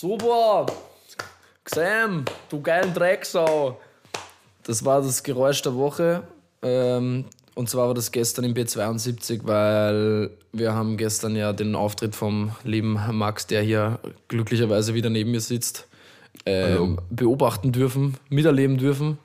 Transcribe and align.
Super! 0.00 0.64
Sam, 1.66 2.24
du 2.48 2.62
geilen 2.62 2.94
Drecksau! 2.94 3.78
Das 4.62 4.82
war 4.82 5.02
das 5.02 5.22
Geräusch 5.22 5.60
der 5.60 5.74
Woche. 5.74 6.22
Ähm, 6.62 7.26
und 7.54 7.68
zwar 7.68 7.88
war 7.88 7.92
das 7.92 8.10
gestern 8.10 8.46
im 8.46 8.54
B72, 8.54 9.40
weil 9.42 10.30
wir 10.54 10.72
haben 10.72 10.96
gestern 10.96 11.36
ja 11.36 11.52
den 11.52 11.74
Auftritt 11.74 12.16
vom 12.16 12.52
lieben 12.64 12.98
Max, 13.12 13.46
der 13.46 13.60
hier 13.60 13.98
glücklicherweise 14.28 14.94
wieder 14.94 15.10
neben 15.10 15.32
mir 15.32 15.42
sitzt, 15.42 15.86
ähm, 16.46 16.98
beobachten 17.10 17.70
dürfen, 17.70 18.16
miterleben 18.30 18.78
dürfen. 18.78 19.18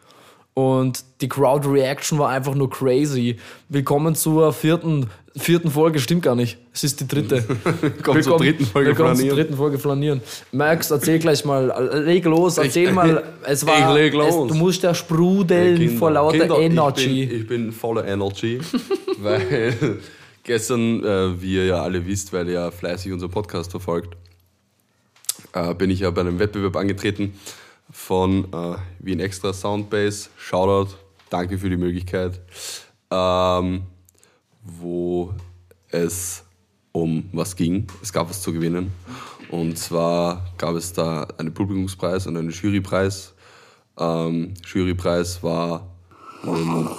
Und 0.56 1.06
die 1.22 1.30
Crowd 1.30 1.70
Reaction 1.70 2.20
war 2.20 2.32
einfach 2.32 2.54
nur 2.54 2.70
crazy. 2.70 3.38
Willkommen 3.70 4.14
zur 4.14 4.52
vierten, 4.52 5.10
vierten 5.38 5.70
Folge, 5.70 6.00
stimmt 6.00 6.24
gar 6.24 6.36
nicht. 6.36 6.58
Es 6.74 6.84
ist 6.84 7.00
die 7.02 7.08
dritte. 7.08 7.44
Kommt 8.04 8.24
zur 8.24 8.38
dritten 8.38 8.66
Folge 8.66 8.90
Willkommen 8.90 9.10
zur 9.10 9.18
flanieren. 9.18 9.38
dritten 9.38 9.58
Folge 9.58 9.80
flanieren. 9.80 10.22
Max, 10.52 10.92
erzähl 10.92 11.20
gleich 11.20 11.44
mal, 11.44 12.04
leg 12.06 12.26
los, 12.26 12.58
erzähl 12.58 12.92
mal. 12.92 13.24
Es 13.44 13.66
war, 13.66 13.92
ich 13.92 13.96
leg 13.96 14.14
los. 14.14 14.30
Es, 14.30 14.48
du 14.48 14.56
musst 14.56 14.82
ja 14.84 14.96
sprudeln 14.96 15.78
Kinder, 15.78 16.00
vor 16.00 16.12
lauter 16.12 16.40
Kinder, 16.40 16.60
Energy. 16.60 17.24
Ich 17.24 17.30
bin, 17.30 17.42
ich 17.42 17.48
bin 17.48 17.72
voller 17.72 18.06
Energy, 18.06 18.60
weil 19.20 20.00
gestern, 20.44 21.04
äh, 21.04 21.42
wie 21.42 21.56
ihr 21.56 21.66
ja 21.66 21.84
alle 21.84 22.06
wisst, 22.06 22.34
weil 22.34 22.48
ihr 22.48 22.54
ja 22.54 22.72
fleißig 22.72 23.12
unseren 23.12 23.32
Podcast 23.32 23.72
verfolgt, 23.72 24.16
äh, 25.54 25.74
bin 25.76 25.90
ich 25.90 26.00
ja 26.00 26.10
bei 26.12 26.22
einem 26.22 26.40
Wettbewerb 26.40 26.76
angetreten 26.78 27.34
von 27.92 28.46
äh, 28.46 28.78
Wien 29.00 29.20
Extra 29.20 29.54
Soundbase. 29.54 30.30
Shoutout, 30.38 30.96
danke 31.30 31.58
für 31.58 31.70
die 31.70 31.78
Möglichkeit. 31.78 32.40
Ähm, 33.12 33.84
wo 34.66 35.34
es 35.90 36.44
um 36.92 37.30
was 37.32 37.56
ging. 37.56 37.88
Es 38.02 38.12
gab 38.12 38.30
was 38.30 38.42
zu 38.42 38.52
gewinnen. 38.54 38.92
Und 39.50 39.78
zwar 39.78 40.46
gab 40.58 40.76
es 40.76 40.94
da 40.94 41.28
einen 41.38 41.54
Publikumspreis 41.54 42.28
und 42.28 42.38
einen 42.38 42.50
Jurypreis. 42.50 43.34
Ähm, 43.98 44.54
Jurypreis 44.66 45.42
war 45.44 45.88
einen 46.44 46.90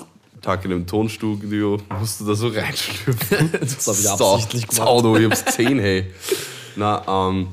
Tag 0.41 0.65
in 0.65 0.73
einem 0.73 0.87
Tonstudio, 0.87 1.79
musst 1.99 2.21
du 2.21 2.27
da 2.27 2.35
so 2.35 2.49
reinschlüpfen. 2.49 3.51
Das 3.61 3.87
hab 3.87 3.99
ich 3.99 4.09
absichtlich 4.09 4.69
gemacht. 4.69 4.87
Sau, 4.87 5.03
du, 5.03 5.17
ich 5.17 5.25
hab's 5.25 5.45
gesehen, 5.45 5.79
hey. 5.79 6.13
Na, 6.77 7.29
ähm, 7.29 7.49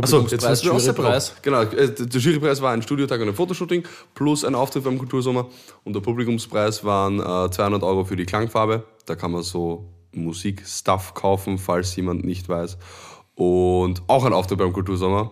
Achso, 0.00 0.20
jetzt 0.22 0.42
wir 0.42 0.50
auch 0.50 0.78
Jurypreis. 0.78 0.84
separat. 0.84 1.42
Genau, 1.42 1.62
äh, 1.62 1.92
der 1.92 2.20
Jurypreis 2.20 2.62
war 2.62 2.72
ein 2.72 2.82
Studiotag 2.82 3.20
und 3.20 3.28
ein 3.28 3.34
Fotoshooting 3.34 3.84
plus 4.14 4.44
ein 4.44 4.54
Auftritt 4.54 4.84
beim 4.84 4.98
Kultursommer. 4.98 5.48
Und 5.84 5.92
der 5.94 6.00
Publikumspreis 6.00 6.82
waren 6.84 7.20
äh, 7.20 7.50
200 7.50 7.82
Euro 7.82 8.04
für 8.04 8.16
die 8.16 8.24
Klangfarbe. 8.24 8.84
Da 9.04 9.16
kann 9.16 9.32
man 9.32 9.42
so 9.42 9.90
Musikstuff 10.12 11.12
kaufen, 11.14 11.58
falls 11.58 11.94
jemand 11.96 12.24
nicht 12.24 12.48
weiß. 12.48 12.78
Und 13.34 14.02
auch 14.06 14.24
ein 14.24 14.32
Auftritt 14.32 14.58
beim 14.58 14.72
Kultursommer. 14.72 15.30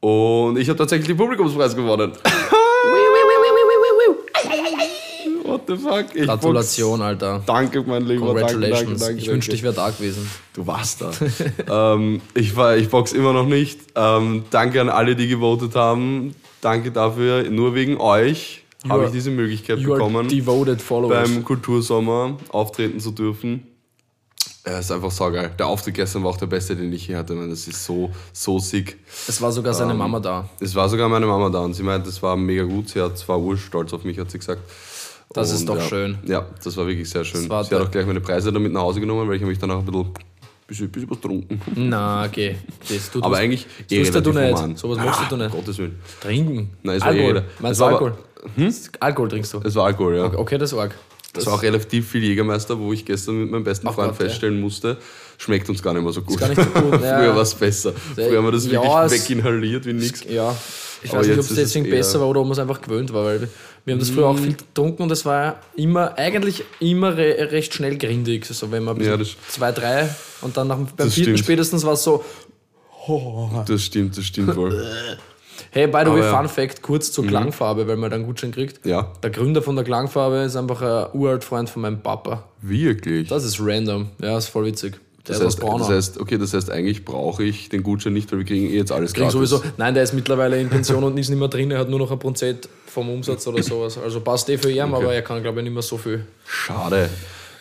Und 0.00 0.58
ich 0.58 0.68
habe 0.68 0.78
tatsächlich 0.78 1.08
den 1.08 1.16
Publikumspreis 1.18 1.76
gewonnen. 1.76 2.12
the 5.76 5.76
fuck? 5.82 6.06
Ich 6.14 6.26
Gratulation, 6.26 7.00
Alter. 7.02 7.34
box- 7.36 7.46
Danke, 7.46 7.82
mein 7.86 8.04
Lieber. 8.06 8.26
Danke, 8.26 8.40
danke, 8.40 8.52
Congratulations. 8.54 9.00
danke, 9.00 9.14
ich 9.18 9.24
danke. 9.24 9.32
wünschte, 9.34 9.52
ich 9.54 9.62
wäre 9.62 9.74
da 9.74 9.90
gewesen. 9.90 10.30
Du 10.54 10.66
warst 10.66 11.00
da. 11.02 11.12
ähm, 11.94 12.20
ich, 12.34 12.54
war, 12.56 12.76
ich 12.76 12.88
box 12.88 13.12
immer 13.12 13.32
noch 13.32 13.46
nicht. 13.46 13.80
Ähm, 13.94 14.44
danke 14.50 14.80
an 14.80 14.88
alle, 14.88 15.16
die 15.16 15.28
gewotet 15.28 15.74
haben. 15.74 16.34
Danke 16.60 16.90
dafür. 16.92 17.48
Nur 17.50 17.74
wegen 17.74 17.96
euch 17.98 18.64
habe 18.88 19.06
ich 19.06 19.10
diese 19.12 19.30
Möglichkeit 19.30 19.82
bekommen, 19.82 20.28
beim 21.08 21.44
Kultursommer 21.44 22.36
auftreten 22.50 22.98
zu 23.00 23.10
dürfen. 23.10 23.66
Es 24.62 24.80
ist 24.86 24.92
einfach 24.92 25.10
saugeil. 25.10 25.50
Der 25.58 25.66
Auftritt 25.66 25.94
gestern 25.94 26.22
war 26.22 26.30
auch 26.30 26.36
der 26.36 26.46
beste, 26.46 26.76
den 26.76 26.92
ich 26.92 27.08
je 27.08 27.16
hatte. 27.16 27.32
Man, 27.34 27.48
das 27.48 27.66
ist 27.66 27.82
so, 27.84 28.10
so 28.32 28.58
sick. 28.58 28.98
es 29.26 29.40
war 29.40 29.50
sogar 29.52 29.72
Ähm, 29.72 29.78
seine 29.78 29.94
Mama 29.94 30.20
da. 30.20 30.48
Es 30.60 30.74
war 30.74 30.86
sogar 30.88 31.08
meine 31.08 31.24
Mama 31.26 31.48
da 31.48 31.60
und 31.60 31.72
sie 31.72 31.82
meint, 31.82 32.06
das 32.06 32.22
war 32.22 32.36
mega 32.36 32.64
gut. 32.64 32.90
Sie 32.90 33.00
hat 33.00 33.16
zwar 33.16 33.38
urstolz 33.40 33.92
auf 33.94 34.04
mich, 34.04 34.18
hat 34.18 34.30
sie 34.30 34.38
gesagt. 34.38 34.60
Das 35.32 35.52
ist 35.52 35.68
doch 35.68 35.76
ja, 35.76 35.82
schön. 35.82 36.18
Ja, 36.26 36.46
das 36.62 36.76
war 36.76 36.86
wirklich 36.86 37.08
sehr 37.08 37.24
schön. 37.24 37.42
Das 37.42 37.50
war 37.50 37.64
Sie 37.64 37.74
hat 37.74 37.82
auch 37.82 37.90
gleich 37.90 38.04
meine 38.06 38.20
Preise 38.20 38.52
damit 38.52 38.72
nach 38.72 38.80
Hause 38.82 39.00
genommen, 39.00 39.28
weil 39.28 39.36
ich 39.36 39.42
habe 39.42 39.50
mich 39.50 39.58
danach 39.60 39.78
ein 39.78 39.84
bisschen, 39.84 40.12
bisschen, 40.66 40.90
bisschen 40.90 41.10
was 41.10 41.20
getrunken. 41.20 41.60
Na, 41.76 42.24
okay. 42.24 42.56
Das 42.88 43.10
tut 43.10 43.22
Aber 43.22 43.36
eigentlich 43.36 43.64
das 43.88 44.10
tust 44.10 44.26
du 44.26 44.32
nicht. 44.32 44.52
human. 44.56 44.76
Sowas 44.76 44.98
machst 44.98 45.30
du 45.30 45.34
Um 45.36 45.40
nicht. 45.42 45.52
Gottes 45.52 45.78
Willen. 45.78 45.98
Trinken. 46.20 46.70
Nein, 46.82 46.96
es 46.96 47.02
war 47.02 47.08
Alkohol. 47.10 47.26
jeder. 47.28 47.44
Meinst 47.60 47.72
Es 47.72 47.78
du 47.78 47.84
war 47.84 47.90
Alkohol? 47.92 48.14
aber- 48.56 48.72
Alkohol 49.00 49.28
trinkst 49.28 49.54
du. 49.54 49.60
Es 49.62 49.74
war 49.76 49.86
Alkohol, 49.86 50.16
ja. 50.16 50.24
Okay, 50.34 50.58
das 50.58 50.72
war 50.74 50.82
arg. 50.82 50.94
Es 51.36 51.46
war 51.46 51.54
auch 51.54 51.62
relativ 51.62 52.08
viel 52.10 52.24
Jägermeister, 52.24 52.76
wo 52.76 52.92
ich 52.92 53.04
gestern 53.04 53.36
mit 53.40 53.50
meinem 53.52 53.62
besten 53.62 53.86
Ach 53.86 53.94
Freund 53.94 54.10
Gott, 54.10 54.18
ja. 54.20 54.26
feststellen 54.26 54.60
musste, 54.60 54.96
schmeckt 55.38 55.68
uns 55.68 55.80
gar 55.80 55.92
nicht 55.94 56.02
mehr 56.02 56.12
so 56.12 56.22
gut. 56.22 56.38
gar 56.40 56.48
nicht 56.48 56.60
so 56.60 56.68
gut, 56.68 56.92
ja. 57.04 57.18
Früher 57.20 57.34
war 57.36 57.42
es 57.42 57.54
besser. 57.54 57.92
Früher 58.16 58.38
haben 58.38 58.44
wir 58.46 58.50
das 58.52 58.66
Ja, 58.66 58.82
wirklich 59.08 59.28
weginhaliert 59.28 59.86
wie 59.86 59.92
nichts. 59.92 60.24
Ja. 60.28 60.56
Ich 61.02 61.10
Aber 61.10 61.20
weiß 61.20 61.28
nicht, 61.28 61.34
ob 61.38 61.40
es 61.44 61.50
ist 61.52 61.58
es 61.58 61.64
deswegen 61.72 61.88
besser 61.88 62.18
war 62.20 62.26
oder 62.28 62.40
ob 62.40 62.46
man 62.46 62.52
es 62.52 62.58
einfach 62.58 62.80
gewöhnt 62.82 63.12
war, 63.12 63.24
weil 63.26 63.48
wir 63.84 63.92
haben 63.94 63.98
das 64.00 64.10
früher 64.10 64.26
auch 64.28 64.38
viel 64.38 64.54
getrunken 64.54 65.02
und 65.04 65.10
es 65.12 65.24
war 65.24 65.60
immer, 65.76 66.16
eigentlich 66.18 66.64
immer 66.80 67.16
re 67.16 67.50
recht 67.50 67.74
schnell 67.74 67.96
grindig. 67.98 68.44
So, 68.46 68.70
wenn 68.70 68.84
man 68.84 68.96
ein 68.98 69.04
Ja, 69.04 69.16
das- 69.16 69.36
zwei, 69.48 69.72
drei 69.72 70.08
und 70.42 70.56
dann 70.56 70.68
nach, 70.68 70.76
dem- 70.76 70.86
beim 70.96 71.08
vierten 71.10 71.22
stimmt. 71.22 71.38
spätestens 71.38 71.84
war 71.84 71.94
es 71.94 72.02
so, 72.04 72.24
Das 73.66 73.82
stimmt, 73.82 74.16
das 74.16 74.24
stimmt 74.26 74.54
wohl. 74.56 74.72
hey, 75.70 75.86
by 75.86 76.00
the 76.04 76.10
way, 76.10 76.10
Aber 76.10 76.18
ja. 76.18 76.32
Mhm. 76.32 76.36
Fun 76.36 76.48
Fact, 76.48 76.82
kurz 76.82 77.10
zur 77.12 77.26
Klangfarbe, 77.26 77.86
weil 77.88 77.96
man 77.96 78.10
dann 78.10 78.24
Gutschein 78.24 78.52
kriegt. 78.52 78.84
Ja, 78.84 79.12
Der 79.22 79.30
Gründer 79.30 79.62
von 79.62 79.74
der 79.76 79.84
Klangfarbe 79.84 80.38
ist 80.38 80.56
einfach 80.56 80.82
ein 80.82 81.18
uralt 81.18 81.44
Freund 81.44 81.68
von 81.70 81.82
meinem 81.82 82.02
Papa. 82.02 82.44
wirklich. 82.60 83.28
Das 83.28 83.44
ist 83.44 83.58
random. 83.60 84.10
Ja, 84.22 84.36
ist 84.38 84.48
voll 84.48 84.66
witzig. 84.66 85.00
Der 85.30 85.38
Das 85.38 85.56
heißt, 85.56 85.62
das 85.62 85.88
heißt, 85.88 86.20
okay, 86.20 86.38
das 86.38 86.52
heißt, 86.54 86.70
eigentlich 86.70 87.04
brauche 87.04 87.44
ich 87.44 87.68
den 87.68 87.82
Gutschein 87.82 88.12
nicht, 88.12 88.30
weil 88.32 88.40
wir 88.40 88.46
kriegen 88.46 88.66
eh 88.66 88.76
jetzt 88.76 88.92
alles 88.92 89.12
Kriegen 89.12 89.30
gratis. 89.30 89.50
sowieso, 89.50 89.62
nein, 89.76 89.94
der 89.94 90.02
ist 90.02 90.12
mittlerweile 90.12 90.60
in 90.60 90.68
Pension 90.68 91.02
und 91.04 91.16
ist 91.18 91.28
nicht 91.28 91.38
mehr 91.38 91.48
drin, 91.48 91.70
er 91.70 91.78
hat 91.78 91.88
nur 91.88 91.98
noch 91.98 92.10
ein 92.10 92.18
Prozent 92.18 92.68
vom 92.86 93.08
Umsatz 93.08 93.46
oder 93.46 93.62
sowas. 93.62 93.98
Also 93.98 94.20
passt 94.20 94.48
eh 94.50 94.58
für 94.58 94.70
ihn, 94.70 94.80
aber 94.80 95.14
er 95.14 95.22
kann, 95.22 95.42
glaube 95.42 95.60
ich, 95.60 95.64
nicht 95.64 95.72
mehr 95.72 95.82
so 95.82 95.96
viel. 95.96 96.24
Schade. 96.46 97.08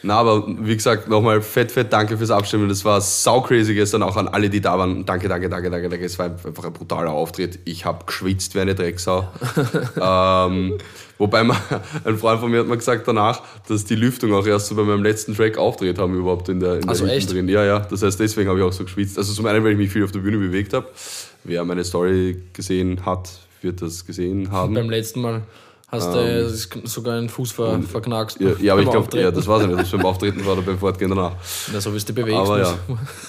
Na, 0.01 0.15
aber 0.15 0.47
wie 0.47 0.75
gesagt, 0.75 1.09
nochmal 1.09 1.41
fett, 1.41 1.71
fett 1.71 1.91
danke 1.91 2.17
fürs 2.17 2.31
Abstimmen. 2.31 2.69
Das 2.69 2.85
war 2.85 3.01
sau 3.01 3.41
crazy 3.41 3.73
gestern, 3.73 4.01
auch 4.01 4.15
an 4.15 4.29
alle, 4.29 4.49
die 4.49 4.61
da 4.61 4.77
waren. 4.77 5.05
Danke, 5.05 5.27
danke, 5.27 5.49
danke, 5.49 5.69
danke, 5.69 5.89
danke. 5.89 6.05
Es 6.05 6.17
war 6.17 6.27
einfach 6.27 6.63
ein 6.63 6.71
brutaler 6.73 7.11
Auftritt. 7.11 7.59
Ich 7.65 7.83
habe 7.83 8.05
geschwitzt 8.05 8.55
wie 8.55 8.61
eine 8.61 8.75
Drecksau. 8.75 9.27
ähm, 10.01 10.77
wobei 11.17 11.43
man, 11.43 11.57
ein 12.05 12.17
Freund 12.17 12.39
von 12.39 12.49
mir 12.49 12.59
hat 12.59 12.67
mir 12.67 12.77
gesagt 12.77 13.07
danach, 13.09 13.41
dass 13.67 13.83
die 13.83 13.95
Lüftung 13.95 14.33
auch 14.33 14.47
erst 14.47 14.67
so 14.67 14.75
bei 14.75 14.83
meinem 14.83 15.03
letzten 15.03 15.35
Track 15.35 15.57
auftritt 15.57 15.99
haben 15.99 16.15
überhaupt 16.15 16.47
in 16.47 16.61
der, 16.61 16.75
in 16.75 16.81
der 16.81 16.89
Also 16.89 17.05
echt? 17.05 17.33
drin. 17.33 17.49
Ja, 17.49 17.65
ja. 17.65 17.79
Das 17.79 18.01
heißt, 18.01 18.19
deswegen 18.21 18.47
habe 18.47 18.59
ich 18.59 18.65
auch 18.65 18.73
so 18.73 18.85
geschwitzt. 18.85 19.17
Also 19.17 19.33
zum 19.33 19.45
einen, 19.47 19.63
weil 19.65 19.73
ich 19.73 19.77
mich 19.77 19.91
viel 19.91 20.05
auf 20.05 20.13
der 20.13 20.19
Bühne 20.19 20.37
bewegt 20.37 20.73
habe. 20.73 20.87
Wer 21.43 21.65
meine 21.65 21.83
Story 21.83 22.41
gesehen 22.53 23.05
hat, 23.05 23.29
wird 23.61 23.81
das 23.81 24.05
gesehen 24.05 24.51
haben. 24.51 24.73
Beim 24.73 24.89
letzten 24.89 25.21
Mal 25.21 25.41
hast 25.91 26.13
du 26.13 26.19
äh, 26.19 26.47
sogar 26.87 27.17
einen 27.17 27.29
Fuß 27.29 27.51
ver, 27.51 27.81
verknackst. 27.81 28.39
Ähm, 28.39 28.47
ja, 28.47 28.65
ja, 28.65 28.73
aber 28.73 28.83
ich 28.83 28.89
glaube, 28.89 29.19
ja, 29.19 29.31
das 29.31 29.47
weiß 29.47 29.63
ich 29.63 29.67
nicht, 29.67 29.79
ob 29.79 29.85
es 29.85 29.91
beim 29.91 30.05
Auftreten 30.05 30.45
war 30.45 30.53
oder 30.53 30.61
beim 30.61 30.77
Fortgehen 30.77 31.09
danach. 31.09 31.33
Ja, 31.73 31.81
so 31.81 31.93
wie 31.93 31.99
du 31.99 32.05
dich 32.05 32.15
bewegst. 32.15 32.39
Aber 32.39 32.61
ja 32.61 32.75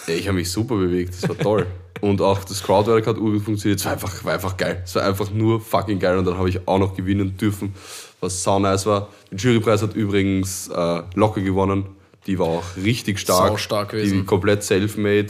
ich 0.07 0.27
habe 0.29 0.37
mich 0.37 0.51
super 0.51 0.77
bewegt, 0.77 1.15
das 1.15 1.29
war 1.29 1.39
toll. 1.39 1.67
Und 2.01 2.23
auch 2.23 2.45
das 2.45 2.63
Crowdwork 2.63 3.07
hat 3.07 3.19
urgut 3.19 3.43
funktioniert, 3.43 3.81
es 3.81 3.85
war 3.85 3.93
einfach, 3.93 4.25
war 4.25 4.35
einfach 4.35 4.57
geil. 4.57 4.83
Es 4.85 4.95
war 4.95 5.03
einfach 5.03 5.31
nur 5.31 5.61
fucking 5.61 5.99
geil 5.99 6.17
und 6.17 6.25
dann 6.25 6.39
habe 6.39 6.49
ich 6.49 6.67
auch 6.67 6.79
noch 6.79 6.95
gewinnen 6.95 7.37
dürfen, 7.37 7.75
was 8.21 8.43
sau 8.43 8.59
nice 8.59 8.87
war. 8.87 9.09
Den 9.31 9.39
Jurypreis 9.39 9.83
hat 9.83 9.95
übrigens 9.95 10.69
äh, 10.69 11.03
Locke 11.15 11.43
gewonnen, 11.43 11.85
die 12.27 12.39
war 12.39 12.47
auch 12.47 12.65
richtig 12.77 13.19
stark. 13.19 13.49
Sau 13.49 13.57
stark 13.57 13.91
gewesen. 13.91 14.21
Die 14.21 14.25
komplett 14.25 14.63
self-made, 14.63 15.29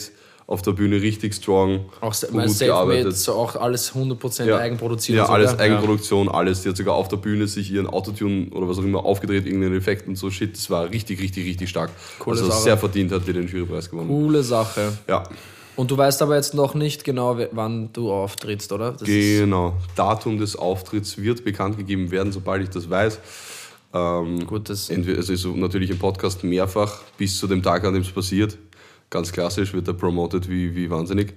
auf 0.50 0.62
der 0.62 0.72
Bühne 0.72 1.00
richtig 1.00 1.32
strong, 1.34 1.84
Auch 2.00 2.12
gut 2.12 2.58
gearbeitet. 2.58 3.16
so 3.16 3.34
auch 3.34 3.54
alles 3.54 3.94
100% 3.94 4.48
Ja. 4.48 4.58
eigenproduziert. 4.58 5.16
Ja, 5.18 5.24
sogar. 5.26 5.36
alles 5.38 5.56
Eigenproduktion, 5.58 6.28
alles. 6.28 6.62
Die 6.62 6.68
hat 6.70 6.76
sogar 6.76 6.96
auf 6.96 7.06
der 7.06 7.18
Bühne 7.18 7.46
sich 7.46 7.70
ihren 7.70 7.86
Autotune 7.86 8.48
oder 8.50 8.68
was 8.68 8.78
auch 8.78 8.82
immer 8.82 9.04
aufgedreht, 9.04 9.46
irgendeinen 9.46 9.76
Effekt 9.78 10.08
und 10.08 10.16
so 10.16 10.28
Shit. 10.28 10.56
Das 10.56 10.68
war 10.68 10.90
richtig, 10.90 11.20
richtig, 11.20 11.46
richtig 11.46 11.68
stark. 11.70 11.90
Coole 12.18 12.36
also 12.40 12.50
Sache. 12.50 12.62
sehr 12.62 12.76
verdient 12.76 13.12
hat, 13.12 13.28
die 13.28 13.32
den 13.32 13.46
Jurypreis 13.46 13.88
gewonnen. 13.88 14.08
Coole 14.08 14.42
Sache. 14.42 14.92
Ja, 15.06 15.22
Und 15.76 15.88
du 15.92 15.96
weißt 15.96 16.20
aber 16.20 16.34
jetzt 16.34 16.52
noch 16.52 16.74
nicht 16.74 17.04
genau, 17.04 17.38
wann 17.52 17.90
du 17.92 18.10
auftrittst, 18.10 18.72
oder? 18.72 18.90
Das 18.90 19.06
genau. 19.06 19.74
Datum 19.94 20.36
des 20.38 20.56
Auftritts 20.56 21.16
wird 21.16 21.44
bekannt 21.44 21.78
gegeben 21.78 22.10
werden, 22.10 22.32
sobald 22.32 22.64
ich 22.64 22.70
das 22.70 22.90
weiß. 22.90 23.20
Ähm, 23.92 24.46
gut, 24.46 24.68
das 24.68 24.90
entweder, 24.90 25.18
also 25.18 25.32
ist 25.32 25.44
natürlich 25.46 25.90
im 25.90 25.98
Podcast 25.98 26.44
mehrfach 26.44 27.00
bis 27.18 27.38
zu 27.38 27.46
dem 27.46 27.62
Tag, 27.62 27.84
an 27.84 27.94
dem 27.94 28.02
es 28.02 28.10
passiert. 28.10 28.56
Ganz 29.10 29.32
klassisch 29.32 29.72
wird 29.74 29.88
er 29.88 29.94
promoted 29.94 30.48
wie, 30.48 30.74
wie 30.74 30.88
wahnsinnig. 30.88 31.34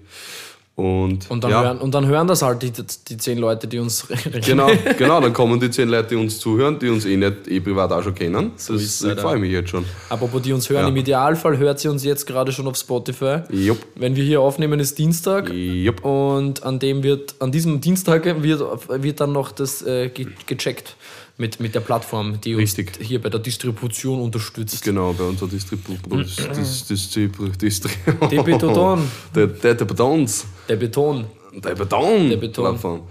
Und, 0.76 1.30
und, 1.30 1.44
dann 1.44 1.52
ja, 1.52 1.62
hören, 1.64 1.78
und 1.78 1.94
dann 1.94 2.08
hören 2.08 2.26
das 2.26 2.42
halt 2.42 2.64
die, 2.64 2.72
die 2.72 3.18
zehn 3.18 3.38
Leute, 3.38 3.68
die 3.68 3.78
uns 3.78 4.08
Genau, 4.46 4.72
genau, 4.98 5.22
dann 5.22 5.32
kommen 5.32 5.60
die 5.60 5.70
zehn 5.70 5.88
Leute, 5.88 6.10
die 6.10 6.16
uns 6.16 6.40
zuhören, 6.40 6.80
die 6.80 6.90
uns 6.90 7.06
eh 7.06 7.16
nicht 7.16 7.48
eh 7.48 7.60
privat 7.60 7.92
auch 7.92 8.02
schon 8.02 8.16
kennen. 8.16 8.54
ist 8.56 8.72
Das 8.72 8.82
es 8.82 9.04
ich 9.04 9.20
freue 9.20 9.38
mich 9.38 9.52
jetzt 9.52 9.70
schon. 9.70 9.86
Apropos, 10.10 10.42
die 10.42 10.52
uns 10.52 10.68
hören, 10.72 10.82
Ja. 10.82 10.88
im 10.88 10.96
Idealfall 10.98 11.60
hört 11.60 11.80
sie 11.80 11.90
uns 11.90 12.04
jetzt 12.04 12.26
gerade 12.26 12.52
schon 12.52 12.66
auf 12.66 12.76
Spotify. 12.76 13.42
Jupp, 13.52 13.78
Wenn 13.94 14.16
wir 14.16 14.24
hier 14.24 14.42
aufnehmen, 14.42 14.80
ist 14.80 14.98
Dienstag. 14.98 15.54
jupp. 15.54 16.04
Und 16.04 16.64
an 16.64 16.80
dem 16.80 17.04
wird, 17.04 17.36
an 17.38 17.52
diesem 17.52 17.80
Dienstag 17.80 18.26
wird, 18.42 18.62
wird 19.04 19.20
dann 19.20 19.32
noch 19.32 19.52
das 19.52 19.84
äh, 19.84 20.10
ge 20.10 20.26
gecheckt. 20.48 20.96
Mit, 21.36 21.60
mit 21.60 21.74
der 21.74 21.80
Plattform, 21.80 22.40
die 22.42 22.54
Richtig. 22.54 22.96
uns 23.00 23.08
hier 23.08 23.20
bei 23.20 23.28
der 23.30 23.40
Distribution 23.40 24.22
unterstützt. 24.22 24.84
Genau, 24.84 25.14
bei 25.14 25.24
unserer 25.24 25.50
Distribu 25.50 25.94
Dis- 26.18 26.36
Dis- 26.36 26.86
Distribu 26.88 27.48
Distri 27.48 27.90
Debeton. 28.30 29.10
Der, 29.36 29.48
der, 29.48 29.74
der 29.74 29.86
Beton. 29.86 30.28
Der 30.70 30.76
Beton. 30.76 31.26
Der 31.64 31.76
Beton. 31.76 32.54
Plattform. 32.66 33.02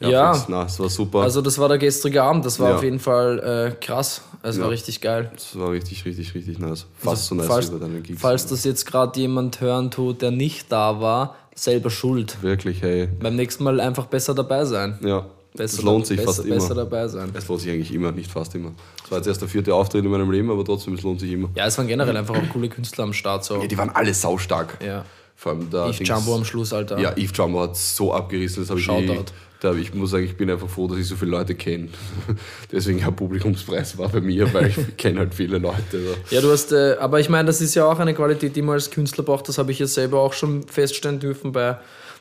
Ja. 0.00 0.32
fix. 0.32 0.46
Na, 0.48 0.62
das 0.62 0.78
war 0.80 0.88
super. 0.88 1.20
Also 1.20 1.42
das 1.42 1.58
war 1.58 1.68
der 1.68 1.76
gestrige 1.78 2.22
Abend, 2.22 2.44
das 2.46 2.58
war 2.58 2.70
Ja. 2.70 2.76
auf 2.76 2.82
jeden 2.82 3.00
Fall 3.00 3.72
äh, 3.74 3.84
krass. 3.84 4.22
Es 4.42 4.56
Ja. 4.56 4.62
war 4.62 4.70
richtig 4.70 5.00
geil. 5.02 5.30
das 5.34 5.58
war 5.58 5.70
richtig, 5.72 6.04
richtig, 6.06 6.34
richtig 6.34 6.58
nice. 6.58 6.86
Fast 6.96 7.26
so 7.26 7.34
nice 7.34 7.46
falls, 7.48 7.68
wie 7.70 7.74
bei 7.76 7.80
deinen 7.86 8.02
Gigs. 8.02 8.20
falls 8.20 8.46
das 8.46 8.64
jetzt 8.64 8.86
gerade 8.86 9.18
jemand 9.20 9.60
hören 9.60 9.90
tut, 9.90 10.22
der 10.22 10.30
nicht 10.30 10.70
da 10.72 11.00
war, 11.00 11.34
selber 11.54 11.90
schuld. 11.90 12.40
Wirklich, 12.42 12.80
hey. 12.82 13.08
Beim 13.20 13.34
nächsten 13.36 13.64
Mal 13.64 13.80
einfach 13.80 14.06
besser 14.06 14.34
dabei 14.34 14.64
sein. 14.64 14.98
Ja. 15.02 15.26
Besser, 15.58 15.76
das 15.76 15.84
lohnt 15.84 16.06
sich 16.06 16.16
besser, 16.16 16.28
fast 16.28 16.44
immer. 16.46 16.54
besser 16.54 16.74
dabei 16.74 17.08
sein. 17.08 17.30
Es 17.34 17.48
lohnt 17.48 17.60
sich 17.60 17.70
eigentlich 17.70 17.92
immer, 17.92 18.12
nicht 18.12 18.30
fast 18.30 18.54
immer. 18.54 18.72
Das 19.02 19.10
war 19.10 19.18
jetzt 19.18 19.26
erst 19.26 19.42
der 19.42 19.48
vierte 19.48 19.74
Auftritt 19.74 20.04
in 20.04 20.10
meinem 20.10 20.30
Leben, 20.30 20.50
aber 20.50 20.64
trotzdem, 20.64 20.94
es 20.94 21.02
lohnt 21.02 21.20
sich 21.20 21.32
immer. 21.32 21.50
Ja, 21.56 21.66
es 21.66 21.76
waren 21.76 21.88
generell 21.88 22.16
einfach 22.16 22.36
auch 22.36 22.48
coole 22.52 22.68
Künstler 22.68 23.04
am 23.04 23.12
Start. 23.12 23.44
So. 23.44 23.60
Ja, 23.60 23.66
die 23.66 23.76
waren 23.76 23.90
alle 23.90 24.14
saustark. 24.14 24.78
Ja. 24.84 25.04
Vor 25.34 25.52
allem 25.52 25.68
da. 25.70 25.88
Eve 25.88 26.04
Jumbo 26.04 26.34
am 26.34 26.44
Schluss, 26.44 26.72
Alter. 26.72 26.98
Ja, 26.98 27.16
Eve 27.16 27.32
Jumbo 27.32 27.60
hat 27.60 27.76
so 27.76 28.12
abgerissen. 28.12 28.62
Das 28.62 28.70
habe 28.70 28.80
ich 28.80 28.88
eh, 28.88 29.24
da, 29.60 29.74
ich 29.74 29.92
muss 29.92 30.10
sagen, 30.10 30.24
ich 30.24 30.36
bin 30.36 30.48
einfach 30.48 30.68
froh, 30.68 30.86
dass 30.86 30.98
ich 30.98 31.08
so 31.08 31.16
viele 31.16 31.32
Leute 31.32 31.56
kenne. 31.56 31.88
Deswegen 32.72 33.02
ein 33.02 33.16
Publikumspreis 33.16 33.98
war 33.98 34.08
bei 34.08 34.20
mir, 34.20 34.52
weil 34.54 34.68
ich 34.68 34.96
kenne 34.96 35.18
halt 35.18 35.34
viele 35.34 35.58
Leute. 35.58 35.80
So. 35.90 36.34
Ja, 36.34 36.40
du 36.40 36.50
hast, 36.52 36.70
äh, 36.70 36.96
aber 37.00 37.18
ich 37.18 37.28
meine, 37.28 37.46
das 37.46 37.60
ist 37.60 37.74
ja 37.74 37.84
auch 37.84 37.98
eine 37.98 38.14
Qualität, 38.14 38.54
die 38.54 38.62
man 38.62 38.74
als 38.74 38.90
Künstler 38.90 39.24
braucht. 39.24 39.48
Das 39.48 39.58
habe 39.58 39.72
ich 39.72 39.80
jetzt 39.80 39.94
selber 39.94 40.20
auch 40.20 40.32
schon 40.32 40.62
feststellen 40.68 41.18
dürfen 41.18 41.50
bei 41.50 41.78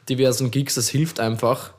diversen 0.10 0.50
Gigs. 0.50 0.76
Das 0.76 0.90
hilft 0.90 1.20
einfach, 1.20 1.74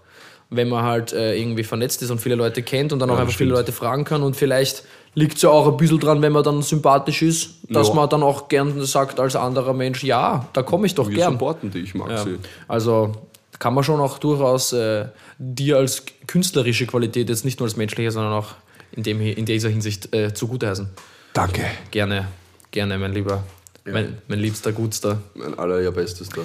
wenn 0.50 0.69
man 0.69 0.83
halt 0.85 1.12
äh, 1.12 1.35
irgendwie 1.39 1.65
vernetzt 1.65 2.00
ist 2.03 2.11
und 2.11 2.21
viele 2.21 2.35
Leute 2.35 2.62
kennt 2.62 2.93
und 2.93 2.99
dann 3.00 3.11
auch 3.11 3.17
Ja, 3.17 3.21
einfach 3.23 3.35
viele 3.37 3.50
stimmt. 3.50 3.59
Leute 3.67 3.73
fragen 3.73 4.05
kann. 4.05 4.23
Und 4.23 4.35
vielleicht 4.37 4.85
liegt 5.15 5.37
es 5.37 5.43
ja 5.43 5.50
auch 5.50 5.67
ein 5.69 5.77
bisschen 5.77 6.00
dran, 6.00 6.23
wenn 6.23 6.33
man 6.33 6.43
dann 6.43 6.62
sympathisch 6.62 7.23
ist, 7.23 7.50
dass 7.69 7.89
Ja. 7.89 7.95
man 7.95 8.09
dann 8.09 8.23
auch 8.23 8.49
gern 8.49 8.81
sagt 8.87 9.21
als 9.21 9.37
anderer 9.37 9.75
Mensch, 9.75 10.03
ja, 10.05 10.49
da 10.55 10.62
komme 10.62 10.87
ich 10.87 10.95
doch 10.95 11.09
Wir 11.09 11.17
gern. 11.17 11.33
supporten 11.33 11.71
die, 11.71 11.81
ich 11.81 11.95
mag 11.95 12.11
Ja. 12.11 12.25
Also 12.67 13.12
kann 13.59 13.75
man 13.75 13.85
schon 13.85 14.00
auch 14.00 14.19
durchaus 14.19 14.73
äh, 14.73 15.06
dir 15.39 15.77
als 15.79 16.05
künstlerische 16.27 16.87
Qualität, 16.87 17.29
jetzt 17.29 17.45
nicht 17.45 17.59
nur 17.61 17.67
als 17.67 17.77
menschliche, 17.77 18.11
sondern 18.11 18.33
auch 18.33 18.49
in, 18.93 19.03
dem, 19.03 19.21
in 19.21 19.45
dieser 19.45 19.69
Hinsicht 19.69 20.15
äh, 20.15 20.33
zugutheißen. 20.33 20.89
Danke. 21.35 21.65
Gerne, 21.91 22.29
gerne, 22.71 22.97
mein 22.99 23.12
Lieber. 23.12 23.43
Mein, 23.85 24.19
mein 24.29 24.39
liebster 24.39 24.73
Gutster. 24.73 25.19
Mein 25.35 25.59
allerbestes 25.59 26.29
da. 26.29 26.43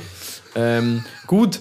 Ähm, 0.56 1.04
gut, 1.28 1.60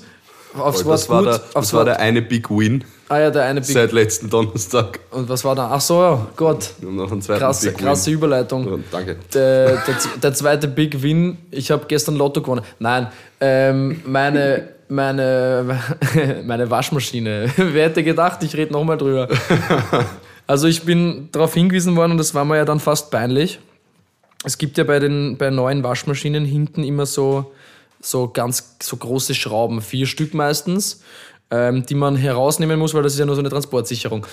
aufs 0.56 0.84
Wort 0.84 0.94
Das, 0.94 1.08
war 1.08 1.22
gut. 1.22 1.32
der, 1.32 1.40
das 1.54 1.72
war 1.72 1.84
der 1.84 2.00
eine 2.00 2.22
Big 2.22 2.50
Win 2.50 2.84
ah 3.12 3.20
ja, 3.20 3.30
der 3.30 3.44
eine 3.44 3.60
Big. 3.60 3.70
seit 3.70 3.92
letzten 3.92 4.30
Donnerstag. 4.30 5.00
Und 5.10 5.28
was 5.28 5.44
war 5.44 5.54
da? 5.54 5.70
Ach 5.70 5.80
so, 5.80 6.00
ja, 6.00 6.26
Gott. 6.36 6.70
Haben 6.80 6.96
noch 6.96 7.12
einen 7.12 7.20
zweiten 7.20 7.40
Krasse, 7.40 7.68
Big 7.68 7.78
krasse 7.78 8.06
Win. 8.06 8.14
Überleitung. 8.14 8.68
Ja, 8.68 8.78
danke. 8.90 9.16
Der, 9.34 9.76
der, 9.76 9.94
der 10.22 10.34
zweite 10.34 10.68
Big 10.68 11.02
Win, 11.02 11.36
ich 11.50 11.70
habe 11.70 11.84
gestern 11.86 12.16
Lotto 12.16 12.40
gewonnen. 12.40 12.62
Nein, 12.78 13.08
ähm, 13.40 14.00
meine, 14.06 14.68
meine, 14.88 15.78
meine 16.44 16.70
Waschmaschine. 16.70 17.50
Wer 17.56 17.84
hätte 17.84 18.02
gedacht, 18.02 18.42
ich 18.42 18.56
rede 18.56 18.72
nochmal 18.72 18.98
drüber. 18.98 19.28
Also 20.48 20.66
ich 20.66 20.82
bin 20.82 21.28
darauf 21.30 21.54
hingewiesen 21.54 21.94
worden 21.94 22.12
und 22.12 22.18
das 22.18 22.34
war 22.34 22.44
mir 22.44 22.56
ja 22.56 22.64
dann 22.64 22.80
fast 22.80 23.12
peinlich. 23.12 23.60
Es 24.44 24.58
gibt 24.58 24.76
ja 24.76 24.82
bei 24.82 24.98
den 24.98 25.36
bei 25.38 25.50
neuen 25.50 25.84
Waschmaschinen 25.84 26.44
hinten 26.44 26.82
immer 26.82 27.06
so, 27.06 27.52
so 28.02 28.28
ganz 28.28 28.76
so 28.82 28.96
große 28.96 29.34
Schrauben, 29.34 29.80
vier 29.80 30.06
Stück 30.06 30.34
meistens, 30.34 31.02
ähm, 31.50 31.86
die 31.86 31.94
man 31.94 32.16
herausnehmen 32.16 32.78
muss, 32.78 32.94
weil 32.94 33.02
das 33.02 33.14
ist 33.14 33.18
ja 33.18 33.26
nur 33.26 33.36
so 33.36 33.40
eine 33.40 33.50
Transportsicherung. 33.50 34.26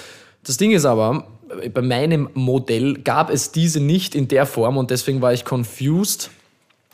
Das 0.43 0.57
Ding 0.57 0.71
ist 0.71 0.85
aber, 0.85 1.27
bei 1.73 1.81
meinem 1.81 2.29
Modell 2.33 2.95
gab 2.95 3.29
es 3.29 3.51
diese 3.51 3.79
nicht 3.79 4.15
in 4.15 4.27
der 4.27 4.45
Form 4.45 4.77
und 4.77 4.89
deswegen 4.89 5.21
war 5.21 5.33
ich 5.33 5.43
confused 5.45 6.29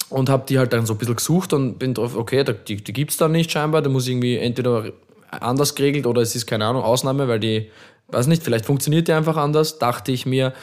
und 0.10 0.30
habe 0.30 0.46
die 0.48 0.58
halt 0.58 0.74
dann 0.74 0.86
so 0.86 0.94
ein 0.94 0.98
bisschen 0.98 1.16
gesucht 1.16 1.54
und 1.54 1.78
bin 1.78 1.94
drauf, 1.94 2.16
okay, 2.16 2.44
die, 2.68 2.78
die 2.78 2.94
gibt 2.94 3.12
es 3.12 3.18
dann 3.18 3.32
nicht 3.32 3.52
scheinbar, 3.52 3.82
da 3.82 3.90
muss 3.90 4.08
irgendwie 4.08 4.38
entweder 4.38 4.92
anders 5.30 5.76
geregelt 5.76 6.08
oder 6.08 6.22
es 6.22 6.36
ist 6.36 6.46
keine 6.46 6.66
Ahnung, 6.66 6.84
Ausnahme, 6.84 7.28
weil 7.28 7.40
die, 7.40 7.70
weiß 8.08 8.28
nicht, 8.28 8.44
vielleicht 8.44 8.66
funktioniert 8.66 9.08
die 9.08 9.14
einfach 9.14 9.38
anders, 9.38 9.80
dachte 9.80 10.12
ich 10.12 10.26
mir. 10.26 10.54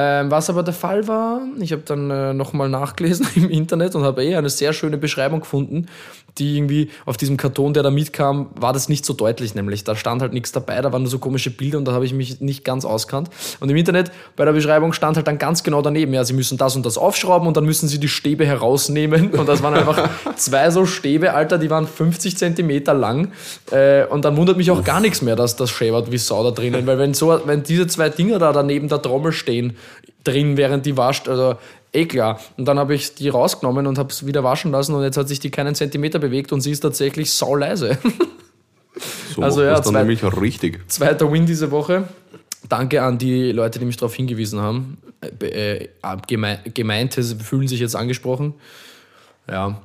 Ähm, 0.00 0.30
was 0.30 0.48
aber 0.48 0.62
der 0.62 0.74
Fall 0.74 1.08
war, 1.08 1.40
ich 1.58 1.72
habe 1.72 1.82
dann 1.84 2.08
äh, 2.08 2.32
nochmal 2.32 2.68
nachgelesen 2.68 3.26
im 3.34 3.50
Internet 3.50 3.96
und 3.96 4.04
habe 4.04 4.24
eh 4.24 4.36
eine 4.36 4.48
sehr 4.48 4.72
schöne 4.72 4.96
Beschreibung 4.96 5.40
gefunden, 5.40 5.86
die 6.38 6.56
irgendwie 6.56 6.90
auf 7.04 7.16
diesem 7.16 7.36
Karton, 7.36 7.74
der 7.74 7.82
da 7.82 7.90
mitkam, 7.90 8.50
war 8.54 8.72
das 8.72 8.88
nicht 8.88 9.04
so 9.04 9.12
deutlich, 9.12 9.56
nämlich 9.56 9.82
da 9.82 9.96
stand 9.96 10.22
halt 10.22 10.32
nichts 10.32 10.52
dabei, 10.52 10.80
da 10.82 10.92
waren 10.92 11.02
nur 11.02 11.10
so 11.10 11.18
komische 11.18 11.50
Bilder 11.50 11.78
und 11.78 11.84
da 11.86 11.92
habe 11.92 12.04
ich 12.04 12.14
mich 12.14 12.40
nicht 12.40 12.64
ganz 12.64 12.84
auskannt. 12.84 13.28
Und 13.58 13.70
im 13.70 13.76
Internet 13.76 14.12
bei 14.36 14.44
der 14.44 14.52
Beschreibung 14.52 14.92
stand 14.92 15.16
halt 15.16 15.26
dann 15.26 15.38
ganz 15.38 15.64
genau 15.64 15.82
daneben, 15.82 16.14
ja, 16.14 16.22
sie 16.22 16.34
müssen 16.34 16.58
das 16.58 16.76
und 16.76 16.86
das 16.86 16.96
aufschrauben 16.96 17.48
und 17.48 17.56
dann 17.56 17.64
müssen 17.64 17.88
sie 17.88 17.98
die 17.98 18.06
Stäbe 18.06 18.46
herausnehmen 18.46 19.30
und 19.32 19.48
das 19.48 19.64
waren 19.64 19.74
einfach 19.74 20.08
zwei 20.36 20.70
so 20.70 20.86
Stäbe, 20.86 21.34
Alter, 21.34 21.58
die 21.58 21.70
waren 21.70 21.88
50 21.88 22.36
Zentimeter 22.38 22.94
lang 22.94 23.32
äh, 23.72 24.04
und 24.06 24.24
dann 24.24 24.36
wundert 24.36 24.58
mich 24.58 24.70
auch 24.70 24.84
gar 24.84 25.00
nichts 25.00 25.22
mehr, 25.22 25.34
dass 25.34 25.56
das 25.56 25.70
schäbert 25.70 26.12
wie 26.12 26.18
Sau 26.18 26.44
da 26.44 26.52
drinnen, 26.52 26.86
weil 26.86 26.98
wenn 26.98 27.14
so, 27.14 27.40
wenn 27.46 27.64
diese 27.64 27.88
zwei 27.88 28.10
Dinger 28.10 28.38
da 28.38 28.52
daneben 28.52 28.88
der 28.88 29.02
Trommel 29.02 29.32
stehen, 29.32 29.76
drin, 30.28 30.56
während 30.56 30.86
die 30.86 30.96
wascht, 30.96 31.28
also 31.28 31.56
eh 31.92 32.06
klar. 32.06 32.40
Und 32.56 32.66
dann 32.66 32.78
habe 32.78 32.94
ich 32.94 33.14
die 33.14 33.28
rausgenommen 33.28 33.86
und 33.86 33.98
habe 33.98 34.10
es 34.10 34.26
wieder 34.26 34.44
waschen 34.44 34.72
lassen 34.72 34.94
und 34.94 35.02
jetzt 35.02 35.16
hat 35.16 35.28
sich 35.28 35.40
die 35.40 35.50
keinen 35.50 35.74
Zentimeter 35.74 36.18
bewegt 36.18 36.52
und 36.52 36.60
sie 36.60 36.70
ist 36.70 36.80
tatsächlich 36.80 37.32
sauleise. 37.32 37.98
So 39.34 39.42
Also 39.42 39.62
ja, 39.62 39.78
dann 39.78 39.94
nämlich 39.94 40.24
richtig. 40.40 40.80
Zweiter 40.88 41.30
Win 41.30 41.46
diese 41.46 41.70
Woche. 41.70 42.08
Danke 42.68 43.02
an 43.02 43.18
die 43.18 43.52
Leute, 43.52 43.78
die 43.78 43.84
mich 43.84 43.96
darauf 43.96 44.14
hingewiesen 44.14 44.60
haben. 44.60 44.98
Äh, 45.20 45.84
äh, 45.84 45.88
geme 46.26 46.58
Gemeinte 46.74 47.22
fühlen 47.22 47.68
sich 47.68 47.78
jetzt 47.78 47.94
angesprochen. 47.94 48.54
Ja. 49.48 49.80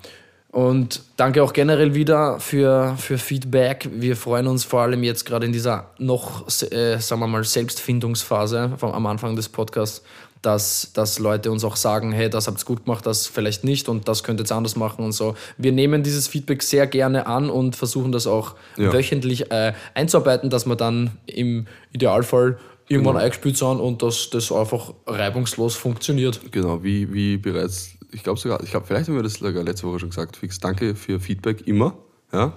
Und 0.51 1.01
danke 1.18 1.42
auch 1.42 1.51
generell 1.51 1.96
wieder 1.96 2.39
für, 2.39 2.96
für 2.98 3.18
Feedback. 3.18 3.89
Wir 3.92 4.16
freuen 4.16 4.46
uns 4.48 4.63
vor 4.63 4.81
allem 4.81 5.04
jetzt 5.04 5.25
gerade 5.25 5.48
in 5.48 5.51
dieser 5.51 5.92
noch, 5.98 6.48
äh, 6.48 6.98
sagen 7.00 7.22
wir 7.22 7.28
mal, 7.28 7.44
Selbstfindungsphase 7.44 8.74
vom, 8.78 8.92
am 8.92 9.06
Anfang 9.07 9.36
des 9.36 9.50
Podcasts, 9.50 10.04
dass, 10.44 10.92
dass 10.94 11.19
Leute 11.19 11.51
uns 11.51 11.63
auch 11.63 11.75
sagen, 11.75 12.12
hey, 12.12 12.30
das 12.30 12.48
habt 12.48 12.62
ihr 12.62 12.66
gut 12.66 12.86
gemacht, 12.86 13.06
das 13.06 13.25
vielleicht 13.28 13.63
nicht 13.63 13.90
und 13.90 14.07
das 14.07 14.24
könnt 14.24 14.40
ihr 14.40 14.44
jetzt 14.44 14.51
anders 14.51 14.75
machen 14.75 15.04
und 15.04 15.13
so. 15.13 15.36
Wir 15.57 15.72
nehmen 15.72 16.04
dieses 16.04 16.28
Feedback 16.28 16.62
sehr 16.62 16.86
gerne 16.86 17.25
an 17.25 17.50
und 17.50 17.75
versuchen 17.75 18.12
das 18.12 18.28
auch 18.28 18.56
Ja. 18.78 18.94
wöchentlich 18.94 19.51
äh, 19.51 19.74
einzuarbeiten, 19.95 20.50
dass 20.50 20.66
wir 20.66 20.75
dann 20.75 21.12
im 21.25 21.66
Idealfall 21.94 22.60
irgendwann 22.90 23.18
eingespielt 23.18 23.57
sind 23.57 23.80
und 23.80 24.04
dass 24.04 24.30
das 24.30 24.51
einfach 24.51 24.94
reibungslos 25.07 25.75
funktioniert. 25.75 26.40
Genau, 26.51 26.84
wie, 26.84 27.12
wie 27.13 27.38
bereits, 27.38 27.92
ich 28.12 28.22
glaube 28.24 28.39
sogar, 28.39 28.62
ich 28.62 28.70
glaube, 28.70 28.86
vielleicht 28.86 29.08
haben 29.08 29.15
wir 29.15 29.24
das 29.24 29.36
sogar 29.36 29.63
letzte 29.63 29.88
Woche 29.88 30.00
schon 30.00 30.10
gesagt. 30.10 30.36
Fix, 30.36 30.60
danke 30.60 30.94
für 30.94 31.20
Feedback 31.20 31.65
immer. 31.65 31.98
Ja, 32.34 32.53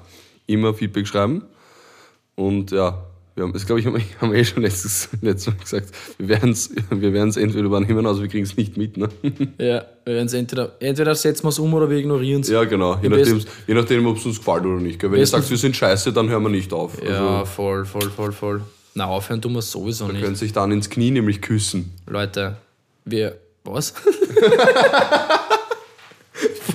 immer 0.46 0.74
Feedback 0.74 1.06
schreiben. 1.06 1.44
Und 2.34 2.72
ja, 2.72 3.05
wir 3.36 3.44
haben, 3.44 3.52
das 3.52 3.64
glaube 3.66 3.80
ich, 3.80 3.86
haben 3.86 3.94
wir, 3.96 4.02
wir 4.32 4.38
eh 4.40 4.44
schon 4.44 4.62
letztes, 4.62 5.08
letztes 5.20 5.54
Mal 5.54 5.60
gesagt. 5.60 5.88
Wir 6.18 6.28
werden 6.28 6.50
es 6.50 6.70
wir 6.90 7.12
werden's 7.12 7.36
entweder 7.36 7.64
übernehmen, 7.66 8.06
also 8.06 8.22
wir 8.22 8.28
kriegen 8.28 8.44
es 8.44 8.56
nicht 8.56 8.76
mit. 8.76 8.96
Ne? 8.96 9.08
Ja, 9.58 9.84
wir 10.04 10.14
werden's 10.14 10.32
entweder, 10.32 10.72
entweder 10.80 11.14
setzen 11.14 11.44
wir 11.44 11.50
es 11.50 11.58
um 11.58 11.72
oder 11.74 11.88
wir 11.88 11.98
ignorieren 11.98 12.40
es. 12.40 12.48
Ja, 12.48 12.64
genau. 12.64 12.96
Je 12.96 13.06
Im 13.06 13.12
nachdem, 13.12 13.34
besten- 13.36 13.50
je 13.66 13.74
nachdem 13.74 14.06
ob 14.06 14.16
es 14.16 14.26
uns 14.26 14.38
gefällt 14.38 14.64
oder 14.66 14.80
nicht. 14.80 14.98
Gell? 14.98 15.12
Wenn 15.12 15.20
ihr 15.20 15.26
sagt, 15.26 15.48
wir 15.48 15.56
sind 15.56 15.76
scheiße, 15.76 16.12
dann 16.12 16.28
hören 16.28 16.42
wir 16.42 16.48
nicht 16.50 16.72
auf. 16.72 16.92
Ja, 17.02 17.40
Also, 17.40 17.44
voll, 17.52 17.84
voll, 17.84 18.10
voll, 18.10 18.32
voll. 18.32 18.60
Na, 18.94 19.06
aufhören 19.06 19.42
tun 19.42 19.52
wir 19.52 19.58
es 19.58 19.70
sowieso 19.70 20.08
nicht. 20.08 20.22
können 20.22 20.36
sich 20.36 20.52
dann 20.54 20.72
ins 20.72 20.88
Knie 20.88 21.10
nämlich 21.10 21.42
küssen. 21.42 21.92
Leute, 22.06 22.56
wir. 23.04 23.36
Was? 23.64 23.92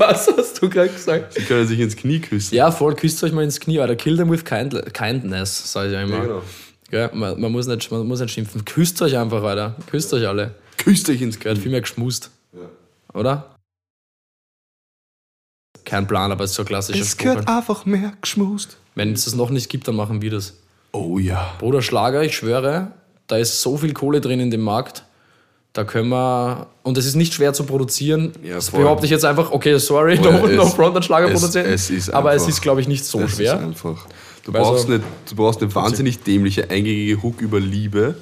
Was 0.10 0.28
hast 0.36 0.62
du 0.62 0.70
gerade 0.70 0.90
gesagt? 0.90 1.34
Sie 1.34 1.42
können 1.44 1.68
sich 1.68 1.80
ins 1.80 1.96
Knie 1.96 2.20
küssen. 2.20 2.56
Ja, 2.56 2.72
voll, 2.72 2.96
küsst 2.96 3.24
euch 3.24 3.32
mal 3.32 3.44
ins 3.44 3.60
Knie, 3.60 3.80
Alter. 3.80 3.96
Kill 3.96 4.18
them 4.18 4.30
with 4.32 4.44
kind 4.46 4.94
kindness, 4.94 5.72
sag 5.72 5.88
ich 5.88 5.94
ja 5.94 6.02
immer. 6.02 6.18
Ja, 6.18 6.24
genau. 6.24 6.42
Ja, 6.92 7.10
man, 7.14 7.40
man, 7.40 7.52
muss 7.52 7.68
nicht, 7.68 7.90
man 7.92 8.06
muss 8.08 8.20
nicht 8.20 8.32
schimpfen. 8.34 8.66
Küsst 8.66 9.02
euch 9.02 9.18
einfach, 9.18 9.44
Alter. 9.44 9.76
Küsst 9.90 10.14
euch 10.14 10.28
alle. 10.28 10.56
Küsst 10.78 11.10
euch 11.10 11.22
ins 11.22 11.40
Gehört 11.40 11.56
Knie. 11.58 11.62
viel 11.64 11.72
mehr 11.72 11.82
geschmust, 11.82 12.32
Ja. 12.54 12.60
oder? 13.14 13.56
Kein 15.86 16.08
Plan, 16.08 16.32
aber 16.32 16.44
es 16.44 16.52
ist 16.52 16.58
so 16.58 16.64
klassischer 16.66 17.00
Es 17.02 17.12
Spruch. 17.12 17.24
gehört 17.24 17.48
einfach 17.48 17.86
mehr 17.86 18.14
geschmust. 18.22 18.78
Wenn 18.96 19.14
es 19.14 19.26
das 19.26 19.36
noch 19.36 19.50
nicht 19.50 19.70
gibt, 19.70 19.88
dann 19.88 19.96
machen 19.96 20.22
wir 20.22 20.32
das. 20.32 20.54
Oh 20.92 21.18
ja. 21.18 21.56
Bruder 21.60 21.82
Schlager, 21.82 22.24
ich 22.24 22.36
schwöre, 22.36 22.92
da 23.28 23.38
ist 23.38 23.62
so 23.62 23.78
viel 23.78 23.94
Kohle 23.94 24.20
drin 24.22 24.40
in 24.40 24.52
dem 24.52 24.62
Markt. 24.62 25.04
Da 25.74 25.84
können 25.86 26.10
wir. 26.10 26.68
Und 26.84 26.98
es 26.98 27.06
ist 27.06 27.16
nicht 27.16 27.34
schwer 27.34 27.54
zu 27.54 27.64
produzieren. 27.64 28.34
Ja, 28.44 28.56
das 28.56 28.70
voll. 28.70 28.82
behaupte 28.82 29.06
ich 29.06 29.12
jetzt 29.12 29.24
einfach, 29.24 29.52
okay, 29.52 29.78
sorry, 29.78 30.20
no, 30.20 30.32
no 30.48 30.64
es- 30.64 30.74
front 30.74 30.96
an 30.98 31.04
Schlagerproduzenten. 31.04 31.72
es- 31.74 31.90
es 31.90 32.10
aber 32.10 32.34
es 32.34 32.42
einfach- 32.44 32.56
ist, 32.56 32.62
glaube 32.62 32.82
ich, 32.82 32.88
nicht 32.90 33.06
so 33.06 33.26
schwer. 33.28 33.56
ist 33.56 33.62
einfach. 33.62 34.06
Du 34.44 34.52
Also- 34.52 34.72
brauchst, 34.72 34.88
eine, 34.88 35.00
du 35.30 35.36
brauchst 35.36 35.62
eine 35.62 35.74
wahnsinnig 35.74 36.20
dämliche, 36.24 36.70
eingängige 36.70 37.22
Hook 37.24 37.40
über 37.42 37.60
Liebe 37.60 38.16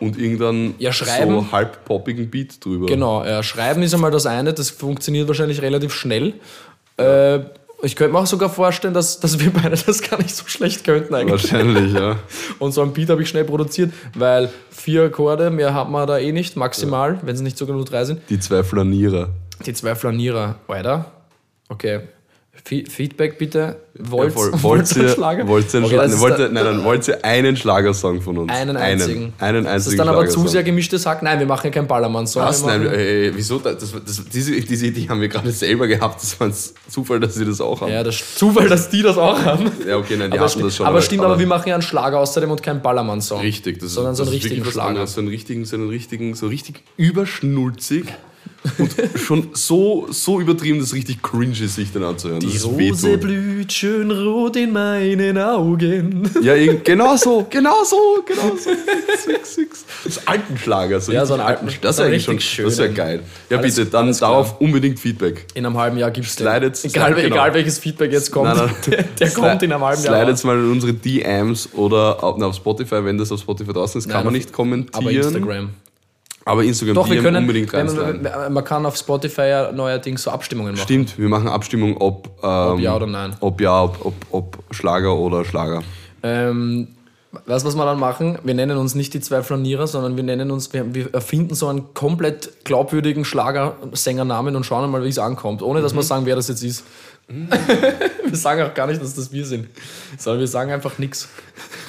und 0.00 0.18
irgendeinen 0.18 0.74
Ja, 0.78 0.92
schreiben. 0.92 1.30
so 1.46 1.52
halb 1.52 1.84
poppigen 1.84 2.28
Beat 2.30 2.64
drüber. 2.64 2.86
Genau, 2.86 3.24
ja, 3.24 3.42
schreiben 3.42 3.82
ist 3.82 3.94
einmal 3.94 4.10
das 4.10 4.26
eine, 4.26 4.52
das 4.52 4.70
funktioniert 4.70 5.28
wahrscheinlich 5.28 5.62
relativ 5.62 5.92
schnell. 5.94 6.34
Äh, 6.96 7.40
Ich 7.80 7.94
könnte 7.94 8.12
mir 8.12 8.18
auch 8.18 8.26
sogar 8.26 8.50
vorstellen, 8.50 8.92
dass, 8.92 9.20
dass 9.20 9.38
wir 9.38 9.52
beide 9.52 9.76
das 9.86 10.02
gar 10.02 10.18
nicht 10.18 10.34
so 10.34 10.46
schlecht 10.46 10.84
könnten 10.84 11.14
eigentlich. 11.14 11.42
Wahrscheinlich, 11.42 11.92
ja. 11.92 12.16
Und 12.58 12.72
so 12.72 12.82
ein 12.82 12.92
Beat 12.92 13.08
habe 13.10 13.22
ich 13.22 13.28
schnell 13.28 13.44
produziert, 13.44 13.92
weil 14.14 14.50
vier 14.70 15.04
Akkorde, 15.04 15.50
mehr 15.50 15.74
hat 15.74 15.88
man 15.88 16.06
da 16.06 16.18
eh 16.18 16.32
nicht, 16.32 16.56
maximal, 16.56 17.18
wenn 17.22 17.34
es 17.34 17.40
nicht 17.40 17.56
sogar 17.56 17.76
nur 17.76 17.84
drei 17.84 18.04
sind. 18.04 18.20
Die 18.30 18.40
zwei 18.40 18.64
Flanierer. 18.64 19.30
Die 19.64 19.72
zwei 19.72 19.94
Flanierer, 19.94 20.56
Alter. 20.66 21.12
Okay. 21.68 22.00
Fe- 22.64 22.84
Feedback 22.88 23.38
bitte. 23.38 23.76
Wollt, 24.00 24.34
Ja, 24.36 24.62
wollt 24.62 24.94
ihr 24.96 25.08
Schlager? 25.08 25.48
wollt 25.48 25.72
ihr, 25.74 25.78
einen 25.78 25.86
Okay, 25.86 25.96
Schla- 25.96 26.02
das 26.02 26.20
wollt 26.20 26.34
da- 26.38 26.42
ihr, 26.44 26.48
nein, 26.50 26.64
nein, 26.64 26.84
wollt 26.84 27.08
ihr 27.08 27.24
einen 27.24 27.56
Schlagersong 27.56 28.20
von 28.20 28.38
uns? 28.38 28.52
Einen 28.52 28.76
einzigen. 28.76 29.32
Einen, 29.38 29.56
einen 29.56 29.64
Das 29.64 29.72
einzigen 29.74 29.92
ist 29.94 29.98
dann 29.98 30.08
aber 30.08 30.28
zu 30.28 30.46
sehr 30.46 30.62
gemischtes 30.62 31.04
Hack. 31.06 31.22
Nein, 31.22 31.38
wir 31.40 31.46
machen 31.46 31.64
ja 31.66 31.70
keinen 31.70 31.86
Ballermann-Song. 31.88 32.42
Was? 32.42 32.62
Wir 32.62 32.68
Nein, 32.68 32.84
machen- 32.84 32.94
äh, 32.98 33.32
wieso? 33.34 33.58
Das, 33.58 33.76
das, 33.78 33.92
diese, 34.32 34.52
diese 34.60 34.86
Idee 34.86 35.08
haben 35.08 35.20
wir 35.20 35.28
gerade 35.28 35.50
selber 35.50 35.86
gehabt. 35.88 36.22
Das 36.22 36.38
war 36.38 36.46
ein 36.48 36.54
Zufall, 36.88 37.18
dass 37.20 37.34
sie 37.34 37.44
das 37.44 37.60
auch 37.60 37.80
haben. 37.80 37.90
Ja, 37.92 38.04
das 38.04 38.36
Zufall, 38.36 38.68
dass 38.68 38.88
die 38.90 39.02
das 39.02 39.16
auch 39.18 39.42
haben. 39.44 39.70
Ja, 39.88 39.96
okay, 39.96 40.16
nein, 40.16 40.30
die 40.30 40.38
aber 40.38 40.46
hatten 40.48 40.62
das 40.62 40.76
schon. 40.76 40.86
aber 40.86 41.00
stimmt, 41.02 41.22
aber 41.24 41.38
wir 41.38 41.46
machen 41.46 41.68
ja 41.68 41.74
einen 41.74 41.82
Schlager 41.82 42.18
außerdem 42.18 42.50
und 42.50 42.62
keinen 42.62 42.82
Ballermann-Song. 42.82 43.40
Richtig, 43.40 43.80
das 43.80 43.92
Sondern 43.94 44.12
ist, 44.12 44.18
so 44.18 44.24
das 44.24 44.28
einen 44.32 44.38
ist 44.38 44.44
richtigen 44.44 44.66
was 44.66 44.72
Schlager. 44.74 45.06
So 45.06 45.20
einen 45.20 45.28
richtigen, 45.28 45.64
so 45.64 45.76
einen 45.76 45.88
richtigen, 45.88 46.34
so 46.34 46.46
richtig 46.48 46.82
überschnulzig 46.96 48.04
und 48.78 48.94
schon 49.18 49.48
so, 49.52 50.06
so 50.10 50.40
übertrieben, 50.40 50.78
dass 50.78 50.88
es 50.88 50.94
richtig 50.94 51.22
cringe 51.22 51.52
ist, 51.60 51.74
sich 51.76 51.92
dann 51.92 52.04
anzuhören. 52.04 52.40
Die 52.40 52.56
Rose 52.58 52.76
wehtut. 52.78 53.20
blüht 53.20 53.72
schön 53.72 54.10
rot 54.10 54.56
in 54.56 54.72
meinen 54.72 55.38
Augen. 55.38 56.28
Ja, 56.42 56.54
genau 56.84 57.16
so, 57.16 57.46
genau 57.48 57.82
so, 57.84 57.96
genau 58.26 58.54
so. 58.56 58.70
Six, 59.16 59.54
six. 59.54 59.84
Das 60.04 60.26
alten 60.26 60.56
Schlager, 60.58 61.00
so 61.00 61.12
Ja, 61.12 61.24
so 61.26 61.34
einen 61.34 61.42
alten- 61.42 61.68
Das 61.80 61.96
ist 61.98 62.04
eigentlich 62.04 62.24
schon, 62.24 62.34
richtig 62.36 62.64
das 62.64 62.78
wäre 62.78 62.92
geil. 62.92 63.22
Ja, 63.50 63.58
Alles- 63.58 63.74
bitte, 63.76 63.90
dann 63.90 64.12
darauf 64.20 64.60
unbedingt 64.60 64.98
Feedback. 64.98 65.46
In 65.54 65.64
einem 65.66 65.76
halben 65.76 65.98
Jahr 65.98 66.10
den. 66.10 66.24
Slidet- 66.24 66.84
egal, 66.84 67.14
genau. 67.14 67.26
egal 67.26 67.54
welches 67.54 67.78
Feedback 67.78 68.12
jetzt 68.12 68.30
kommt, 68.30 68.54
Nein, 68.56 68.70
nein. 68.90 69.04
der, 69.20 69.30
kommt 69.30 69.62
in 69.62 69.72
einem 69.72 69.82
halben 69.84 70.02
Jahr. 70.02 70.14
Slidet 70.24 70.44
mal 70.44 70.56
in 70.58 70.70
unsere 70.70 70.92
DMs 70.92 71.68
oder 71.74 72.22
auf, 72.22 72.36
na, 72.38 72.46
auf 72.46 72.54
Spotify, 72.56 73.04
wenn 73.04 73.18
das 73.18 73.32
auf 73.32 73.40
Spotify 73.40 73.72
draußen 73.72 73.98
ist, 74.00 74.06
kann 74.08 74.18
Nein, 74.18 74.24
man 74.26 74.34
nicht 74.34 74.52
kommentieren. 74.52 74.94
Aber 74.94 75.10
Instagram. 75.10 75.70
Aber 76.48 76.64
Instagram 76.64 76.94
Doch, 76.94 77.08
wir 77.08 77.16
DM 77.16 77.24
können, 77.24 77.36
unbedingt 77.36 77.74
reinsliden. 77.74 78.22
man, 78.22 78.52
man 78.54 78.64
kann 78.64 78.86
auf 78.86 78.96
Spotify 78.96 79.48
ja 79.48 79.72
neuerdings 79.72 80.22
so 80.22 80.30
Abstimmungen 80.30 80.72
machen. 80.72 80.82
Stimmt, 80.82 81.18
wir 81.18 81.28
machen 81.28 81.46
Abstimmung, 81.46 81.98
ob, 81.98 82.28
ähm, 82.42 82.48
Ob 82.48 82.80
ja 82.80 82.96
oder 82.96 83.06
nein. 83.06 83.36
Ob 83.40 83.60
ja, 83.60 83.84
ob, 83.84 84.06
ob, 84.06 84.14
ob 84.30 84.58
Schlager 84.70 85.14
oder 85.14 85.44
Schlager. 85.44 85.82
Ähm, 86.22 86.88
weißt 87.44 87.64
du, 87.64 87.68
was 87.68 87.76
wir 87.76 87.84
dann 87.84 87.98
machen? 87.98 88.38
Wir 88.44 88.54
nennen 88.54 88.78
uns 88.78 88.94
nicht 88.94 89.12
die 89.12 89.20
zwei 89.20 89.42
Flanierer, 89.42 89.86
sondern 89.86 90.16
wir 90.16 90.24
nennen 90.24 90.50
uns, 90.50 90.72
wir, 90.72 90.94
wir 90.94 91.12
erfinden 91.12 91.54
so 91.54 91.68
einen 91.68 91.92
komplett 91.92 92.64
glaubwürdigen 92.64 93.26
Schlagersängernamen 93.26 94.56
und 94.56 94.64
schauen 94.64 94.90
mal, 94.90 95.04
wie 95.04 95.08
es 95.08 95.18
ankommt, 95.18 95.60
ohne 95.60 95.82
dass 95.82 95.94
wir 95.94 96.02
sagen, 96.02 96.24
wer 96.24 96.36
das 96.36 96.48
jetzt 96.48 96.62
ist. 96.62 96.84
Wir 97.28 98.36
sagen 98.36 98.62
auch 98.62 98.72
gar 98.72 98.86
nicht, 98.86 99.02
dass 99.02 99.14
das 99.14 99.30
wir 99.30 99.44
sind, 99.44 99.68
sondern 100.16 100.40
wir 100.40 100.46
sagen 100.46 100.72
einfach 100.72 100.98
nichts. 100.98 101.28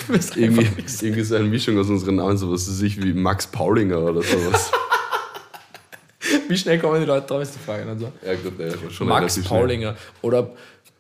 Irgendwie, 0.36 0.68
irgendwie 1.02 1.24
so 1.24 1.36
eine 1.36 1.46
Mischung 1.46 1.78
aus 1.78 1.88
unseren 1.88 2.16
Namen, 2.16 2.36
sowas 2.36 2.66
sich 2.66 3.02
wie 3.02 3.14
Max 3.14 3.46
Paulinger 3.46 4.00
oder 4.00 4.24
sowas. 4.24 4.72
Wie 6.48 6.58
schnell 6.58 6.80
kommen 6.80 7.00
die 7.00 7.06
Leute 7.06 7.28
drauf, 7.28 7.44
ist 7.44 7.54
die 7.56 7.60
Frage. 7.60 7.88
Also, 7.88 8.12
ja, 8.26 8.34
gut, 8.36 8.60
ja, 8.60 8.72
schon 8.90 9.08
Max 9.08 9.20
relativ 9.20 9.48
schnell. 9.48 9.60
Paulinger 9.60 9.96
oder 10.22 10.52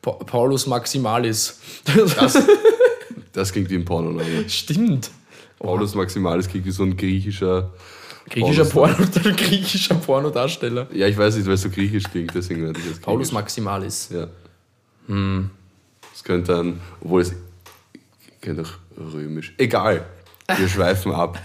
Pa 0.01 0.11
Paulus 0.11 0.67
Maximalis. 0.67 1.59
Das, 1.85 2.37
das 3.33 3.51
klingt 3.51 3.69
wie 3.69 3.75
ein 3.75 3.85
Pornoname. 3.85 4.47
Stimmt. 4.47 5.09
Paulus 5.57 5.95
Maximalis 5.95 6.47
klingt 6.47 6.65
wie 6.65 6.71
so 6.71 6.83
ein 6.83 6.95
griechischer. 6.95 7.71
Griechischer, 8.29 8.65
Porno, 8.65 8.95
griechischer 9.35 9.95
Pornodarsteller. 9.95 10.87
Ja, 10.93 11.07
ich 11.07 11.17
weiß 11.17 11.35
nicht, 11.35 11.47
weil 11.47 11.55
es 11.55 11.61
so 11.61 11.69
griechisch 11.69 12.03
klingt, 12.03 12.33
deswegen 12.35 12.63
werde 12.63 12.79
ich 12.79 12.85
jetzt 12.85 13.01
Paulus. 13.01 13.31
Maximalis. 13.31 14.09
Ja. 14.13 14.27
Das 15.07 16.23
könnte 16.23 16.53
dann, 16.53 16.79
obwohl 17.01 17.21
es 17.21 17.33
könnte 18.41 18.63
auch 18.63 19.13
römisch. 19.13 19.53
Egal. 19.57 20.05
Wir 20.57 20.67
schweifen 20.69 21.11
ab. 21.11 21.39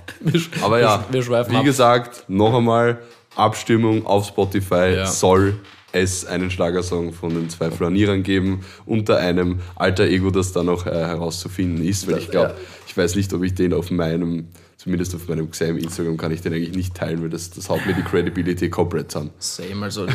Aber 0.62 0.80
ja, 0.80 1.04
wir 1.10 1.22
schweifen 1.22 1.52
wie 1.52 1.56
ab. 1.58 1.64
gesagt, 1.64 2.24
noch 2.28 2.54
einmal 2.54 2.98
Abstimmung 3.36 4.06
auf 4.06 4.26
Spotify 4.26 4.94
Ja. 4.96 5.06
soll 5.06 5.58
es 5.92 6.24
einen 6.26 6.50
Schlagersong 6.50 7.12
von 7.12 7.30
den 7.34 7.48
zwei 7.48 7.70
Flanierern 7.70 8.22
geben, 8.24 8.64
unter 8.84 9.18
einem 9.18 9.60
alter 9.76 10.04
Ego, 10.04 10.30
das 10.30 10.52
da 10.52 10.62
noch 10.64 10.86
äh, 10.86 10.90
herauszufinden 10.90 11.84
ist, 11.84 12.10
weil 12.10 12.18
ich 12.18 12.30
glaube, 12.30 12.50
ja. 12.50 12.56
ich 12.86 12.96
weiß 12.96 13.14
nicht, 13.14 13.32
ob 13.32 13.44
ich 13.44 13.54
den 13.54 13.72
auf 13.72 13.90
meinem, 13.92 14.48
zumindest 14.84 15.14
auf 15.14 15.26
meinem 15.28 15.50
Xam 15.50 15.78
Instagram 15.78 16.18
kann 16.18 16.30
ich 16.30 16.42
den 16.42 16.52
eigentlich 16.52 16.76
nicht 16.76 16.94
teilen, 16.94 17.22
weil 17.22 17.30
das, 17.30 17.50
das 17.50 17.70
haut 17.70 17.84
mir 17.86 17.94
die 17.94 18.02
Credibility 18.02 18.68
komplett 18.68 19.10
zusammen. 19.10 19.30
Same, 19.38 19.82
also 19.82 20.06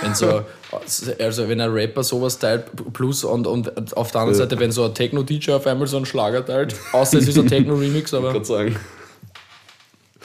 wenn 0.00 0.14
so, 0.14 0.42
also 1.18 1.48
wenn 1.48 1.60
ein 1.60 1.70
Rapper 1.70 2.04
sowas 2.04 2.38
teilt, 2.38 2.66
plus 2.92 3.24
und, 3.24 3.48
und 3.48 3.96
auf 3.96 4.12
der 4.12 4.20
anderen 4.20 4.38
Seite, 4.38 4.60
wenn 4.60 4.70
so 4.70 4.84
ein 4.84 4.94
Techno-DJ 4.94 5.50
auf 5.50 5.66
einmal 5.66 5.88
so 5.88 5.96
einen 5.96 6.06
Schlager 6.06 6.46
teilt, 6.46 6.76
außer 6.92 7.18
es 7.18 7.26
ist 7.26 7.36
ein 7.36 7.48
Techno-Remix, 7.48 8.12
Ich 8.12 8.18
aber 8.18 8.32
kann 8.32 8.44
sagen. 8.44 8.76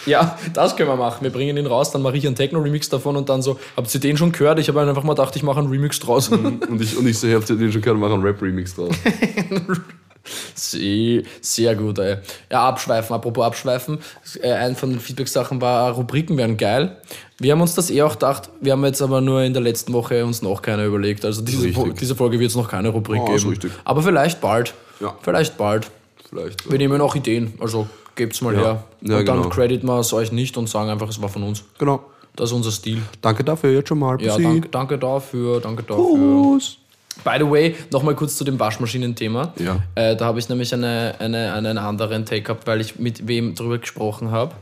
ja, 0.06 0.38
das 0.54 0.76
können 0.76 0.90
wir 0.90 0.96
machen. 0.96 1.24
Wir 1.24 1.32
bringen 1.32 1.58
ihn 1.58 1.66
raus, 1.66 1.90
dann 1.90 2.04
mache 2.04 2.18
ich 2.18 2.28
einen 2.28 2.36
Techno-Remix 2.36 2.90
davon 2.90 3.16
und 3.18 3.30
dann 3.30 3.42
so, 3.42 3.60
habt 3.76 3.92
ihr 3.94 4.00
den 4.00 4.16
schon 4.16 4.32
gehört? 4.32 4.60
Ich 4.60 4.68
habe 4.68 4.80
einfach 4.80 5.04
mal 5.04 5.14
gedacht, 5.14 5.36
ich 5.36 5.42
mache 5.42 5.60
einen 5.60 5.70
Remix 5.70 6.00
draus. 6.00 6.30
Und 6.30 6.80
ich, 6.80 6.96
und 6.96 7.08
ich 7.08 7.18
so, 7.18 7.26
ich 7.26 7.34
hab 7.34 7.46
den 7.48 7.72
schon 7.72 7.82
gehört, 7.82 8.00
machen 8.00 8.14
einen 8.14 8.24
Rap-Remix 8.24 8.76
draus. 8.76 8.94
Sehr, 10.56 11.24
sehr 11.42 11.76
gut, 11.76 12.00
ey. 12.00 12.18
Ja, 12.52 12.68
abschweifen, 12.68 13.16
apropos 13.16 13.44
abschweifen. 13.46 14.00
Äh, 14.42 14.52
Ein 14.54 14.76
von 14.76 14.90
den 14.90 15.00
Feedback-Sachen 15.00 15.62
war, 15.62 15.92
Rubriken 15.94 16.38
wären 16.38 16.58
geil. 16.58 16.98
Wir 17.40 17.52
haben 17.52 17.62
uns 17.62 17.76
das 17.76 17.90
eh 17.92 18.02
auch 18.02 18.14
gedacht, 18.14 18.50
wir 18.62 18.72
haben 18.72 18.84
jetzt 18.86 19.02
aber 19.02 19.22
nur 19.22 19.42
in 19.44 19.54
der 19.54 19.62
letzten 19.62 19.94
Woche 19.94 20.26
uns 20.26 20.42
noch 20.42 20.62
keine 20.62 20.86
überlegt. 20.86 21.24
Also 21.26 21.42
diese. 21.42 21.70
Fo- 21.70 21.92
diese 21.94 22.16
Folge 22.16 22.40
wird 22.40 22.50
es 22.50 22.56
noch 22.58 22.68
keine 22.70 22.90
Rubrik 22.90 23.22
ist 23.30 23.42
geben. 23.42 23.50
richtig. 23.52 23.72
Aber 23.86 24.02
vielleicht 24.02 24.42
bald. 24.42 24.74
Ja. 25.00 25.16
Vielleicht 25.22 25.58
bald. 25.58 25.90
Vielleicht. 26.30 26.70
Wir 26.70 26.78
nehmen 26.78 27.00
auch 27.00 27.16
Ideen, 27.16 27.54
also 27.60 27.88
gebt's 28.16 28.42
mal 28.42 28.54
Ja. 28.56 28.60
her. 28.62 28.84
Ja, 29.02 29.18
und 29.20 29.26
dann 29.28 29.38
genau. 29.38 29.50
credit 29.50 29.84
wir 29.84 30.00
es 30.00 30.12
euch 30.14 30.32
nicht 30.32 30.58
und 30.58 30.68
sagen 30.68 30.90
einfach, 30.90 31.08
es 31.10 31.22
war 31.22 31.30
von 31.30 31.44
uns. 31.44 31.64
Genau. 31.78 32.04
Das 32.36 32.50
ist 32.50 32.54
unser 32.56 32.72
Stil. 32.72 33.02
Danke 33.22 33.44
dafür 33.44 33.72
jetzt 33.72 33.90
schon 33.90 34.00
mal. 34.00 34.22
Ja, 34.22 34.38
danke, 34.38 34.70
danke 34.70 34.98
dafür, 34.98 35.60
danke 35.62 35.84
dafür. 35.84 36.06
Prost. 36.06 36.80
By 37.24 37.38
the 37.40 37.50
way, 37.50 37.76
nochmal 37.92 38.16
kurz 38.16 38.36
zu 38.36 38.44
dem 38.44 38.60
Waschmaschinen-Thema. 38.60 39.54
Ja. 39.58 39.84
Äh, 39.96 40.16
da 40.16 40.26
habe 40.26 40.40
ich 40.40 40.50
nämlich 40.50 40.74
eine, 40.74 41.16
eine, 41.20 41.54
einen 41.54 41.78
anderen 41.78 42.26
Take 42.26 42.44
gehabt, 42.44 42.68
weil 42.68 42.82
ich 42.82 43.00
mit 43.00 43.28
wem 43.28 43.56
drüber 43.56 43.78
gesprochen 43.78 44.32
habe, 44.32 44.56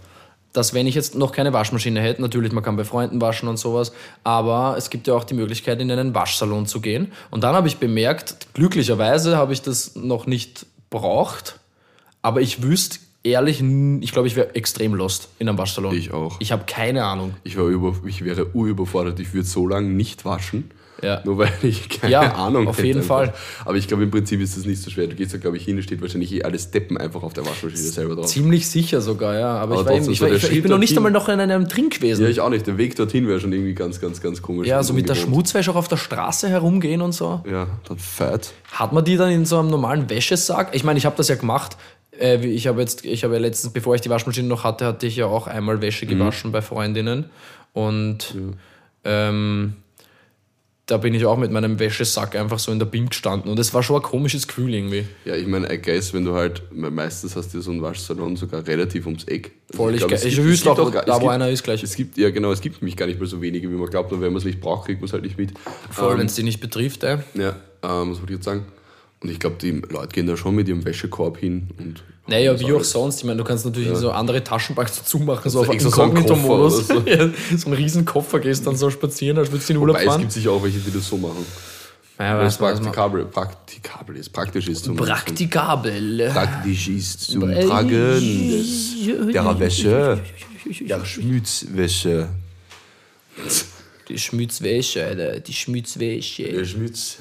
dass 0.53 0.73
wenn 0.73 0.87
ich 0.87 0.95
jetzt 0.95 1.15
noch 1.15 1.31
keine 1.31 1.53
Waschmaschine 1.53 1.99
hätte, 2.01 2.21
natürlich, 2.21 2.51
man 2.51 2.63
kann 2.63 2.77
bei 2.77 2.85
Freunden 2.85 3.19
waschen 3.19 3.49
und 3.49 3.57
sowas, 3.57 3.91
aber 4.23 4.75
es 4.77 4.89
gibt 4.89 5.07
ja 5.07 5.13
auch 5.13 5.25
die 5.25 5.33
Möglichkeit, 5.33 5.81
in 5.81 5.91
einen 5.91 6.15
Waschsalon 6.15 6.65
zu 6.65 6.79
gehen. 6.79 7.11
Und 7.29 7.43
dann 7.43 7.55
habe 7.55 7.67
ich 7.67 7.77
bemerkt, 7.77 8.53
glücklicherweise 8.53 9.35
habe 9.37 9.53
ich 9.53 9.61
das 9.61 9.95
noch 9.95 10.27
nicht 10.27 10.65
braucht, 10.89 11.59
aber 12.21 12.41
ich 12.41 12.63
wüsste 12.63 12.99
ehrlich, 13.25 13.61
ich 14.01 14.11
glaube, 14.11 14.27
ich 14.27 14.35
wäre 14.35 14.55
extrem 14.55 14.93
lost 14.93 15.29
in 15.39 15.49
einem 15.49 15.57
Waschsalon. 15.57 15.95
Ich 15.95 16.13
auch. 16.13 16.37
Ich 16.39 16.51
habe 16.51 16.63
keine 16.65 17.03
Ahnung. 17.03 17.33
Ich, 17.43 17.57
war 17.57 17.65
über, 17.65 17.95
ich 18.05 18.23
wäre 18.23 18.55
urüberfordert. 18.55 19.19
Ich 19.19 19.33
würde 19.33 19.47
so 19.47 19.67
lange 19.67 19.89
nicht 19.89 20.23
waschen. 20.25 20.71
Ja. 21.05 21.21
Nur 21.23 21.37
weil 21.37 21.51
ich 21.63 21.87
keine 21.89 22.11
Ja, 22.11 22.33
Ahnung 22.33 22.67
auf 22.67 22.77
hätte 22.77 22.87
jeden 22.87 22.99
einfach. 23.01 23.17
Fall. 23.25 23.33
Aber 23.63 23.77
ich 23.77 23.87
glaube, 23.87 24.03
im 24.03 24.11
Prinzip 24.11 24.41
ist 24.41 24.57
das 24.57 24.65
nicht 24.65 24.81
so 24.81 24.89
schwer. 24.89 25.07
Du 25.07 25.15
gehst 25.15 25.33
da, 25.33 25.37
glaube 25.37 25.57
ich, 25.57 25.63
hin, 25.65 25.81
steht 25.81 26.01
wahrscheinlich 26.01 26.33
eh 26.33 26.43
alles 26.43 26.71
Deppen 26.71 26.97
einfach 26.97 27.23
auf 27.23 27.33
der 27.33 27.45
Waschmaschine 27.45 27.77
selber 27.81 28.15
drauf. 28.15 28.25
Ziemlich 28.25 28.67
sicher 28.67 29.01
sogar, 29.01 29.37
ja. 29.39 29.55
Aber, 29.57 29.79
Aber 29.79 29.81
ich, 29.81 29.85
war 29.87 29.93
eben, 29.95 30.11
ich, 30.11 30.21
war, 30.21 30.31
ich, 30.31 30.43
ich 30.51 30.61
bin 30.61 30.71
noch 30.71 30.77
nicht 30.79 30.91
dorthin. 30.97 30.97
einmal 31.07 31.11
noch 31.11 31.29
in 31.29 31.39
einem 31.39 31.67
Drink 31.67 31.95
gewesen. 31.95 32.23
Ja, 32.23 32.29
ich 32.29 32.41
auch 32.41 32.49
nicht. 32.49 32.65
Der 32.67 32.77
Weg 32.77 32.95
dorthin 32.95 33.27
wäre 33.27 33.39
schon 33.39 33.53
irgendwie 33.53 33.73
ganz, 33.73 34.01
ganz, 34.01 34.21
ganz 34.21 34.41
komisch. 34.41 34.67
Ja, 34.67 34.81
so 34.83 34.93
mit 34.93 35.07
der. 35.09 35.15
Schmutzwäsche 35.15 35.71
auch 35.71 35.75
auf 35.75 35.87
der 35.87 35.97
Straße 35.97 36.49
herumgehen 36.49 37.01
und 37.01 37.11
so. 37.11 37.41
Ja, 37.49 37.67
dann 37.87 37.97
fett. 37.97 38.51
Hat 38.71 38.93
man 38.93 39.03
die 39.05 39.17
dann 39.17 39.31
in 39.31 39.45
so 39.45 39.57
einem 39.59 39.69
normalen 39.69 40.09
Wäschesack? 40.09 40.69
Ich 40.73 40.83
meine, 40.83 40.97
ich 40.99 41.05
habe 41.05 41.15
das 41.17 41.27
ja 41.27 41.35
gemacht. 41.35 41.77
Äh, 42.19 42.45
Ich 42.45 42.67
habe 42.67 42.79
jetzt, 42.81 43.03
ich 43.05 43.23
habe 43.23 43.33
ja 43.35 43.39
letztens, 43.39 43.73
bevor 43.73 43.93
ich 43.95 44.01
die 44.01 44.09
Waschmaschine 44.09 44.47
noch 44.47 44.63
hatte, 44.63 44.85
hatte 44.85 45.05
ich 45.07 45.15
ja 45.17 45.25
auch 45.25 45.47
einmal 45.47 45.81
Wäsche 45.81 46.05
gewaschen 46.05 46.51
bei 46.51 46.61
Freundinnen. 46.61 47.25
Und 47.73 48.35
ähm, 49.03 49.73
da 50.87 50.97
bin 50.97 51.15
ich 51.15 51.25
auch 51.25 51.37
mit 51.37 51.51
meinem 51.51 51.79
Wäschesack 51.79 52.35
einfach 52.35 52.59
so 52.59 52.71
in 52.71 52.77
der 52.77 52.85
BIM 52.85 53.09
gestanden. 53.09 53.49
Und 53.49 53.57
es 53.57 53.73
war 53.73 53.81
schon 53.81 53.95
ein 53.95 54.01
komisches 54.03 54.47
Gefühl 54.47 54.73
irgendwie. 54.73 55.05
Ja, 55.25 55.35
ich 55.35 55.47
meine, 55.47 55.73
I 55.73 55.79
guess, 55.81 56.13
wenn 56.13 56.25
du 56.25 56.33
halt, 56.35 56.61
meistens 56.71 57.35
hast 57.35 57.53
du 57.55 57.61
so 57.61 57.71
einen 57.71 57.81
Waschsalon 57.81 58.35
sogar 58.35 58.65
relativ 58.67 59.07
ums 59.07 59.23
Eck. 59.23 59.51
Also 59.71 59.77
Voll, 59.83 59.93
ich, 59.95 59.99
glaub, 59.99 60.11
ich 60.11 60.23
es 60.25 60.37
wüsste 60.43 60.71
auch, 60.71 60.75
da 60.77 60.83
wo 61.15 61.19
gibt- 61.19 61.31
einer 61.31 61.49
ist 61.49 61.63
gleich. 61.63 61.81
Es 61.81 61.95
gibt, 61.95 62.17
ja 62.17 62.29
genau, 62.29 62.51
es 62.51 62.61
gibt 62.61 62.81
nämlich 62.81 62.95
gar 62.95 63.07
nicht 63.07 63.19
mehr 63.19 63.27
so 63.27 63.41
wenige, 63.41 63.67
wie 63.69 63.73
man 63.73 63.89
glaubt. 63.89 64.11
Und 64.11 64.21
wenn 64.21 64.31
man 64.31 64.37
es 64.37 64.45
nicht 64.45 64.61
braucht, 64.61 64.85
kriegt 64.85 65.01
man 65.01 65.07
es 65.07 65.13
halt 65.13 65.23
nicht 65.23 65.39
mit. 65.39 65.53
Voll, 65.89 66.13
Ähm, 66.13 66.19
wenn 66.19 66.25
es 66.27 66.35
die 66.35 66.43
nicht 66.43 66.59
betrifft, 66.59 67.03
ey. 67.03 67.17
Ja, 67.33 67.55
ähm, 67.81 68.11
was 68.11 68.19
wollte 68.19 68.25
ich 68.25 68.29
jetzt 68.37 68.45
sagen? 68.45 68.65
Und 69.21 69.31
ich 69.31 69.39
glaube, 69.39 69.55
die 69.61 69.71
Leute 69.71 70.13
gehen 70.13 70.27
da 70.27 70.37
schon 70.37 70.55
mit 70.55 70.67
ihrem 70.67 70.85
Wäschekorb 70.85 71.37
hin 71.37 71.69
und. 71.79 72.03
Naja, 72.27 72.59
wie 72.59 72.65
auch 72.65 72.77
alles. 72.77 72.91
sonst. 72.91 73.19
Ich 73.19 73.23
meine, 73.23 73.37
du 73.37 73.43
kannst 73.43 73.65
natürlich 73.65 73.95
so 73.97 74.11
andere 74.11 74.41
machen, 75.19 75.49
so 75.49 75.59
Also 75.59 75.61
auf 75.61 75.69
extra 75.69 75.91
so 75.91 76.01
einen 76.01 76.17
Inkognito-Modus. 76.17 76.87
Koffer 76.87 77.07
ja, 77.09 77.29
so 77.57 77.65
einen 77.67 77.75
riesen 77.75 78.03
Koffer 78.05 78.39
gehst 78.39 78.65
dann 78.65 78.75
so 78.75 78.89
spazieren, 78.89 79.37
als 79.37 79.51
würdest 79.51 79.69
du 79.69 79.73
in 79.73 79.77
den 79.77 79.81
Urlaub 79.81 79.95
Wobei, 79.95 80.05
es 80.05 80.09
fahren. 80.09 80.21
gibt 80.21 80.31
sicher 80.31 80.51
auch 80.51 80.63
welche, 80.63 80.79
die 80.79 80.91
das 80.91 81.07
so 81.07 81.17
machen. 81.17 81.45
Ja, 82.17 82.39
Weil 82.39 82.47
es 82.47 82.57
praktikabel, 82.57 83.25
praktikabel 83.25 84.15
ist, 84.15 84.29
praktisch 84.29 84.67
ist. 84.69 84.85
Zum, 84.85 84.95
Praktikabel. 84.95 86.29
praktisch 86.31 86.87
ist 86.87 87.21
zum 87.31 87.41
Tragen 87.41 87.89
des, 87.89 89.33
der 89.33 89.59
Wäsche, 89.59 90.21
der 90.65 91.05
Schmutzwäsche. 91.05 92.29
Die 94.07 94.17
Schmutzwäsche, 94.17 95.03
Alter. 95.03 95.39
Die 95.41 95.53
Schmutzwäsche. 95.53 96.43
Der 96.43 96.65
Schmitz, 96.65 97.17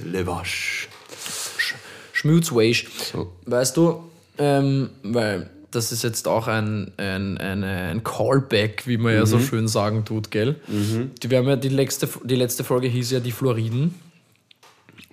Lewasch. 2.25 2.49
Schmutzwäsche. 2.49 2.87
So. 3.13 3.33
Weißt 3.47 3.77
du, 3.77 4.03
ähm, 4.39 4.91
weil 5.03 5.51
das 5.71 5.91
ist 5.93 6.03
jetzt 6.05 6.27
auch 6.29 6.47
ein, 6.47 6.93
ein, 6.97 7.37
eine, 7.39 7.67
ein 7.91 8.05
Callback, 8.05 8.87
wie 8.87 8.97
man 8.97 9.13
ja 9.15 9.21
Mhm. 9.23 9.27
so 9.27 9.39
schön 9.41 9.69
sagen 9.69 10.05
tut, 10.05 10.31
gell? 10.31 10.57
Die, 10.69 11.31
wir 11.31 11.39
haben 11.39 11.49
ja 11.49 11.57
die, 11.57 11.69
letzte, 11.69 12.09
die 12.23 12.37
letzte 12.37 12.63
Folge 12.65 12.87
hieß 12.89 13.11
ja 13.11 13.21
die 13.21 13.33
Fluoriden. 13.33 13.95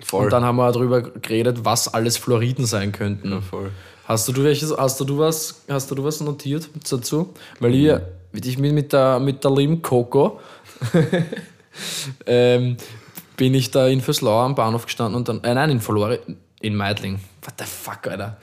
Voll. 0.04 0.26
Und 0.26 0.34
dann 0.34 0.44
haben 0.44 0.56
wir 0.58 0.72
darüber 0.72 1.02
geredet, 1.02 1.64
was 1.66 1.92
alles 1.94 2.18
Fluoriden 2.18 2.66
sein 2.66 2.92
könnten. 2.92 3.32
ja, 3.32 3.42
voll. 3.42 3.72
Hast 4.06 4.28
du, 4.28 4.34
du 4.34 4.44
welches, 4.44 4.76
hast 4.76 5.00
du, 5.00 5.06
du 5.06 5.18
was, 5.20 5.62
hast 5.70 5.90
du, 5.90 5.96
du 5.96 6.04
was 6.04 6.22
notiert 6.22 6.70
dazu? 6.90 7.34
Weil 7.60 7.76
ich, 7.76 8.46
ich 8.46 8.58
bin 8.58 8.74
mit 8.76 8.94
der, 8.94 9.20
mit 9.20 9.44
der 9.44 9.52
lieben 9.52 9.82
Coco, 9.82 10.40
ähm, 12.26 12.78
bin 13.38 13.54
ich 13.54 13.72
da 13.72 13.88
in 13.88 14.02
Föslau 14.02 14.40
am 14.42 14.56
Bahnhof 14.56 14.86
gestanden 14.86 15.16
und 15.16 15.28
dann, 15.30 15.44
äh, 15.44 15.54
nein, 15.54 15.70
in 15.72 15.80
Verlore, 15.80 16.20
in 16.62 16.76
Meidling. 16.76 17.20
What 17.44 17.54
the 17.58 17.66
fuck, 17.66 18.08
Alter? 18.08 18.38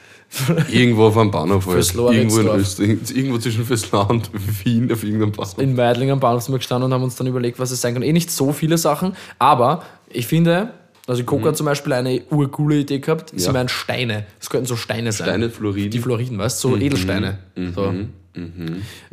Irgendwo 0.70 1.06
auf 1.06 1.16
einem 1.16 1.30
Bahnhof 1.30 1.66
halt. 1.66 1.94
Irgendwo 1.94 2.40
in. 2.40 2.48
Österreich. 2.60 2.98
Irgendwo 3.14 3.38
zwischen 3.38 3.64
Feslau 3.64 4.06
und 4.08 4.30
Wien 4.64 4.90
auf 4.92 5.02
irgendeinem 5.04 5.32
Bahnhof. 5.32 5.58
in 5.58 5.74
Meidling 5.74 6.10
am 6.10 6.20
Bahnhof 6.20 6.42
sind 6.42 6.52
wir 6.54 6.58
gestanden 6.58 6.86
und 6.86 6.92
haben 6.94 7.04
uns 7.04 7.16
dann 7.16 7.26
überlegt, 7.26 7.58
was 7.58 7.70
es 7.70 7.80
sein 7.80 7.94
kann. 7.94 8.02
Eh 8.02 8.12
nicht 8.12 8.30
so 8.30 8.52
viele 8.52 8.76
Sachen, 8.76 9.14
aber 9.38 9.82
ich 10.10 10.26
finde, 10.26 10.70
also 11.06 11.22
Coco 11.24 11.46
hat 11.48 11.56
zum 11.56 11.66
Beispiel 11.66 11.92
eine 11.94 12.20
urcoole 12.30 12.80
Idee 12.80 12.98
gehabt, 12.98 13.32
sie 13.34 13.46
Ja. 13.46 13.52
meinen 13.52 13.68
Steine. 13.70 14.26
Das 14.40 14.50
könnten 14.50 14.66
so 14.66 14.76
Steine 14.76 15.12
sein. 15.12 15.28
Steine, 15.28 15.48
Fluoriden. 15.50 15.90
Die 15.90 15.98
Fluoriden, 16.00 16.36
weißt 16.38 16.62
du, 16.64 16.70
so 16.70 16.76
Edelsteine. 16.76 17.38
So. 17.74 17.94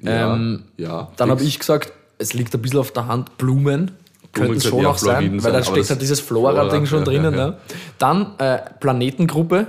ja, 0.01 0.33
Ähm, 0.35 0.63
ja. 0.77 1.11
Dann 1.17 1.29
habe 1.29 1.43
ich 1.43 1.59
gesagt, 1.59 1.93
es 2.17 2.33
liegt 2.33 2.53
ein 2.53 2.61
bisschen 2.61 2.79
auf 2.79 2.91
der 2.91 3.07
Hand, 3.07 3.37
Blumen 3.37 3.91
könnten 4.35 4.53
könnten 4.53 4.67
schon 4.67 4.85
auch 4.85 4.97
sein, 4.97 5.43
weil 5.43 5.51
da 5.51 5.63
steckt 5.63 5.89
halt 5.89 6.01
dieses 6.01 6.19
Flora-Ding 6.19 6.85
Flora, 6.85 7.03
schon 7.03 7.03
drinnen. 7.03 7.33
Ne? 7.33 7.57
Dann 7.97 8.33
äh, 8.37 8.59
Planetengruppe 8.79 9.67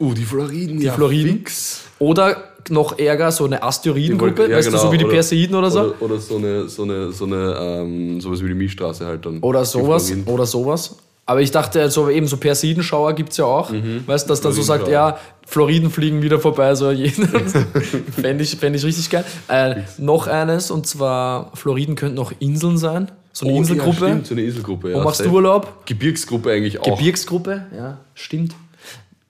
Uh, 0.00 0.14
die 0.14 0.22
Fluoriden, 0.24 0.78
die 0.78 0.86
ja, 0.86 0.92
Fluoriden. 0.92 1.38
fix. 1.38 1.80
oder 1.98 2.36
noch 2.70 2.98
ärger 2.98 3.32
so 3.32 3.46
eine 3.46 3.62
Asteroidengruppe, 3.62 4.48
Ja, 4.48 4.56
weißt 4.56 4.68
du, 4.68 4.72
so 4.72 4.78
genau, 4.78 4.92
wie 4.92 4.98
die 4.98 5.04
oder- 5.06 5.14
Perseiden 5.14 5.56
oder 5.56 5.70
so. 5.70 5.80
Oder, 5.80 6.02
oder 6.02 6.18
so 6.18 6.36
eine, 6.36 6.68
so 6.68 6.82
eine, 6.84 7.10
so 7.12 7.24
eine 7.24 7.56
ähm, 7.58 8.20
sowas 8.20 8.42
wie 8.44 8.48
die 8.48 8.54
Milchstraße 8.54 9.06
halt 9.06 9.26
dann. 9.26 9.40
Oder 9.40 9.64
sowas. 9.64 10.12
Oder 10.26 10.46
sowas. 10.46 10.96
Aber 11.26 11.40
ich 11.42 11.50
dachte, 11.50 11.90
so 11.90 12.08
eben 12.08 12.26
so 12.26 12.36
Persidenschauer 12.36 13.12
gibt 13.14 13.32
es 13.32 13.38
ja 13.38 13.44
auch. 13.44 13.70
Weißt 14.06 14.26
du, 14.26 14.28
dass 14.30 14.40
dann 14.40 14.52
so 14.52 14.62
sagt, 14.62 14.88
ja, 14.88 15.18
Floriden 15.46 15.90
fliegen 15.90 16.22
wieder 16.22 16.38
vorbei. 16.38 16.74
So 16.74 16.86
Fände 18.20 18.44
ich, 18.44 18.56
fänd 18.56 18.76
ich 18.76 18.84
richtig 18.84 19.10
geil. 19.10 19.24
Äh, 19.48 19.82
noch 19.98 20.26
eines, 20.26 20.70
und 20.70 20.86
zwar 20.86 21.50
Floriden 21.54 21.96
könnten 21.96 22.14
noch 22.16 22.32
Inseln 22.38 22.78
sein. 22.78 23.10
So 23.38 23.46
eine 23.46 23.52
Oh, 23.52 23.56
Ja, 23.56 23.60
Inselgruppe. 23.60 23.96
stimmt, 23.96 24.26
so 24.26 24.34
eine 24.34 24.42
Inselgruppe. 24.42 24.92
Wo 24.94 24.98
ja, 24.98 25.04
machst 25.04 25.24
du 25.24 25.30
Urlaub? 25.30 25.86
Gebirgsgruppe 25.86 26.50
eigentlich 26.50 26.80
auch. 26.80 26.98
Gebirgsgruppe, 26.98 27.66
ja, 27.76 27.98
stimmt. 28.14 28.56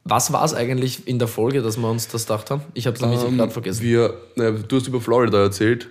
Was 0.04 0.32
war 0.32 0.42
es 0.42 0.54
eigentlich 0.54 1.06
in 1.06 1.18
der 1.18 1.28
Folge, 1.28 1.60
dass 1.60 1.76
wir 1.76 1.90
uns 1.90 2.08
das 2.08 2.22
gedacht 2.26 2.50
haben? 2.50 2.62
Ich 2.72 2.86
habe 2.86 2.96
es 2.96 3.02
nämlich 3.02 3.22
Ähm, 3.22 3.36
gerade 3.36 3.52
vergessen. 3.52 3.82
Wir, 3.82 4.14
na, 4.36 4.50
du 4.52 4.76
hast 4.76 4.88
über 4.88 5.02
Florida 5.02 5.42
erzählt 5.42 5.88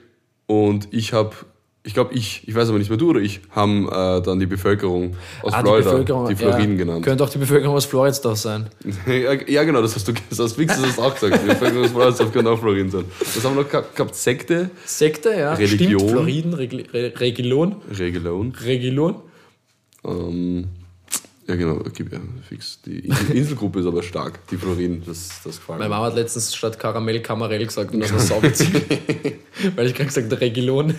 und 0.48 0.88
ich 0.92 1.14
habe, 1.14 1.36
ich 1.84 1.94
glaube 1.94 2.14
ich, 2.14 2.48
ich 2.48 2.54
weiß 2.54 2.70
aber 2.70 2.80
nicht 2.80 2.90
mehr 2.90 2.98
du 2.98 3.12
oder 3.12 3.22
ich, 3.22 3.40
haben 3.52 3.88
äh, 3.88 4.22
dann 4.22 4.40
die 4.40 4.46
Bevölkerung 4.46 5.16
aus 5.42 5.54
Ah, 5.54 5.62
Florida, 5.62 6.28
die, 6.28 6.36
Floriden 6.36 6.72
ja, 6.78 6.84
genannt. 6.84 7.06
Könnte 7.06 7.24
auch 7.24 7.30
die 7.30 7.38
Bevölkerung 7.38 7.76
aus 7.76 7.86
Floridsdorf 7.86 8.38
sein. 8.38 8.68
ja, 9.08 9.34
ja, 9.48 9.64
genau, 9.64 9.82
das 9.82 9.96
hast 9.96 10.08
du 10.08 10.12
das 10.12 10.40
hast 10.40 10.60
das 10.60 10.70
hast 10.70 10.98
du 10.98 11.02
auch 11.02 11.14
gesagt. 11.14 11.42
Die 11.44 11.48
Bevölkerung 11.48 11.86
aus 11.86 11.92
Florida 11.92 12.26
könnte 12.26 12.52
auch 12.52 12.60
Floriden 12.60 12.92
sein. 12.92 13.06
Was 13.20 13.44
haben 13.44 13.56
wir 13.56 13.64
noch 13.64 13.70
gehabt? 13.70 14.16
Sekte, 14.16 14.70
Sekte, 14.86 15.34
ja. 15.34 15.54
Religion. 15.54 16.00
Stimmt, 16.00 16.12
Floriden, 16.12 16.54
Regli 16.54 16.82
Re 16.94 17.14
Regilon. 17.18 17.76
Regelon. 17.98 18.54
Regilon. 18.64 19.16
Ähm, 20.04 20.68
ja, 21.48 21.56
genau, 21.56 21.82
gib- 21.94 22.12
ja, 22.12 22.20
fix. 22.48 22.80
Die 22.86 23.00
Insel- 23.00 23.36
Inselgruppe 23.36 23.80
ist 23.80 23.86
aber 23.86 24.04
stark, 24.04 24.46
die 24.50 24.58
Floriden, 24.58 25.02
das, 25.06 25.30
das 25.44 25.58
gefällt 25.58 25.80
Meine. 25.80 25.90
Mama 25.90 26.06
hat 26.08 26.16
letztens 26.16 26.54
statt 26.56 26.78
Karamell 26.80 27.22
Kamarell 27.22 27.66
gesagt 27.66 27.94
und 27.94 28.00
das 28.02 28.12
war 28.12 28.20
sauwitzig. 28.20 28.70
Weil 29.76 29.88
ich 29.88 29.94
gerade 29.94 30.08
gesagt 30.08 30.32
habe, 30.32 30.42
Regilon. 30.42 30.94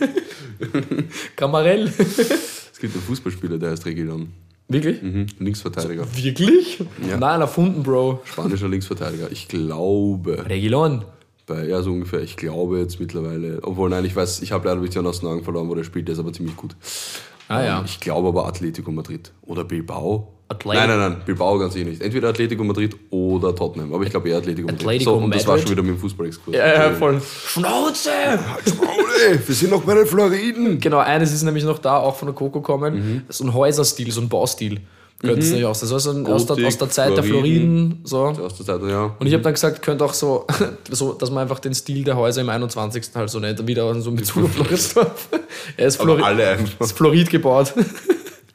Kamarell. 1.37 1.85
Es 1.87 2.78
gibt 2.81 2.95
einen 2.95 3.02
Fußballspieler, 3.05 3.59
der 3.59 3.71
heißt 3.73 3.87
Regelon. 3.87 4.33
Wirklich? 4.69 5.00
Mhm. 5.02 5.26
Linksverteidiger. 5.38 6.07
Wirklich? 6.14 6.79
Ja. 7.09 7.16
Nein, 7.16 7.40
erfunden, 7.40 7.83
Bro. 7.83 8.20
Spanischer 8.25 8.68
Linksverteidiger. 8.68 9.31
Ich 9.33 9.49
glaube, 9.49 10.44
Regilon. 10.49 11.05
bei, 11.46 11.66
ja, 11.66 11.81
so 11.83 11.90
ungefähr, 11.92 12.20
ich 12.20 12.37
glaube 12.37 12.79
jetzt 12.79 13.01
mittlerweile, 13.01 13.61
obwohl 13.62 13.88
nein, 13.88 14.05
ich 14.05 14.14
weiß, 14.14 14.42
ich 14.42 14.53
habe 14.53 14.68
leider 14.68 14.81
ein 14.81 14.85
bisschen 14.87 15.07
aus 15.07 15.20
den 15.20 15.29
Augen 15.31 15.42
verloren, 15.42 15.68
wo 15.68 15.75
der 15.75 15.85
spielt, 15.85 16.07
der 16.09 16.12
ist 16.12 16.18
aber 16.18 16.33
ziemlich 16.35 16.57
gut. 16.57 16.77
Ah 17.49 17.62
ja. 17.64 17.79
Ähm, 17.79 17.85
Ich 17.87 17.99
glaube 17.99 18.29
aber 18.29 18.46
Atletico 18.46 18.90
Madrid 18.92 19.33
oder 19.42 19.64
Bilbao. 19.64 20.35
Atletico- 20.51 20.75
Nein, 20.75 20.89
nein, 20.89 20.99
nein, 20.99 21.17
Bilbao 21.27 21.59
ganz 21.59 21.75
sicher 21.75 21.87
nicht. 21.87 22.01
Entweder 22.01 22.29
Atletico 22.31 22.65
Madrid 22.65 22.97
oder 23.11 23.55
Tottenham, 23.55 23.93
aber 23.93 24.05
ich 24.05 24.11
glaube 24.11 24.31
eher 24.31 24.39
Atletico 24.39 24.67
Madrid. 24.69 24.81
Atletico 24.87 25.11
so, 25.11 25.17
und 25.19 25.35
das 25.35 25.47
war 25.47 25.55
Madrid? 25.57 25.69
schon 25.69 25.77
wieder 25.77 25.83
mit 25.87 25.97
dem 25.97 26.01
Fußballexkurs. 26.01 26.57
Ja, 26.57 26.67
ja, 26.67 26.93
voll. 26.93 27.21
Schnauze! 27.47 28.11
Maule, 28.81 29.41
wir 29.47 29.55
sind 29.55 29.71
noch 29.71 29.83
bei 29.83 29.95
den 29.95 30.07
Floriden. 30.07 30.81
Genau, 30.81 30.99
eines 30.99 31.33
ist 31.33 31.43
nämlich 31.43 31.65
noch 31.65 31.79
da, 31.79 31.99
auch 31.99 32.17
von 32.17 32.27
der 32.29 32.35
Coco 32.35 32.61
kommen. 32.63 32.95
Mhm. 32.95 33.23
So 33.29 33.45
ein 33.45 33.53
Häuserstil, 33.53 34.11
so 34.11 34.21
ein 34.23 34.29
Baustil. 34.31 34.81
Könnte 35.21 35.41
es 35.41 35.51
nicht 35.51 35.65
auch 35.65 35.75
sein. 35.75 35.89
So 35.89 35.97
aus, 35.97 36.07
aus, 36.07 36.47
der, 36.47 36.67
aus 36.67 36.79
der 36.79 36.91
Zeit 36.91 37.17
der 37.17 37.25
Floriden. 37.25 37.99
Floriden. 38.05 38.37
So. 38.37 38.45
Aus 38.45 38.57
der 38.57 38.67
Zeit, 38.67 38.89
ja. 38.89 39.17
Und 39.19 39.27
ich 39.27 39.33
habe 39.33 39.43
dann 39.43 39.53
gesagt, 39.53 39.83
könnte 39.83 40.05
auch 40.05 40.15
so, 40.15 40.47
so, 40.91 41.13
dass 41.13 41.31
man 41.31 41.43
einfach 41.43 41.59
den 41.59 41.75
Stil 41.75 42.05
der 42.05 42.17
Häuser 42.17 42.41
im 42.41 42.49
21. 42.49 43.05
halt 43.17 43.29
so 43.29 43.41
nennt, 43.41 43.67
wieder 43.67 44.01
so 44.01 44.11
mit 44.13 44.21
Bezug 44.21 44.45
auf 44.45 44.53
Floridsdorf. 44.53 45.29
Er 45.77 45.89
ist, 45.89 46.01
Flori 46.01 46.23
alle 46.23 46.49
einfach. 46.51 46.81
ist 46.81 46.93
Florid 46.93 47.29
gebaut. 47.31 47.75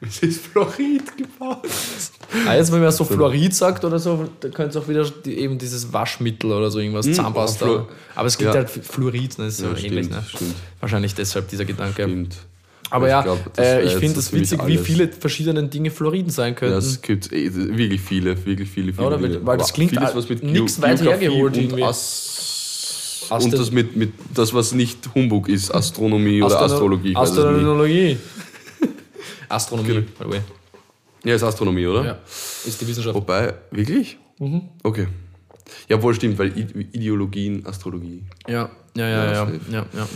Es 0.00 0.18
ist 0.22 0.44
Florid 0.46 1.16
gebaut. 1.16 1.66
Ah, 2.46 2.54
jetzt, 2.56 2.70
wenn 2.72 2.82
man 2.82 2.92
so 2.92 3.04
Florid 3.04 3.54
sagt 3.54 3.84
oder 3.84 3.98
so, 3.98 4.28
dann 4.40 4.52
könnte 4.52 4.76
es 4.78 4.84
auch 4.84 4.88
wieder 4.88 5.04
die, 5.24 5.38
eben 5.38 5.56
dieses 5.56 5.92
Waschmittel 5.92 6.52
oder 6.52 6.70
so 6.70 6.78
irgendwas, 6.78 7.10
Zahnpasta. 7.10 7.64
oh, 7.64 7.68
Fluor- 7.68 7.88
Aber 8.14 8.26
es 8.28 8.36
klingt 8.36 8.52
Ja. 8.54 8.60
halt 8.60 8.70
Fluorid, 8.70 9.38
ne? 9.38 9.46
das 9.46 9.54
ist 9.54 9.60
ja, 9.62 9.68
ähnlich. 9.68 10.06
stimmt, 10.06 10.10
Ne? 10.10 10.24
stimmt, 10.28 10.54
Wahrscheinlich 10.80 11.14
deshalb 11.14 11.48
dieser 11.48 11.64
Gedanke. 11.64 12.02
stimmt. 12.02 12.36
Aber 12.90 13.06
Ich 13.06 13.10
ja, 13.12 13.22
glaub, 13.22 13.58
äh, 13.58 13.82
ich 13.84 13.92
finde 13.94 14.14
so 14.14 14.20
es 14.20 14.32
witzig, 14.32 14.60
wie 14.66 14.76
viele 14.78 15.08
verschiedene 15.08 15.62
Dinge 15.68 15.90
Floriden 15.90 16.30
sein 16.30 16.52
Ja, 16.52 16.58
könnten. 16.58 16.78
es 16.78 17.00
gibt 17.00 17.32
eh, 17.32 17.50
wirklich 17.54 18.00
viele, 18.02 18.36
wirklich 18.44 18.68
viele, 18.70 18.92
viele 18.92 19.06
Oder? 19.06 19.16
Dinge. 19.18 19.44
Weil 19.46 19.56
das 19.56 19.72
klingt 19.72 19.90
vieles, 19.92 20.14
was 20.14 20.28
mit 20.28 20.42
nix 20.42 20.76
Geo- 20.76 20.82
weit 20.82 20.98
Geografie 21.00 21.20
hergeholt 21.24 21.56
und 21.56 21.62
irgendwie. 21.62 21.82
As 21.82 23.26
und 23.30 23.52
das 23.54 23.70
mit, 23.70 23.96
mit 23.96 24.12
das, 24.34 24.52
was 24.52 24.72
nicht 24.74 24.98
Humbug 25.14 25.48
ist, 25.48 25.74
Astronomie 25.74 26.42
oder 26.42 26.56
Astrono- 26.60 26.64
Astrologie. 26.74 27.10
Ich 27.10 27.16
weiß 27.16 27.30
es 27.30 27.36
nie. 27.88 28.18
Astronomie. 29.54 29.90
Astronomie, 29.90 30.08
by 30.18 30.24
the 30.24 30.30
way. 30.30 30.40
Ja, 31.24 31.34
ist 31.36 31.42
Astronomie, 31.42 31.86
oder? 31.86 32.04
Ja, 32.04 32.18
ist 32.66 32.80
die 32.80 32.86
Wissenschaft. 32.86 33.14
Wobei, 33.14 33.54
wirklich? 33.70 34.18
Mhm. 34.38 34.62
Okay. 34.82 35.06
Ja, 35.88 36.00
wohl 36.02 36.14
stimmt, 36.14 36.38
weil 36.38 36.52
Ideologien, 36.92 37.64
Astrologie. 37.66 38.22
Ja, 38.46 38.70
ja, 38.96 39.08
ja, 39.08 39.32
ja. 39.32 39.32
Ja, 39.32 39.50
ja, 39.70 39.86
ja, 39.94 40.06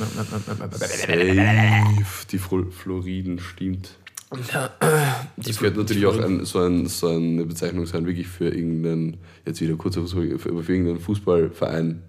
ja, 1.09 1.25
ja, 1.25 1.33
ja, 1.33 1.53
ja. 1.55 1.87
Die 2.31 2.39
Flo- 2.39 2.71
Floriden, 2.71 3.39
stimmt. 3.39 3.97
Die 4.31 5.43
Das 5.43 5.57
könnte 5.59 5.79
natürlich 5.81 6.05
auch 6.05 6.19
ein, 6.19 6.45
so, 6.45 6.59
ein, 6.61 6.87
so 6.87 7.09
eine 7.09 7.47
Bezeichnung 7.47 7.87
sein, 7.87 8.05
wirklich 8.07 8.27
für 8.29 8.49
irgendeinen, 8.51 9.17
jetzt 9.47 9.63
wieder 9.63 9.75
kurz 9.77 9.95
für, 9.97 10.07
für 10.39 10.49
irgendeinen 10.51 11.01
Fußballverein. 11.01 12.03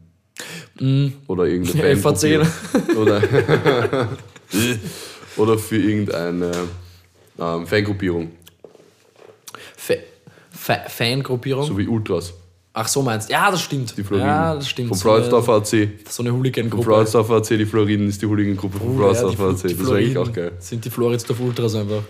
Oder 1.28 1.46
irgendeine 1.46 1.90
Ja, 1.92 1.96
FAC, 1.96 2.24
ne? 2.24 2.52
Oder, 2.98 3.22
oder 5.38 5.58
für 5.58 5.78
irgendeine 5.78 6.52
ähm, 7.40 7.66
Fangruppierung, 7.68 8.32
Fa 9.78 9.94
Fa 10.52 10.80
Fangruppierung. 10.88 11.66
so 11.66 11.78
wie 11.78 11.88
Ultras. 11.88 12.34
Ach 12.74 12.88
so 12.88 13.02
meinst 13.02 13.30
Ja, 13.30 13.50
das 13.50 13.62
stimmt. 13.64 13.98
Die 13.98 14.04
Floriden. 14.04 14.28
Ja, 14.28 14.56
das 14.56 14.70
stimmt. 14.70 14.90
Vom 14.90 14.98
So 14.98 15.10
AC. 15.56 15.90
So 16.08 16.22
eine 16.22 16.30
Vom 16.30 16.38
Hooligan-Gruppe. 16.38 16.84
Frauensdorfer 16.84 17.36
AC, 17.38 17.48
die 17.50 17.66
Floriden 17.66 18.08
ist 18.08 18.22
die 18.22 18.26
Hooligan-Gruppe 18.28 18.78
vom 18.78 18.90
Oh, 18.90 18.92
ja, 19.02 19.14
Frauensdorfer 19.14 19.44
Fl- 19.44 19.50
AC. 19.72 19.78
Das 19.78 19.88
wäre 19.88 19.98
eigentlich 19.98 20.18
auch 20.18 20.32
geil. 20.34 20.52
Sind 20.60 20.86
die 20.86 20.90
Floridsdorf 20.90 21.40
Ultras 21.40 21.76
einfach. 21.76 22.04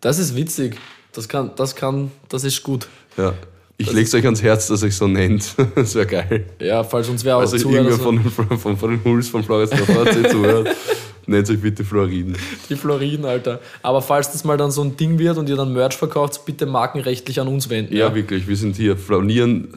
Das 0.00 0.18
ist 0.18 0.34
witzig. 0.34 0.76
Das 1.12 1.28
kann, 1.28 1.52
das 1.56 1.74
kann, 1.76 2.10
das 2.28 2.44
ist 2.44 2.62
gut. 2.62 2.88
Ja. 3.16 3.32
Ich 3.78 3.92
leg's 3.92 4.12
euch 4.14 4.24
ans 4.24 4.42
Herz, 4.42 4.66
dass 4.68 4.82
euch 4.82 4.96
so 4.96 5.06
nennt. 5.06 5.54
Das 5.74 5.94
wäre 5.94 6.06
geil. 6.06 6.46
Ja, 6.60 6.82
falls 6.82 7.08
uns 7.08 7.24
wer 7.24 7.36
auch 7.36 7.40
Also 7.40 7.56
zuhört, 7.56 7.86
irgendwer 7.86 7.92
also 8.14 8.30
von, 8.32 8.48
von, 8.48 8.58
von, 8.58 8.76
von 8.76 8.90
den 8.90 9.04
Huls 9.04 9.28
von 9.28 9.44
Floridsdorfer 9.44 10.00
AC 10.02 10.30
zuhört, 10.30 10.68
nennt 11.26 11.48
euch 11.50 11.60
bitte 11.60 11.84
Floriden. 11.84 12.36
die 12.68 12.76
Floriden, 12.76 13.24
Alter. 13.24 13.60
Aber 13.82 14.00
falls 14.02 14.30
das 14.32 14.44
mal 14.44 14.56
dann 14.56 14.70
so 14.70 14.82
ein 14.82 14.96
Ding 14.96 15.18
wird 15.18 15.36
und 15.38 15.48
ihr 15.48 15.56
dann 15.56 15.72
Merch 15.72 15.96
verkauft, 15.96 16.44
bitte 16.44 16.66
markenrechtlich 16.66 17.40
an 17.40 17.48
uns 17.48 17.68
wenden. 17.70 17.96
Ja, 17.96 18.14
wirklich, 18.14 18.46
wir 18.48 18.56
sind 18.56 18.76
hier. 18.76 18.96
Flanieren, 18.96 19.68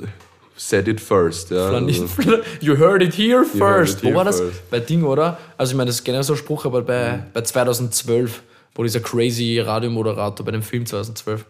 said 0.56 0.88
it 0.88 1.00
first. 1.02 1.52
Ja, 1.52 1.70
Flani- 1.70 2.02
also, 2.02 2.08
You 2.62 2.78
heard 2.78 3.02
it 3.02 3.14
here 3.18 3.44
first. 3.46 3.98
it 4.00 4.04
Wo 4.04 4.08
here 4.08 4.18
war 4.18 4.26
das? 4.26 4.40
first. 4.42 4.70
Bei 4.70 4.80
Ding, 4.80 5.04
oder? 5.04 5.38
Also 5.58 5.72
ich 5.72 5.78
meine, 5.78 5.88
das 5.88 5.96
ist 5.98 6.04
generell 6.04 6.24
so 6.24 6.34
ein 6.34 6.38
Spruch, 6.38 6.66
aber 6.66 6.82
bei, 6.82 7.24
bei 7.34 7.42
2012, 7.42 8.42
wo 8.76 8.84
dieser 8.84 9.00
crazy 9.00 9.60
Radiomoderator 9.60 10.46
bei 10.46 10.52
dem 10.52 10.62
Film 10.62 10.86
2012. 10.86 11.46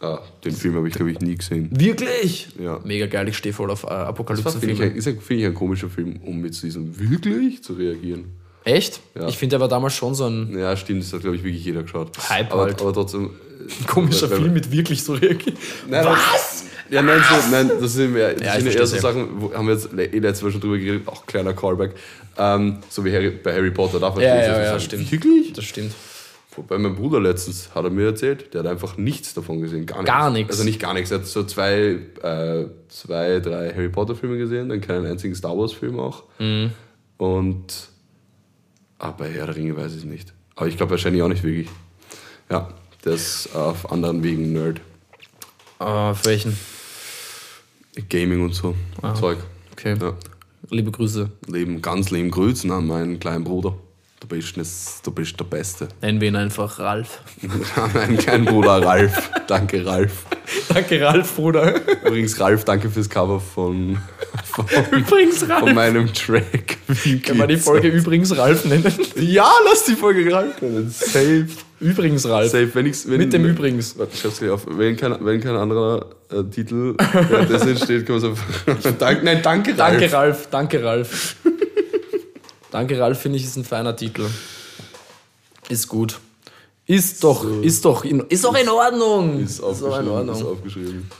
ah, 0.00 0.18
den 0.44 0.52
Film 0.52 0.74
habe 0.76 0.88
ich, 0.88 0.94
glaube 0.94 1.10
ich, 1.12 1.20
nie 1.20 1.34
gesehen. 1.36 1.68
Wirklich? 1.72 2.48
Ja. 2.62 2.80
Mega 2.84 3.06
geil, 3.06 3.28
ich 3.28 3.36
stehe 3.36 3.52
voll 3.54 3.70
auf 3.70 3.84
äh, 3.84 3.86
Das 3.86 3.94
finde 3.96 4.02
ich, 4.02 4.08
Apokalypse-Filme. 4.08 4.84
ein- 4.84 5.20
finde 5.20 5.42
ich 5.42 5.46
ein 5.46 5.54
komischer 5.54 5.88
Film, 5.88 6.16
um 6.24 6.40
mit 6.40 6.60
diesem 6.62 6.98
wirklich 6.98 7.62
zu 7.62 7.74
reagieren. 7.74 8.24
Echt? 8.66 9.00
Ja. 9.14 9.28
Ich 9.28 9.38
finde, 9.38 9.54
der 9.54 9.60
war 9.60 9.68
damals 9.68 9.94
schon 9.94 10.14
so 10.14 10.26
ein 10.26 10.56
Ja, 10.58 10.76
stimmt, 10.76 11.02
das 11.02 11.12
hat, 11.12 11.20
glaube 11.20 11.36
ich, 11.36 11.44
wirklich 11.44 11.64
jeder 11.64 11.82
geschaut. 11.84 12.10
Hype 12.28 12.52
aber, 12.52 12.62
halt. 12.64 12.80
aber 12.80 12.92
trotzdem. 12.92 13.30
komischer 13.86 14.30
weil- 14.30 14.38
Film 14.40 14.52
mit 14.52 14.70
wirklich 14.70 15.02
so 15.02 15.14
reagiert. 15.14 15.56
Nein, 15.88 16.04
Was? 16.04 16.64
Ja, 16.90 17.02
nein, 17.02 17.20
so, 17.28 17.50
nein, 17.50 17.70
das 17.80 17.94
sind 17.94 18.16
ja, 18.16 18.32
das 18.32 18.42
Ja, 18.42 18.54
sind 18.60 18.66
eher 18.66 18.72
so 18.72 18.78
versteh's. 18.78 19.02
Sachen, 19.02 19.28
wo, 19.40 19.52
haben 19.52 19.66
wir 19.66 19.74
jetzt 19.74 19.88
eh 19.92 20.18
letztes 20.18 20.42
Mal 20.42 20.52
schon 20.52 20.60
drüber 20.60 20.78
geredet, 20.78 21.08
auch 21.08 21.26
kleiner 21.26 21.52
Callback. 21.52 21.94
Ähm, 22.38 22.78
so 22.88 23.04
wie 23.04 23.12
Harry, 23.12 23.30
bei 23.30 23.52
Harry 23.54 23.70
Potter 23.72 23.98
darf 23.98 24.14
man 24.14 24.22
Ja, 24.24 24.36
ja, 24.36 24.62
ja, 24.62 24.78
stimmt. 24.80 25.10
Wirklich? 25.10 25.52
Das 25.52 25.64
stimmt. 25.64 25.92
Wobei 26.54 26.78
mein 26.78 26.94
Bruder 26.96 27.20
letztens 27.20 27.70
hat 27.74 27.84
er 27.84 27.90
mir 27.90 28.06
erzählt, 28.06 28.54
der 28.54 28.60
hat 28.62 28.66
einfach 28.68 28.96
nichts 28.96 29.34
davon 29.34 29.60
gesehen. 29.60 29.84
Gar 29.84 29.98
nichts. 29.98 30.06
Gar 30.10 30.30
nichts. 30.30 30.50
Also 30.52 30.64
nicht 30.64 30.80
gar 30.80 30.94
nichts. 30.94 31.10
Er 31.10 31.18
hat 31.18 31.26
so 31.26 31.42
zwei, 31.44 31.98
äh, 32.22 32.64
zwei 32.88 33.40
drei 33.40 33.72
Harry 33.74 33.88
Potter 33.88 34.14
Filme 34.14 34.38
gesehen, 34.38 34.68
dann 34.68 34.80
keinen 34.80 35.06
einzigen 35.06 35.34
Star 35.34 35.56
Wars 35.58 35.72
Film 35.72 35.98
auch. 36.00 36.22
Mhm. 36.38 36.70
Und. 37.18 37.88
Ah, 38.98 39.10
bei 39.10 39.30
Herr 39.30 39.46
der 39.46 39.56
Ringe 39.56 39.76
weiß 39.76 39.94
ich 39.94 40.04
nicht. 40.04 40.32
Aber 40.54 40.66
ich 40.68 40.76
glaube 40.76 40.90
wahrscheinlich 40.92 41.22
auch 41.22 41.28
nicht 41.28 41.42
wirklich. 41.42 41.68
Ja, 42.50 42.68
der 43.04 43.12
ist 43.12 43.54
auf 43.54 43.90
anderen 43.92 44.22
Wegen 44.22 44.52
Nerd. 44.52 44.80
Ah, 45.78 46.10
auf 46.12 46.24
welchen? 46.24 46.56
Gaming 48.08 48.42
und 48.42 48.54
so. 48.54 48.74
Zeug. 49.18 49.38
Okay. 49.72 49.96
Ja. 50.00 50.14
Liebe 50.70 50.90
Grüße. 50.90 51.30
Leben, 51.46 51.80
ganz 51.82 52.10
lieben 52.10 52.30
Grüßen 52.30 52.70
an 52.70 52.86
meinen 52.86 53.20
kleinen 53.20 53.44
Bruder. 53.44 53.74
Du 54.20 54.26
bist, 54.28 54.56
das, 54.56 55.00
du 55.02 55.10
bist 55.12 55.38
der 55.38 55.44
Beste. 55.44 55.88
Nennen 56.00 56.20
wir 56.20 56.28
ihn 56.28 56.36
einfach 56.36 56.78
Ralf. 56.78 57.20
An 57.76 57.92
meinen 57.92 58.16
kleinen 58.16 58.46
Bruder 58.46 58.82
Ralf. 58.82 59.30
Danke, 59.46 59.84
Ralf. 59.84 60.24
Danke, 60.68 61.00
Ralf, 61.02 61.36
Bruder. 61.36 61.74
Übrigens, 62.04 62.40
Ralf, 62.40 62.64
danke 62.64 62.88
fürs 62.90 63.08
Cover 63.10 63.38
von, 63.40 63.98
von, 64.44 64.66
Übrigens, 64.90 65.38
von 65.38 65.50
Ralf. 65.50 65.74
meinem 65.74 66.12
Track. 66.12 66.75
Wie 66.88 67.20
Kann 67.20 67.36
man 67.38 67.48
die 67.48 67.56
Folge 67.56 67.88
euch? 67.88 67.94
übrigens 67.94 68.36
Ralf 68.36 68.64
nennen? 68.64 68.92
Ja, 69.16 69.50
lass 69.64 69.84
die 69.84 69.94
Folge 69.94 70.32
Ralf 70.32 70.60
nennen. 70.62 70.88
Safe. 70.90 71.46
Übrigens, 71.80 72.26
Ralf. 72.28 72.50
Safe. 72.52 72.70
Wenn 72.74 72.86
ich's, 72.86 73.08
wenn, 73.08 73.18
Mit 73.18 73.32
dem 73.32 73.42
wenn, 73.44 73.50
Übrigens. 73.50 73.98
Warte, 73.98 74.12
ich 74.14 74.20
schreib's 74.20 74.38
gleich 74.38 74.50
auf. 74.50 74.62
Wenn 74.68 74.96
kein, 74.96 75.16
wenn 75.24 75.40
kein 75.40 75.56
anderer 75.56 76.06
äh, 76.30 76.42
Titel 76.44 76.94
währenddessen 76.98 77.76
steht, 77.76 78.06
kann 78.06 78.20
man 78.20 78.36
so. 78.72 78.90
Dank, 78.98 79.22
nein, 79.24 79.40
danke, 79.42 79.76
Ralf. 79.76 79.98
Danke, 79.98 80.12
Ralf. 80.12 80.48
Danke, 80.50 80.82
Ralf. 80.84 81.36
Danke, 82.70 82.98
Ralf, 82.98 83.20
finde 83.20 83.38
ich, 83.38 83.44
ist 83.44 83.56
ein 83.56 83.64
feiner 83.64 83.94
Titel. 83.96 84.26
Ist 85.68 85.88
gut. 85.88 86.18
Ist 86.86 87.24
doch, 87.24 87.44
ist 87.62 87.84
doch, 87.84 88.04
in, 88.04 88.20
ist 88.28 88.44
doch 88.44 88.54
in 88.56 88.68
Ordnung. 88.68 89.42
Ist 89.42 89.58
in 89.58 89.64
aufgeschrieben. 89.64 89.98
Ist 90.00 90.08
Ordnung. 90.08 90.46
aufgeschrieben. 90.46 91.10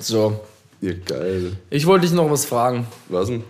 So, 0.00 0.40
Ja, 0.80 0.92
geil. 1.04 1.52
ich 1.70 1.84
wollte 1.86 2.06
dich 2.06 2.14
noch 2.14 2.30
was 2.30 2.46
fragen. 2.46 2.86
Was 3.08 3.28
denn? 3.28 3.44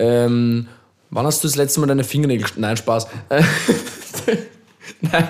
Ähm, 0.00 0.66
wann 1.10 1.26
hast 1.26 1.44
du 1.44 1.48
das 1.48 1.56
letzte 1.56 1.80
Mal 1.80 1.86
deine 1.86 2.04
Fingernägel... 2.04 2.46
Nein, 2.56 2.76
Spaß. 2.76 3.06
Nein, 5.00 5.28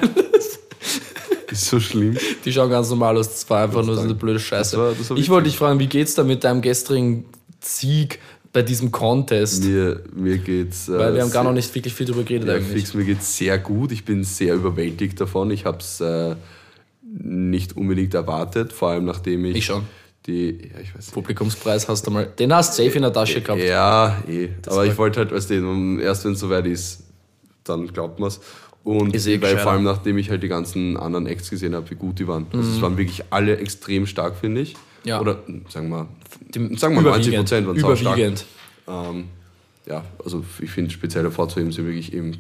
Ist 1.51 1.65
so 1.67 1.81
schlimm. 1.81 2.17
die 2.45 2.53
schauen 2.53 2.71
ganz 2.71 2.89
normal 2.91 3.17
aus. 3.17 3.29
Das 3.29 3.51
war 3.51 3.65
einfach 3.65 3.85
nur 3.85 3.97
so 3.97 4.03
eine 4.03 4.15
blöde 4.15 4.39
Scheiße. 4.41 4.77
Das 4.77 4.81
war- 4.87 4.95
das 4.97 5.11
war 5.11 5.17
ich 5.17 5.29
wollte 5.29 5.49
dich 5.49 5.57
fragen, 5.59 5.79
wie 5.81 5.87
geht's 5.87 6.15
da 6.15 6.23
mit 6.25 6.45
deinem 6.45 6.61
gestrigen 6.63 7.25
Sieg 7.61 8.21
bei 8.53 8.63
diesem 8.63 8.91
Contest? 8.91 9.65
Mir, 9.65 10.01
mir 10.15 10.39
geht's. 10.39 10.89
Äh, 10.89 10.99
Weil 10.99 11.15
wir 11.15 11.23
haben 11.23 11.31
gar 11.33 11.45
noch 11.45 11.53
nicht 11.53 11.73
wirklich 11.75 11.95
viel 11.95 12.07
drüber 12.07 12.23
geredet 12.25 12.49
Ja, 12.49 12.55
eigentlich. 12.55 12.83
fix, 12.83 12.95
mir 12.95 13.05
geht's 13.05 13.37
sehr 13.37 13.59
gut. 13.59 13.93
Ich 13.93 14.05
bin 14.05 14.25
sehr 14.25 14.55
überwältigt 14.55 15.21
davon. 15.21 15.51
Ich 15.51 15.65
habe 15.67 15.79
es 15.79 16.01
äh, 16.01 16.35
nicht 17.03 17.77
unbedingt 17.77 18.15
erwartet, 18.15 18.73
vor 18.73 18.91
allem 18.91 19.05
nachdem 19.05 19.45
ich. 19.45 19.57
Ich 19.57 19.65
schon. 19.67 19.83
Die, 20.27 20.51
ja, 20.73 20.81
ich 20.83 20.95
weiß 20.95 21.07
nicht. 21.07 21.13
Publikumspreis 21.15 21.89
hast 21.89 22.07
du 22.07 22.11
mal. 22.11 22.27
Den 22.27 22.53
hast 22.55 22.79
du 22.79 22.83
safe 22.85 22.97
in 22.97 23.03
der 23.03 23.13
Tasche 23.13 23.41
gehabt. 23.41 23.63
Ja, 23.63 24.23
eh. 24.29 24.51
Aber 24.67 24.77
war- 24.77 24.87
ich 24.87 24.99
wollte 24.99 25.21
halt, 25.21 25.33
weißt 25.33 25.51
du, 25.51 25.99
erst 26.01 26.25
wenn 26.25 26.33
es 26.33 26.41
soweit 26.41 26.67
ist, 26.67 27.05
dann 27.65 27.87
glaubt 27.89 28.21
man 28.21 28.29
es. 28.29 28.41
Und 28.85 29.15
eh 29.15 29.27
weil 29.29 29.39
gescheiter. 29.39 29.61
vor 29.61 29.73
allem 29.73 29.85
nachdem 29.85 30.17
ich 30.19 30.31
halt 30.31 30.43
die 30.43 30.49
ganzen 30.49 30.97
anderen 30.97 31.27
Acts 31.27 31.51
gesehen 31.51 31.75
habe, 31.75 31.89
wie 31.91 31.95
gut 31.95 32.19
die 32.19 32.27
waren. 32.29 32.47
Also 32.53 32.71
es 32.71 32.81
waren 32.83 32.97
wirklich 32.97 33.23
alle 33.31 33.57
extrem 33.59 34.07
stark, 34.07 34.37
finde 34.37 34.63
ich. 34.63 34.75
Mhm. 34.75 34.79
Ja. 35.05 35.21
Oder 35.21 35.39
sagen 35.69 35.89
wir, 35.91 36.09
sagen 36.79 36.95
wir 36.95 37.03
90 37.03 37.37
Prozent 37.37 37.67
waren 37.67 37.79
sau 37.79 37.95
stark. 37.97 38.17
Überwiegend. 38.19 38.45
Ähm, 38.89 39.25
ja, 39.87 40.05
also 40.23 40.45
ich 40.61 40.71
finde 40.71 40.91
speziell 40.91 41.25
hervorzuheben 41.25 41.73
sind 41.73 41.87
wirklich 41.87 42.13
eben 42.13 42.37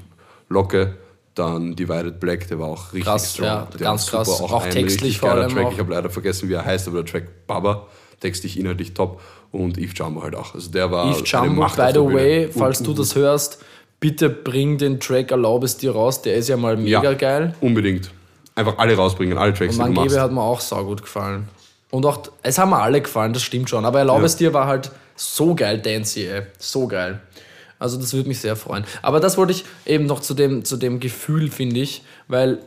Locke, 0.48 0.94
dann 1.34 1.76
Divided 1.76 2.18
Black, 2.20 2.48
der 2.48 2.58
war 2.58 2.68
auch 2.68 2.92
richtig 2.92 3.04
Krass, 3.04 3.32
strong. 3.34 3.46
ja, 3.46 3.68
der 3.72 3.80
ganz 3.80 4.06
super, 4.06 4.18
krass. 4.18 4.40
Auch 4.40 4.64
ein 4.64 4.70
textlich 4.70 5.18
vor 5.18 5.30
allem 5.30 5.50
Track. 5.50 5.66
auch. 5.66 5.72
Ich 5.72 5.78
habe 5.78 5.92
leider 5.92 6.10
vergessen, 6.10 6.48
wie 6.48 6.54
er 6.54 6.64
heißt, 6.64 6.88
aber 6.88 7.02
der 7.02 7.10
Track 7.12 7.46
Baba, 7.46 7.86
textlich 8.20 8.58
inhaltlich 8.58 8.94
top 8.94 9.20
und 9.52 9.78
Eve 9.78 9.92
Jumbo 9.94 10.22
halt 10.22 10.34
auch. 10.34 10.54
Also 10.54 10.70
der 10.70 10.90
war 10.90 11.10
Eve 11.10 11.24
Jumbo, 11.24 11.62
by 11.64 11.90
the 11.92 12.00
way, 12.00 12.46
Und- 12.46 12.54
falls 12.54 12.82
du 12.82 12.92
das 12.92 13.14
hörst, 13.14 13.58
bitte 14.00 14.28
bring 14.28 14.76
den 14.78 14.98
Track 15.00 15.30
Erlaub 15.30 15.62
es 15.64 15.76
dir 15.76 15.92
raus. 15.92 16.22
Der 16.22 16.34
ist 16.34 16.48
ja 16.48 16.56
mal 16.56 16.76
mega 16.76 17.02
ja, 17.02 17.12
geil. 17.14 17.54
Unbedingt. 17.60 18.10
Einfach 18.54 18.78
alle 18.78 18.96
rausbringen, 18.96 19.38
alle 19.38 19.54
Tracks, 19.54 19.76
Und 19.78 19.84
die 19.84 19.94
du 19.94 20.00
machst. 20.00 20.06
Mangebe 20.10 20.20
hat 20.20 20.32
mir 20.32 20.42
auch 20.42 20.60
saugut 20.60 21.02
gefallen. 21.02 21.48
Und 21.90 22.04
auch, 22.06 22.22
es 22.42 22.58
haben 22.58 22.70
mir 22.70 22.78
alle 22.80 23.00
gefallen, 23.00 23.32
das 23.32 23.42
stimmt 23.42 23.70
schon. 23.70 23.84
Aber 23.84 23.98
Erlaub 24.00 24.18
Ja. 24.20 24.24
es 24.26 24.36
dir 24.36 24.52
war 24.52 24.66
halt 24.66 24.90
so 25.16 25.54
geil, 25.54 25.78
Dancy, 25.80 26.26
ey. 26.26 26.42
So 26.58 26.86
geil. 26.86 27.20
Also 27.80 27.98
das 27.98 28.12
würde 28.12 28.28
mich 28.28 28.38
sehr 28.38 28.54
freuen. 28.54 28.84
Aber 29.02 29.18
das 29.18 29.36
wollte 29.36 29.52
ich 29.52 29.64
eben 29.86 30.06
noch 30.06 30.20
zu 30.20 30.34
dem, 30.34 30.64
zu 30.64 30.76
dem 30.76 31.00
Gefühl, 31.00 31.50
finde 31.50 31.80
ich, 31.80 32.02
weil 32.28 32.58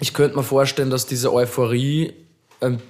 ich 0.00 0.14
könnte 0.14 0.36
mir 0.36 0.44
vorstellen, 0.44 0.88
dass 0.88 1.04
diese 1.06 1.32
Euphorie 1.34 2.14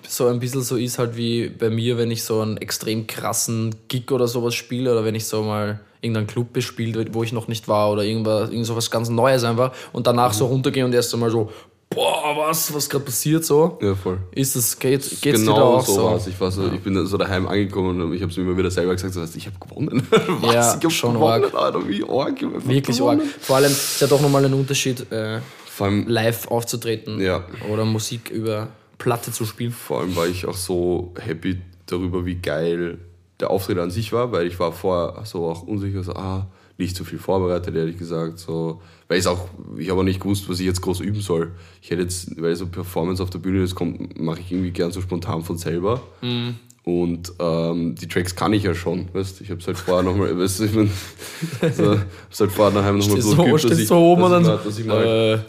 so 0.07 0.29
ein 0.29 0.41
bisschen 0.41 0.63
so 0.63 0.77
ist 0.77 0.99
halt 0.99 1.17
wie 1.17 1.49
bei 1.49 1.69
mir, 1.71 1.99
wenn 1.99 2.11
ich 2.11 2.23
so 2.23 2.41
einen 2.41 2.57
extrem 2.59 3.07
krassen 3.07 3.75
Gig 3.89 4.11
oder 4.13 4.29
sowas 4.29 4.55
spiele 4.55 4.93
oder 4.93 5.05
wenn 5.05 5.15
ich 5.15 5.27
so 5.27 5.43
mal 5.43 5.81
irgendeinen 6.01 6.27
Club 6.27 6.53
bespielt, 6.53 7.13
wo 7.13 7.23
ich 7.23 7.33
noch 7.33 7.49
nicht 7.49 7.69
war 7.69 7.91
oder 7.91 8.05
irgendwas, 8.05 8.51
irgend 8.51 8.67
sowas 8.67 8.91
ganz 8.91 9.09
Neues 9.09 9.45
einfach 9.45 9.73
und 9.93 10.07
danach 10.07 10.33
so 10.33 10.47
runtergehe 10.47 10.85
und 10.85 10.95
erst 10.95 11.13
einmal 11.13 11.31
so, 11.31 11.51
boah, 11.91 12.35
was, 12.37 12.73
was 12.75 12.89
gerade 12.89 13.05
passiert 13.05 13.45
so. 13.45 13.79
ja, 13.81 13.95
voll. 13.95 14.19
Ist 14.33 14.57
es, 14.57 14.79
geht, 14.79 15.01
geht's 15.03 15.21
dir 15.23 15.31
da 15.31 15.37
Genau 15.37 15.75
auch 15.77 15.87
so 15.87 16.19
so? 16.19 16.31
Ich, 16.31 16.41
war 16.41 16.51
so, 16.51 16.71
ich 16.73 16.81
bin 16.81 17.05
so 17.07 17.17
daheim 17.17 17.47
angekommen 17.49 18.01
und 18.01 18.13
ich 18.15 18.23
habe 18.23 18.31
es 18.31 18.37
mir 18.37 18.45
immer 18.45 18.57
wieder 18.57 18.71
selber 18.71 18.95
gesagt, 18.95 19.15
so, 19.15 19.23
ich 19.23 19.47
habe 19.47 19.57
gewonnen. 19.59 20.07
Was? 20.11 20.55
Ja, 20.55 20.69
ich 20.79 20.85
habe 20.85 20.91
schon 20.91 21.15
gewonnen, 21.15 21.45
arg. 21.45 21.55
Alter, 21.55 21.89
wie 21.89 22.03
arg. 22.05 22.43
hab 22.43 22.69
Wirklich 22.69 23.01
arg. 23.03 23.19
gewonnen. 23.19 23.31
Vor 23.41 23.57
allem 23.57 23.71
ist 23.73 24.01
ja 24.01 24.07
doch 24.07 24.21
nochmal 24.21 24.45
ein 24.45 24.55
Unterschied, 24.55 25.11
äh, 25.13 25.41
Vor 25.67 25.87
allem, 25.87 26.07
live 26.09 26.49
aufzutreten 26.49 27.21
Ja. 27.21 27.45
oder 27.73 27.85
Musik 27.85 28.31
über 28.31 28.69
Platte 28.99 29.33
zu 29.33 29.45
spielen. 29.45 29.71
vor 29.73 30.01
allem 30.01 30.15
war 30.17 30.27
ich 30.27 30.45
auch 30.47 30.57
so 30.57 31.13
happy 31.19 31.61
darüber, 31.87 32.27
wie 32.27 32.35
geil 32.37 32.99
der 33.41 33.51
Auftritt 33.51 33.79
an 33.79 33.91
sich 33.91 34.13
war, 34.13 34.33
weil 34.33 34.47
ich 34.49 34.59
war 34.59 34.73
vorher 34.73 35.25
so 35.25 35.47
auch 35.47 35.63
unsicher, 35.63 36.03
so, 36.03 36.13
ah, 36.15 36.49
nicht 36.79 36.97
so 36.97 37.05
viel 37.05 37.19
vorbereitet, 37.19 37.75
ehrlich 37.75 37.99
gesagt, 37.99 38.39
so, 38.39 38.81
weil 39.09 39.19
ich 39.19 39.27
auch, 39.27 39.49
ich 39.77 39.91
habe 39.91 40.01
auch 40.01 40.05
nicht 40.05 40.21
gewusst, 40.21 40.49
was 40.49 40.61
ich 40.61 40.67
jetzt 40.67 40.81
groß 40.81 41.01
üben 41.01 41.21
soll. 41.21 41.51
Ich 41.83 41.91
hätte 41.91 42.03
jetzt, 42.03 42.41
weil 42.41 42.55
so 42.55 42.67
Performance 42.67 43.23
auf 43.23 43.31
der 43.31 43.41
Bühne, 43.41 43.61
das 43.61 43.75
kommt, 43.75 44.19
mache 44.19 44.41
ich 44.41 44.53
irgendwie 44.53 44.71
gern 44.71 44.93
so 44.93 45.01
spontan 45.01 45.43
von 45.43 45.59
selber. 45.59 46.01
Mhm. 46.23 46.55
Und 46.85 47.33
ähm, 47.39 47.97
die 47.97 48.07
Tracks 48.07 48.35
kann 48.35 48.53
ich 48.55 48.63
ja 48.63 48.75
schon, 48.75 49.09
weißt 49.13 49.41
Ich 49.43 49.51
habe 49.51 49.61
es 49.61 49.67
halt 49.67 49.77
vorher 49.77 50.03
nochmal, 50.03 50.39
weißt 50.39 50.61
du, 50.61 50.65
ich 50.65 50.73
bin, 50.73 50.91
so, 51.77 51.99
hab's 51.99 52.41
halt 52.41 52.53
vorher 52.53 52.73
daheim 52.73 52.99
nochmal 52.99 53.21
so 53.21 53.37
geübt, 53.37 53.65
dass 53.65 53.79
ich, 53.79 53.89
so 53.89 53.99
oben 53.99 54.23
und 54.23 54.31
dass 54.31 54.43
dann 54.45 54.55
ich 54.55 54.59
mal, 54.59 54.65
dass 54.65 54.79
ich 54.79 54.87
mal, 54.87 55.45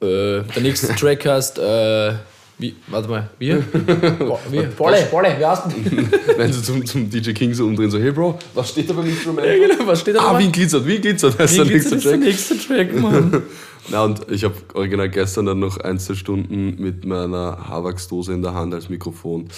äh, 0.00 0.38
äh, 0.38 0.44
der 0.44 0.62
nächste 0.62 0.94
Track 0.94 1.26
heißt, 1.26 1.58
äh, 1.58 2.14
wie, 2.62 2.74
warte 2.88 3.08
mal, 3.08 3.28
wie? 3.38 3.52
Bo- 3.54 4.38
wie? 4.50 4.62
Bolle, 4.76 5.06
Bolle, 5.10 5.36
wie 5.38 5.44
heißt 5.44 5.64
denn? 5.66 6.08
wenn 6.38 6.52
sie 6.52 6.62
zum, 6.62 6.86
zum 6.86 7.10
DJ 7.10 7.32
King 7.32 7.52
so 7.52 7.66
umdrehen, 7.66 7.90
so, 7.90 7.98
hey 7.98 8.12
Bro, 8.12 8.38
was 8.54 8.70
steht 8.70 8.88
da 8.88 8.94
beim 8.94 9.06
Instrument? 9.06 9.46
Ja, 9.46 9.54
genau, 9.68 9.86
was 9.86 10.00
steht 10.00 10.14
da 10.16 10.20
Ah, 10.20 10.38
wie 10.38 10.50
glitzert, 10.50 10.86
wie 10.86 10.98
glitzert, 10.98 11.38
das 11.38 11.50
ist 11.52 11.58
Wie 11.60 11.64
der 11.64 11.72
nächste 11.74 11.94
jetzt 11.96 12.04
der 12.04 12.12
Track. 12.12 12.20
nächste 12.20 12.58
Track, 12.58 13.00
Mann? 13.00 13.42
Na, 13.90 14.04
und 14.04 14.20
ich 14.30 14.44
habe 14.44 14.54
original 14.74 15.10
gestern 15.10 15.46
dann 15.46 15.58
noch 15.58 15.76
ein, 15.78 15.98
zwei 15.98 16.14
Stunden 16.14 16.76
mit 16.80 17.04
meiner 17.04 17.68
Haarwachsdose 17.68 18.32
in 18.32 18.40
der 18.40 18.54
Hand 18.54 18.72
als 18.72 18.88
Mikrofon 18.88 19.48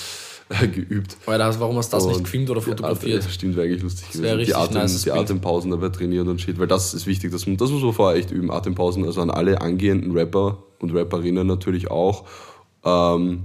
äh, 0.49 0.67
geübt. 0.67 1.17
Alter, 1.27 1.55
warum 1.61 1.77
hast 1.77 1.93
du 1.93 1.99
das 1.99 2.07
nicht 2.07 2.17
Und 2.17 2.25
gefilmt 2.25 2.49
oder 2.49 2.63
fotografiert? 2.63 3.23
Atem- 3.23 3.31
stimmt, 3.31 3.57
wäre 3.57 3.67
eigentlich 3.67 3.83
lustig 3.83 4.09
gewesen. 4.09 4.23
wär 4.25 4.37
die, 4.39 4.55
Atem, 4.55 4.81
nices 4.81 5.03
die. 5.03 5.13
Atempausen 5.13 5.71
dabei 5.71 5.91
trainieren 5.91 6.27
und 6.29 6.41
shit, 6.41 6.59
weil 6.59 6.67
das 6.67 6.95
ist 6.95 7.07
wichtig. 7.07 7.33
Das, 7.33 7.45
das 7.47 7.71
muss 7.71 7.83
man 7.83 7.93
vorher 7.93 8.19
echt 8.19 8.31
üben. 8.31 8.51
Atempausen, 8.51 9.05
also 9.05 9.21
an 9.21 9.29
alle 9.31 9.61
angehenden 9.61 10.13
Rapper 10.13 10.57
und 10.79 10.95
Rapperinnen 10.95 11.47
natürlich 11.47 11.91
auch. 11.91 12.25
Ähm, 12.85 13.45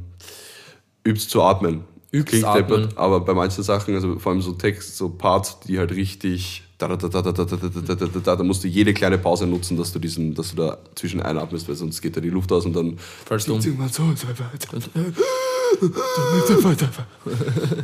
übst 1.03 1.29
zu 1.29 1.41
atmen. 1.41 1.83
Übst 2.11 2.29
Klingt 2.29 2.45
atmen. 2.45 2.67
deppert, 2.67 2.97
aber 2.97 3.19
bei 3.21 3.33
manchen 3.33 3.63
Sachen, 3.63 3.93
also 3.93 4.17
vor 4.17 4.31
allem 4.31 4.41
so 4.41 4.53
Text, 4.53 4.97
so 4.97 5.09
Parts, 5.09 5.59
die 5.61 5.77
halt 5.77 5.91
richtig. 5.91 6.63
Da, 6.77 6.87
da, 6.87 6.95
da, 6.95 7.09
da, 7.09 7.21
da, 7.21 7.31
da, 7.31 7.43
da, 7.43 7.57
da, 7.57 7.81
da, 7.81 7.95
da, 7.95 8.19
da, 8.23 8.35
da 8.37 8.43
musst 8.43 8.63
du 8.63 8.67
jede 8.69 8.93
kleine 8.93 9.17
Pause 9.17 9.45
nutzen, 9.45 9.75
dass 9.75 9.91
du 9.91 9.99
diesen, 9.99 10.33
dass 10.33 10.51
du 10.51 10.55
da 10.55 10.77
zwischen 10.95 11.21
einatmest, 11.21 11.67
weil 11.67 11.75
sonst 11.75 12.01
geht 12.01 12.15
da 12.15 12.21
die 12.21 12.29
Luft 12.29 12.51
aus 12.53 12.65
und 12.65 12.73
dann 12.73 12.97
Falls 13.25 13.45
du. 13.45 13.53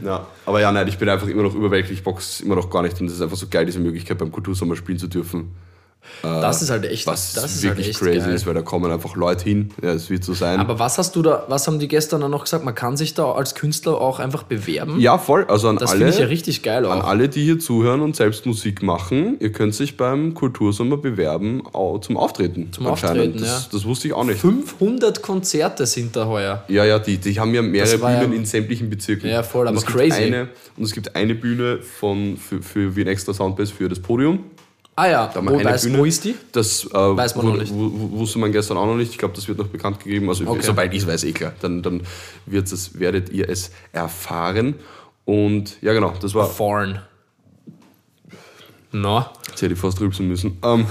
Ja, 0.03 0.27
aber 0.45 0.61
ja, 0.61 0.71
nein, 0.71 0.87
ich 0.87 0.97
bin 0.97 1.09
einfach 1.09 1.27
immer 1.27 1.43
noch 1.43 1.53
überwältigt. 1.53 1.93
Ich 1.93 2.03
box 2.03 2.39
immer 2.39 2.55
noch 2.55 2.69
gar 2.69 2.83
nicht 2.83 2.99
und 3.01 3.07
es 3.07 3.13
ist 3.13 3.21
einfach 3.21 3.37
so 3.37 3.47
geil, 3.49 3.65
diese 3.65 3.79
Möglichkeit 3.79 4.17
beim 4.17 4.31
Kultursommer 4.31 4.75
spielen 4.75 4.97
zu 4.97 5.07
dürfen. 5.07 5.51
Das 6.21 6.61
ist 6.61 6.69
halt 6.69 6.85
echt, 6.85 7.05
Was 7.07 7.33
das 7.33 7.55
ist 7.55 7.63
wirklich 7.63 7.87
halt 7.87 7.97
crazy 7.97 8.19
geil. 8.19 8.33
ist, 8.33 8.45
weil 8.47 8.53
da 8.55 8.61
kommen 8.61 8.91
einfach 8.91 9.15
Leute 9.15 9.43
hin. 9.43 9.71
Ja, 9.81 9.93
es 9.93 10.09
wird 10.09 10.23
so 10.23 10.33
sein. 10.33 10.59
Aber 10.59 10.79
was 10.79 10.97
hast 10.97 11.15
du 11.15 11.21
da, 11.21 11.43
was 11.47 11.67
haben 11.67 11.79
die 11.79 11.87
gestern 11.87 12.21
dann 12.21 12.31
noch 12.31 12.43
gesagt? 12.45 12.65
Man 12.65 12.73
kann 12.75 12.97
sich 12.97 13.13
da 13.13 13.31
als 13.31 13.53
Künstler 13.55 13.99
auch 14.01 14.19
einfach 14.19 14.43
bewerben. 14.43 14.99
ja, 14.99 15.17
voll. 15.17 15.45
Also 15.47 15.69
an 15.69 15.77
das 15.77 15.91
alle. 15.91 15.99
finde 15.99 16.13
ich 16.13 16.19
ja 16.19 16.25
richtig 16.27 16.63
geil 16.63 16.85
An 16.85 17.01
auch. 17.01 17.07
alle, 17.07 17.29
die 17.29 17.43
hier 17.43 17.59
zuhören 17.59 18.01
und 18.01 18.15
selbst 18.15 18.45
Musik 18.45 18.81
machen, 18.81 19.37
ihr 19.39 19.51
könnt 19.51 19.75
sich 19.75 19.97
beim 19.97 20.33
Kultursommer 20.33 20.97
bewerben 20.97 21.61
zum 22.01 22.17
Auftreten. 22.17 22.69
Zum 22.71 22.87
Auftreten, 22.87 23.39
das, 23.39 23.47
ja. 23.47 23.65
das 23.71 23.85
wusste 23.85 24.07
ich 24.07 24.13
auch 24.13 24.23
nicht. 24.23 24.39
500 24.39 25.21
Konzerte 25.21 25.85
sind 25.85 26.15
da 26.15 26.25
heuer. 26.25 26.63
Ja, 26.67 26.85
ja, 26.85 26.99
die, 26.99 27.17
die 27.17 27.39
haben 27.39 27.53
ja 27.53 27.61
mehrere 27.61 27.97
Bühnen 27.97 28.31
ja- 28.31 28.37
in 28.37 28.45
sämtlichen 28.45 28.89
Bezirken. 28.89 29.29
Ja, 29.29 29.43
voll, 29.43 29.61
und 29.63 29.67
aber 29.69 29.77
es 29.77 29.85
gibt 29.85 29.97
crazy. 29.97 30.23
Eine, 30.23 30.49
und 30.77 30.83
es 30.83 30.91
gibt 30.93 31.15
eine 31.15 31.35
Bühne 31.35 31.79
von, 31.81 32.37
für, 32.37 32.61
für 32.61 32.95
wie 32.95 33.01
ein 33.01 33.07
extra 33.07 33.33
Soundbase 33.33 33.73
für 33.73 33.89
das 33.89 33.99
Podium. 33.99 34.39
Ah 34.97 35.07
ja, 35.07 35.27
Da 35.27 35.35
haben 35.35 35.49
wo, 35.49 35.61
weiß, 35.61 35.83
Bühne. 35.83 35.97
wo 35.97 36.05
ist 36.05 36.23
die? 36.23 36.35
Das 36.53 36.85
äh, 36.85 36.93
Weiß 36.93 37.35
man 37.35 37.45
noch 37.45 37.51
wurde- 37.53 37.63
nicht. 37.63 37.73
wu- 37.73 37.91
wu- 37.91 38.19
wusste 38.19 38.39
man 38.39 38.51
gestern 38.53 38.77
auch 38.77 38.85
noch 38.85 38.95
nicht. 38.95 39.11
Ich 39.11 39.17
glaube, 39.17 39.33
das 39.35 39.45
wird 39.47 39.57
noch 39.57 39.67
bekannt 39.67 39.99
gegeben. 40.01 40.29
Also 40.29 40.45
Okay. 40.47 40.61
sobald 40.63 40.93
ich 40.93 41.01
es 41.01 41.07
weiß, 41.07 41.25
eh 41.25 41.33
klar. 41.33 41.51
Dann, 41.59 41.81
dann 41.83 42.01
wird's 42.45 42.71
es, 42.71 42.97
werdet 42.97 43.29
ihr 43.29 43.49
es 43.49 43.71
erfahren. 43.91 44.75
Und 45.25 45.81
ja, 45.81 45.91
genau, 45.93 46.13
das 46.21 46.33
war. 46.33 46.47
Foreign. 46.47 46.99
No. 48.91 49.25
Jetzt 49.49 49.61
hätte 49.61 49.73
ich 49.73 49.79
fast 49.79 49.99
rülpsen 49.99 50.27
müssen. 50.29 50.57
Ähm, 50.63 50.85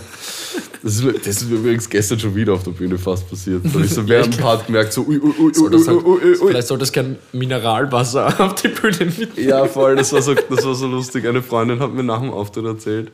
das, 0.82 0.96
ist 0.96 1.04
mir, 1.04 1.12
das 1.14 1.26
ist 1.26 1.48
mir 1.48 1.56
übrigens 1.56 1.88
gestern 1.88 2.18
schon 2.20 2.34
wieder 2.34 2.52
auf 2.52 2.62
der 2.62 2.72
Bühne 2.72 2.98
fast 2.98 3.30
passiert. 3.30 3.64
Da 3.64 3.70
habe 3.72 3.84
ich 3.86 3.90
so 3.94 4.06
während 4.08 4.34
dem 4.36 4.40
Part 4.42 4.66
gemerkt, 4.66 4.92
so 4.92 5.02
ui, 5.06 5.18
ui, 5.18 5.32
ui, 5.38 5.54
Soll 5.54 5.66
ui, 5.74 5.78
das 5.78 5.88
ui, 5.88 5.94
ui, 6.04 6.20
ui. 6.24 6.36
Vielleicht 6.48 6.68
sollte 6.68 6.84
es 6.84 6.92
kein 6.92 7.16
Mineralwasser 7.32 8.38
auf 8.44 8.54
die 8.56 8.68
Bühne 8.68 9.06
mit. 9.18 9.38
Ja, 9.38 9.64
voll, 9.64 9.96
das 9.96 10.12
war, 10.12 10.20
so, 10.20 10.34
das 10.34 10.64
war 10.66 10.74
so 10.74 10.86
lustig. 10.86 11.26
Eine 11.26 11.42
Freundin 11.42 11.78
hat 11.80 11.94
mir 11.94 12.02
nach 12.02 12.20
dem 12.20 12.30
Auftritt 12.30 12.66
erzählt, 12.66 13.10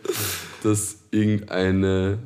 dass 0.63 0.99
irgendeine 1.11 2.19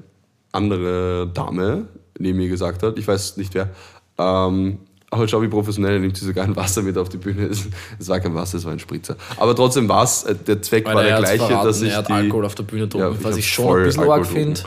andere 0.53 1.31
Dame 1.33 1.89
neben 2.19 2.39
mir 2.39 2.49
gesagt 2.49 2.83
hat, 2.83 2.99
ich 2.99 3.09
weiß 3.09 3.37
nicht 3.37 3.55
wer, 3.55 3.71
ähm, 4.19 4.79
aber 5.15 5.29
schau, 5.29 5.43
wie 5.43 5.49
professionell 5.49 5.95
er 5.95 6.01
nimmt 6.01 6.17
sie 6.17 6.25
sogar 6.25 6.45
ein 6.45 6.57
Wasser 6.57 6.83
mit 6.83 6.99
auf 6.99 7.09
die 7.09 7.19
Bühne. 7.19 7.49
Es, 7.99 8.09
war 8.09 8.19
kein 8.19 8.35
Wasser, 8.35 8.59
es 8.59 8.65
war 8.65 8.73
ein 8.73 8.81
Spritzer. 8.81 9.17
Aber 9.37 9.55
trotzdem 9.55 9.89
war 9.89 10.03
es, 10.03 10.25
äh, 10.25 10.35
der 10.35 10.61
Zweck 10.61 10.85
war 10.87 10.97
Weil 10.97 11.05
der 11.05 11.13
er 11.13 11.19
hat's 11.19 11.31
gleiche, 11.31 11.47
verraten, 11.47 11.67
dass 11.69 11.83
ich 11.83 11.91
er 11.91 11.99
hat 11.99 12.09
die, 12.09 12.13
Alkohol 12.13 12.45
auf 12.47 12.55
der 12.57 12.65
Bühne 12.65 12.83
getrunken, 12.83 13.19
was 13.23 13.33
hab 13.33 13.39
ich 13.39 13.49
schon 13.49 13.79
ein 13.79 13.85
bisschen 13.85 14.11
arg 14.11 14.27
finde. 14.27 14.61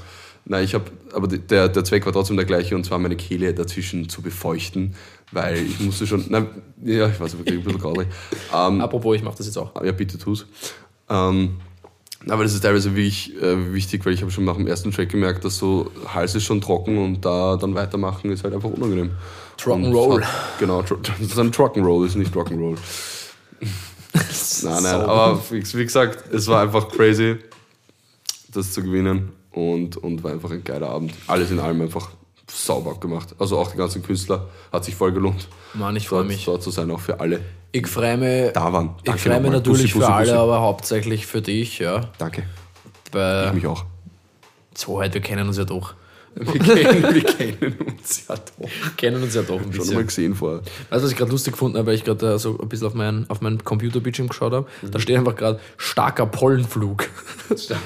Nein, 0.46 0.64
ich 0.64 0.74
habe, 0.74 0.86
aber 1.14 1.28
der, 1.28 1.68
der 1.68 1.84
Zweck 1.84 2.06
war 2.06 2.14
trotzdem 2.14 2.38
der 2.38 2.46
gleiche 2.46 2.76
und 2.76 2.86
zwar 2.86 2.98
meine 3.00 3.18
Kehle 3.18 3.54
dazwischen 3.54 4.08
zu 4.08 4.22
befeuchten, 4.22 4.96
weil 5.34 5.58
ich 5.58 5.82
musste 5.82 6.08
schon, 6.08 6.24
nein, 6.30 6.48
ja, 6.86 7.10
ich 7.10 7.20
weiß, 7.20 7.36
ich 7.44 7.52
ein 7.52 7.64
bisschen 7.64 7.80
grauslich. 7.80 8.08
Ähm, 8.56 8.80
Apropos, 8.80 9.18
ich 9.18 9.24
mache 9.24 9.38
das 9.38 9.48
jetzt 9.48 9.58
auch. 9.58 9.84
ja, 9.84 9.92
bitte 9.92 10.18
tu's. 10.18 10.46
Ähm, 11.10 11.58
aber 12.30 12.44
das 12.44 12.54
ist 12.54 12.62
teilweise 12.62 12.96
wirklich 12.96 13.36
äh, 13.42 13.74
wichtig, 13.74 14.06
weil 14.06 14.14
ich 14.14 14.22
habe 14.22 14.32
schon 14.32 14.46
nach 14.46 14.56
dem 14.58 14.68
ersten 14.68 14.92
Track 14.92 15.10
gemerkt, 15.10 15.46
dass 15.46 15.58
so 15.58 15.92
Hals 16.14 16.36
ist 16.36 16.44
schon 16.44 16.62
trocken 16.62 16.98
und 16.98 17.24
da 17.26 17.56
dann 17.58 17.76
weitermachen 17.76 18.32
ist 18.32 18.44
halt 18.44 18.54
einfach 18.54 18.70
unangenehm. 18.70 19.12
Rock'n'Roll. 19.60 20.24
Genau, 20.60 20.82
tro- 20.82 20.98
das 21.02 21.20
ist 21.20 21.40
ein 21.40 21.52
Rock'n'Roll, 21.52 22.06
ist 22.06 22.16
nicht 22.16 22.34
Rock'n'Roll. 22.34 22.78
nein, 24.64 24.84
nein, 24.84 25.02
aber 25.02 25.42
wie, 25.50 25.60
gesagt, 25.62 26.32
es 26.34 26.48
war 26.48 26.62
einfach 26.62 26.90
crazy, 26.90 27.38
das 28.54 28.72
zu 28.74 28.84
gewinnen 28.84 29.32
und, 29.52 29.98
und 29.98 30.24
war 30.24 30.32
einfach 30.32 30.52
ein 30.52 30.64
geiler 30.64 30.90
Abend. 30.90 31.14
Alles 31.28 31.52
in 31.52 31.60
allem 31.60 31.82
einfach 31.82 32.10
sauber 32.50 32.96
gemacht. 33.00 33.36
Also 33.40 33.58
auch 33.58 33.72
die 33.72 33.78
ganzen 33.78 34.04
Künstler, 34.04 34.48
hat 34.72 34.86
sich 34.86 34.96
voll 34.96 35.12
gelohnt. 35.12 35.48
Mann, 35.74 35.96
ich 35.96 36.08
freue 36.08 36.24
mich. 36.24 36.46
dort 36.46 36.64
zu 36.64 36.72
sein, 36.72 36.90
auch 36.92 37.00
für 37.00 37.20
alle. 37.20 37.42
Ich 37.72 37.88
freue 37.88 38.18
mich, 38.18 38.54
Da 38.54 38.72
waren. 38.72 38.92
ich 38.98 39.04
Danke 39.04 39.20
freue 39.22 39.40
mich 39.42 39.52
natürlich 39.52 39.94
Bussi, 39.94 40.00
Bussi, 40.00 40.06
für 40.06 40.14
alle, 40.14 40.26
Bussi. 40.28 40.38
aber 40.38 40.62
hauptsächlich 40.62 41.26
für 41.28 41.42
dich, 41.42 41.80
ja. 41.80 42.02
Danke. 42.18 42.44
Ich 43.06 43.14
Weil, 43.14 43.54
mich 43.54 43.68
auch. 43.68 43.86
so 44.74 45.00
halt, 45.00 45.14
wir 45.14 45.22
kennen 45.22 45.48
uns 45.48 45.58
ja 45.58 45.66
doch. 45.66 45.94
Wir 46.40 46.60
kennen, 46.60 47.14
wir 47.16 47.24
kennen 47.24 47.76
uns 47.88 48.24
ja 48.28 48.36
doch. 48.36 48.60
Wir 48.68 48.92
kennen 48.96 49.24
uns 49.24 49.34
ja 49.34 49.42
doch 49.42 49.56
ein 49.56 49.64
Schon 49.64 49.72
bisschen. 49.72 49.96
mal 49.96 50.06
gesehen 50.06 50.36
vorher. 50.36 50.60
Weißt 50.60 51.02
du, 51.02 51.04
was 51.06 51.12
ich 51.12 51.18
gerade 51.18 51.32
lustig 51.32 51.54
gefunden 51.54 51.78
habe, 51.78 51.88
weil 51.88 51.96
ich 51.96 52.04
gerade 52.04 52.34
äh, 52.34 52.38
so 52.40 52.58
ein 52.60 52.70
bisschen 52.70 52.88
auf 52.88 52.94
meinen, 52.94 53.26
auf 53.30 53.42
meinen 53.42 53.64
Computerbildschirm 53.64 54.28
geschaut 54.28 54.54
habe? 54.54 54.68
Mhm. 54.82 54.92
Da 54.92 55.00
steht 55.00 55.18
einfach 55.18 55.36
gerade 55.36 55.60
starker 55.78 56.26
Pollenflug. 56.26 57.08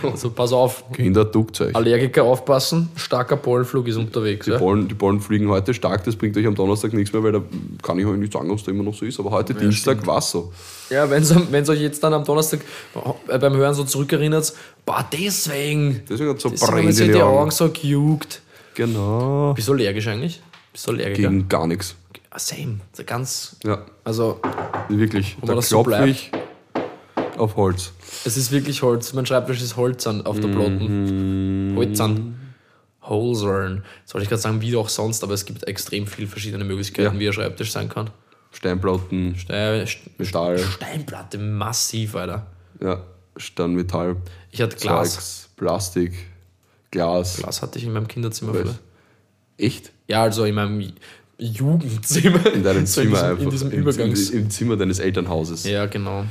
also 0.04 0.30
pass 0.36 0.52
auf, 0.52 0.84
Kinder, 0.94 1.24
duckt 1.26 1.62
euch. 1.62 1.76
Allergiker 1.76 2.24
aufpassen, 2.24 2.90
starker 2.96 3.38
Pollenflug 3.38 3.88
ist 3.88 3.96
unterwegs. 3.98 4.46
Die 4.46 4.52
Ja? 4.52 4.58
Bollen, 4.58 4.88
die 4.88 4.96
Bollen 4.96 5.22
fliegen 5.22 5.48
heute 5.50 5.74
stark, 5.74 6.04
das 6.04 6.16
bringt 6.16 6.36
euch 6.38 6.46
am 6.46 6.56
Donnerstag 6.56 6.94
nichts 6.94 7.14
mehr, 7.14 7.24
weil 7.24 7.32
da 7.32 7.42
kann 7.82 7.98
ich 8.00 8.06
euch 8.06 8.18
nicht 8.18 8.34
sagen, 8.34 8.52
ob 8.52 8.58
es 8.58 8.66
da 8.66 8.72
immer 8.72 8.84
noch 8.84 8.94
so 8.96 9.06
ist. 9.06 9.20
Aber 9.20 9.32
heute 9.32 9.54
Dienstag 9.54 10.06
war 10.06 10.18
es 10.18 10.32
so. 10.32 10.52
Ja, 10.90 11.10
wenn 11.10 11.24
es 11.24 11.70
euch 11.70 11.80
jetzt 11.80 12.04
dann 12.04 12.14
am 12.14 12.26
Donnerstag 12.26 12.60
äh, 13.30 13.40
beim 13.40 13.56
Hören 13.56 13.74
so 13.74 13.86
zurückerinnert, 13.86 14.54
boah, 14.86 15.06
deswegen. 15.12 16.02
Deswegen 16.10 16.30
hat 16.32 16.42
so 16.42 16.50
sich 16.50 16.62
in 17.02 17.08
die 17.08 17.12
die 17.14 17.22
Augen 17.22 17.38
Augen. 17.40 17.52
so 17.52 17.70
gejuckt. 17.70 18.42
Genau. 18.76 19.54
Bist 19.54 19.68
du 19.68 19.74
allergisch 19.74 20.08
eigentlich? 20.08 20.42
Bist 20.72 20.88
du 20.88 20.92
Allergiker? 20.92 21.30
Gegen 21.30 21.48
gar 21.50 21.68
nichts. 21.68 21.96
Ah, 22.30 22.40
Same. 22.40 22.80
Ganz. 23.06 23.58
Ja, 23.64 23.86
Also, 24.06 24.40
wirklich. 24.88 25.36
Da 25.44 25.54
das 25.56 25.68
so 25.70 25.86
ich 26.06 26.32
auf 27.38 27.56
Holz. 27.58 27.92
es 28.24 28.38
ist 28.38 28.52
wirklich 28.52 28.82
Holz. 28.82 29.12
Mein 29.14 29.26
Schreibtisch 29.26 29.62
ist 29.62 29.76
Holzern 29.76 30.26
auf 30.26 30.40
der. 30.40 30.48
Platten. 30.48 31.74
Holzern. 31.76 32.38
Holzern. 33.02 33.84
Soll 34.06 34.22
ich 34.22 34.30
gerade 34.30 34.42
sagen, 34.42 34.62
wie 34.62 34.76
auch 34.76 34.88
sonst, 34.90 35.24
aber 35.24 35.34
es 35.34 35.46
gibt 35.46 35.68
extrem 35.68 36.08
viele 36.08 36.28
verschiedene 36.28 36.64
Möglichkeiten, 36.64 37.16
Ja. 37.16 37.20
wie 37.20 37.28
ein 37.28 37.34
Schreibtisch 37.34 37.72
sein 37.72 37.90
kann. 37.90 38.12
Steinplatten, 38.52 39.36
Stein, 39.38 39.86
St- 39.88 39.98
Metall, 40.18 40.60
Steinplatte, 40.60 41.38
massiv, 41.38 42.16
Alter. 42.16 42.46
ja, 42.82 43.02
Steinmetall, 43.42 44.18
Ich 44.52 44.62
hatte 44.62 44.78
Glas. 44.78 45.14
Zeugs, 45.14 45.50
Plastik, 45.58 46.14
Glas. 46.92 47.38
Glas 47.38 47.62
hatte 47.62 47.80
ich 47.80 47.86
in 47.86 47.94
meinem 47.94 48.08
Kinderzimmer. 48.08 48.54
Früher. 48.54 48.76
Echt? 49.58 49.92
Ja, 50.08 50.24
also 50.24 50.46
in 50.46 50.56
meinem 50.56 50.92
Jugendzimmer. 51.38 52.54
In 52.54 52.64
deinem 52.64 52.86
So 52.86 53.02
Zimmer 53.02 53.06
in 53.06 53.12
diesem, 53.14 53.30
einfach. 53.30 53.44
In 53.44 53.50
diesem 53.50 53.72
Übergangs. 53.72 54.30
Im, 54.30 54.40
Im 54.40 54.50
Zimmer 54.50 54.78
deines 54.78 55.00
Elternhauses. 55.00 55.64
ja, 55.66 55.86
genau. 55.86 56.26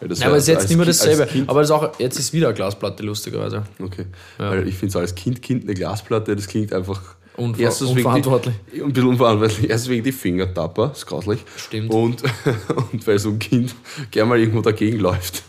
Ja, 0.00 0.20
war 0.20 0.26
aber 0.26 0.36
es 0.36 0.44
ist 0.44 0.48
jetzt 0.48 0.68
nicht 0.68 0.76
mehr 0.76 0.86
dasselbe. 0.86 1.28
Aber 1.46 1.60
das 1.60 1.70
ist 1.70 1.76
auch, 1.76 1.98
jetzt 1.98 2.18
ist 2.18 2.32
wieder 2.32 2.48
eine 2.48 2.54
Glasplatte, 2.54 3.02
lustigerweise. 3.04 3.62
Okay. 3.80 4.06
Weil 4.38 4.66
ich 4.66 4.74
finde 4.74 4.92
so 4.92 4.98
als 4.98 5.14
Kind, 5.14 5.42
Kind 5.42 5.64
eine 5.64 5.74
Glasplatte, 5.74 6.34
das 6.34 6.48
klingt 6.48 6.72
einfach. 6.72 7.00
Unver 7.36 7.62
Erstens 7.62 7.90
unverantwortlich. 7.90 8.54
Die, 8.74 8.82
ein 8.82 8.92
bisschen 8.92 9.08
unverantwortlich. 9.08 9.70
Erst 9.70 9.88
wegen 9.88 10.04
die 10.04 10.12
Fingertapper, 10.12 10.92
ist 10.92 11.06
grauslich. 11.06 11.40
Stimmt. 11.56 11.90
Und, 11.90 12.22
und 12.92 13.06
weil 13.06 13.18
so 13.18 13.30
ein 13.30 13.38
Kind 13.38 13.74
gern 14.10 14.28
mal 14.28 14.38
irgendwo 14.38 14.60
dagegen 14.60 14.98
läuft. 14.98 15.42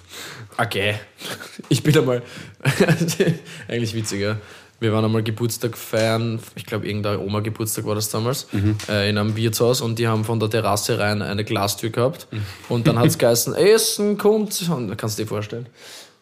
Okay. 0.58 0.96
Ich 1.70 1.84
bin 1.84 1.98
einmal. 1.98 2.22
eigentlich 3.68 3.94
witziger. 3.94 4.38
Wir 4.80 4.92
waren 4.92 5.06
einmal 5.06 5.24
Geburtstag 5.24 5.78
feiern, 5.78 6.39
ich 6.56 6.66
glaube, 6.66 6.86
irgendein 6.88 7.18
Oma-Geburtstag 7.20 7.86
war 7.86 7.96
das 7.96 8.10
damals, 8.10 8.48
äh, 8.89 9.10
in 9.10 9.18
einem 9.18 9.38
Wirtshaus 9.38 9.80
und 9.80 9.98
die 9.98 10.10
haben 10.10 10.26
von 10.26 10.42
der 10.42 10.50
Terrasse 10.50 11.00
rein 11.00 11.22
eine 11.22 11.46
Glastür 11.46 11.89
gehabt. 11.89 12.28
Und 12.68 12.86
dann 12.86 13.00
hat 13.00 13.06
es 13.06 13.18
geheißen, 13.18 13.54
Essen 13.56 14.18
kommt. 14.18 14.62
Und 14.70 14.98
kannst 14.98 15.18
du 15.18 15.24
dir 15.24 15.30
vorstellen. 15.30 15.68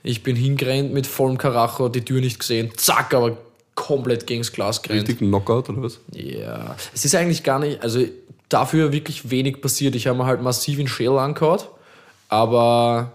Ich 0.03 0.21
bin 0.21 0.35
hingerannt 0.35 0.93
mit 0.93 1.07
vollem 1.07 1.39
Karacho, 1.39 1.89
die 1.89 2.05
Tür 2.05 2.21
nicht 2.21 2.39
gesehen, 2.39 2.71
zack, 2.75 3.13
aber 3.15 3.37
komplett 3.73 4.27
gegen 4.27 4.41
das 4.41 4.51
Glas 4.51 4.81
gerannt. 4.81 5.07
Richtig 5.07 5.19
Knockout 5.19 5.69
oder 5.69 5.81
was? 5.81 5.99
Ja, 6.11 6.75
es 6.93 7.03
ist 7.03 7.15
eigentlich 7.15 7.43
gar 7.43 7.57
nicht, 7.57 7.81
also 7.81 8.05
dafür 8.49 8.91
wirklich 8.91 9.31
wenig 9.31 9.61
passiert. 9.61 9.95
Ich 9.95 10.07
habe 10.07 10.17
mir 10.17 10.25
halt 10.25 10.41
massiv 10.41 10.77
in 10.77 10.87
Schädel 10.87 11.17
angehauen, 11.17 11.61
aber 12.29 13.13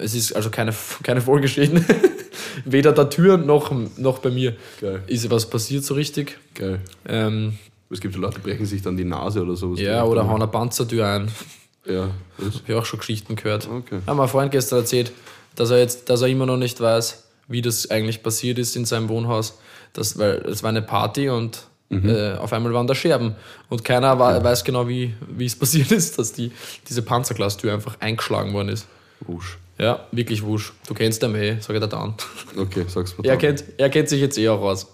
es 0.00 0.14
ist 0.14 0.32
also 0.34 0.50
keine, 0.50 0.72
keine 1.02 1.20
Folgeschäden. 1.20 1.84
Weder 2.64 2.92
der 2.92 3.10
Tür 3.10 3.36
noch, 3.36 3.70
noch 3.98 4.18
bei 4.18 4.30
mir 4.30 4.56
Geil. 4.80 5.02
ist 5.06 5.30
was 5.30 5.48
passiert 5.48 5.84
so 5.84 5.94
richtig. 5.94 6.38
Geil. 6.54 6.80
Ähm, 7.06 7.58
Es 7.90 8.00
gibt 8.00 8.14
so 8.14 8.20
Leute, 8.20 8.36
die 8.40 8.48
brechen 8.48 8.64
sich 8.66 8.82
dann 8.82 8.96
die 8.96 9.04
Nase 9.04 9.42
oder 9.42 9.56
sowas. 9.56 9.78
ja, 9.80 10.04
oder 10.04 10.26
hauen 10.26 10.36
eine 10.42 10.48
Panzertür 10.50 11.06
ein. 11.06 11.30
Ja, 11.88 12.10
das. 12.38 12.46
Habe 12.56 12.62
ich 12.66 12.74
auch 12.74 12.84
schon 12.84 12.98
Geschichten 12.98 13.36
gehört. 13.36 13.68
Okay. 13.70 14.00
Hat 14.04 14.16
mein 14.16 14.26
Freund 14.26 14.50
gestern 14.50 14.80
erzählt, 14.80 15.12
dass 15.54 15.70
er 15.70 15.78
jetzt, 15.78 16.10
dass 16.10 16.20
er 16.20 16.26
immer 16.26 16.44
noch 16.44 16.56
nicht 16.56 16.80
weiß, 16.80 17.22
wie 17.46 17.62
das 17.62 17.88
eigentlich 17.92 18.24
passiert 18.24 18.58
ist 18.58 18.74
in 18.74 18.84
seinem 18.84 19.08
Wohnhaus. 19.08 19.56
Das, 19.92 20.18
weil 20.18 20.38
es 20.50 20.64
war 20.64 20.70
eine 20.70 20.82
Party 20.82 21.28
und 21.28 21.68
Mhm. 21.88 22.08
äh, 22.08 22.32
auf 22.38 22.52
einmal 22.52 22.74
waren 22.74 22.88
da 22.88 22.96
Scherben. 22.96 23.36
Und 23.68 23.84
keiner 23.84 24.18
wa- 24.18 24.42
weiß 24.42 24.64
genau, 24.64 24.88
wie, 24.88 25.14
wie 25.28 25.44
es 25.46 25.54
passiert 25.56 25.92
ist, 25.92 26.18
dass 26.18 26.32
die, 26.32 26.50
diese 26.88 27.02
Panzerglastür 27.02 27.72
einfach 27.74 28.00
eingeschlagen 28.00 28.52
worden 28.52 28.70
ist. 28.70 28.88
Wusch. 29.20 29.56
Ja, 29.78 30.06
wirklich 30.12 30.42
wusch. 30.42 30.72
Du 30.88 30.94
kennst 30.94 31.22
den 31.22 31.34
eh, 31.34 31.58
sag 31.60 31.74
ich 31.74 31.80
dir 31.82 31.88
dann. 31.88 32.14
Okay, 32.56 32.84
sag's 32.88 33.16
mal. 33.18 33.26
Er 33.26 33.36
kennt, 33.36 33.64
er 33.76 33.90
kennt 33.90 34.08
sich 34.08 34.20
jetzt 34.20 34.38
eh 34.38 34.48
auch 34.48 34.60
aus. 34.62 34.86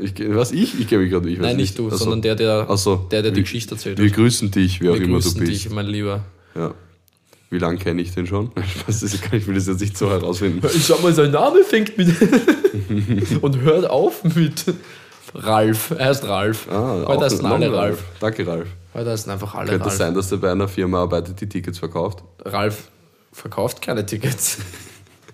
Ich, 0.00 0.14
was, 0.34 0.52
ich? 0.52 0.78
Ich 0.78 0.86
kenne 0.88 1.02
mich 1.02 1.10
gerade 1.10 1.26
nicht. 1.26 1.40
Nein, 1.40 1.56
nicht 1.56 1.78
du, 1.78 1.88
Ach 1.88 1.92
so. 1.92 2.04
sondern 2.04 2.22
der, 2.22 2.34
der, 2.36 2.66
Ach 2.68 2.76
so. 2.78 2.96
der, 3.10 3.22
der 3.22 3.30
die 3.32 3.36
Wir- 3.38 3.42
Geschichte 3.42 3.74
erzählt 3.74 3.98
Wir 3.98 4.06
hat. 4.08 4.14
grüßen 4.14 4.50
dich, 4.50 4.80
wer 4.80 4.92
auch 4.92 4.94
Wir 4.94 5.02
immer 5.02 5.18
du 5.18 5.22
grüßen 5.24 5.40
bist. 5.40 5.50
dich, 5.64 5.70
mein 5.70 5.86
Lieber. 5.86 6.24
Ja. 6.54 6.74
Wie 7.50 7.58
lange 7.58 7.76
kenne 7.78 8.00
ich 8.02 8.14
den 8.14 8.26
schon? 8.26 8.50
Ich 8.88 9.46
will 9.46 9.54
das 9.54 9.66
jetzt 9.66 9.80
nicht 9.80 9.96
so 9.98 10.10
herausfinden. 10.10 10.60
Ich 10.74 10.86
sag 10.86 11.02
mal, 11.02 11.12
sein 11.12 11.30
Name 11.32 11.64
fängt 11.64 11.96
mit. 11.98 12.08
und 13.42 13.60
hört 13.60 13.88
auf 13.90 14.22
mit 14.24 14.64
Ralf. 15.34 15.90
Er 15.98 16.06
heißt 16.06 16.24
Ralf. 16.24 16.68
Ah, 16.70 17.04
Heute 17.06 17.24
heißen 17.24 17.44
alle 17.44 17.66
ein 17.66 17.74
Ralf. 17.74 18.04
Danke, 18.20 18.46
Ralf. 18.46 18.68
Heute 18.94 19.10
heißen 19.10 19.32
einfach 19.32 19.54
alle 19.54 19.70
Könnte 19.70 19.84
es 19.88 19.92
Ralf. 19.94 19.98
sein, 19.98 20.14
dass 20.14 20.30
er 20.32 20.38
bei 20.38 20.52
einer 20.52 20.68
Firma 20.68 21.00
arbeitet, 21.02 21.40
die 21.40 21.48
Tickets 21.48 21.78
verkauft? 21.78 22.22
Ralf 22.44 22.88
verkauft 23.32 23.80
keine 23.82 24.04
Tickets. 24.06 24.58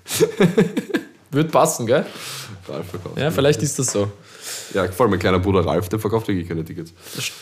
Wird 1.31 1.51
passen, 1.53 1.87
gell? 1.87 2.07
Ralf 2.69 2.87
verkauft. 2.89 3.19
Ja, 3.19 3.31
vielleicht 3.31 3.63
ist 3.63 3.79
das 3.79 3.93
so. 3.93 4.11
Ja, 4.73 4.87
vor 4.91 5.05
allem 5.05 5.11
mein 5.11 5.21
kleiner 5.21 5.39
Bruder 5.39 5.65
Ralf, 5.67 5.89
der 5.91 5.99
verkauft 5.99 6.29
wirklich 6.29 6.49
keine 6.49 6.65
Tickets. 6.65 6.93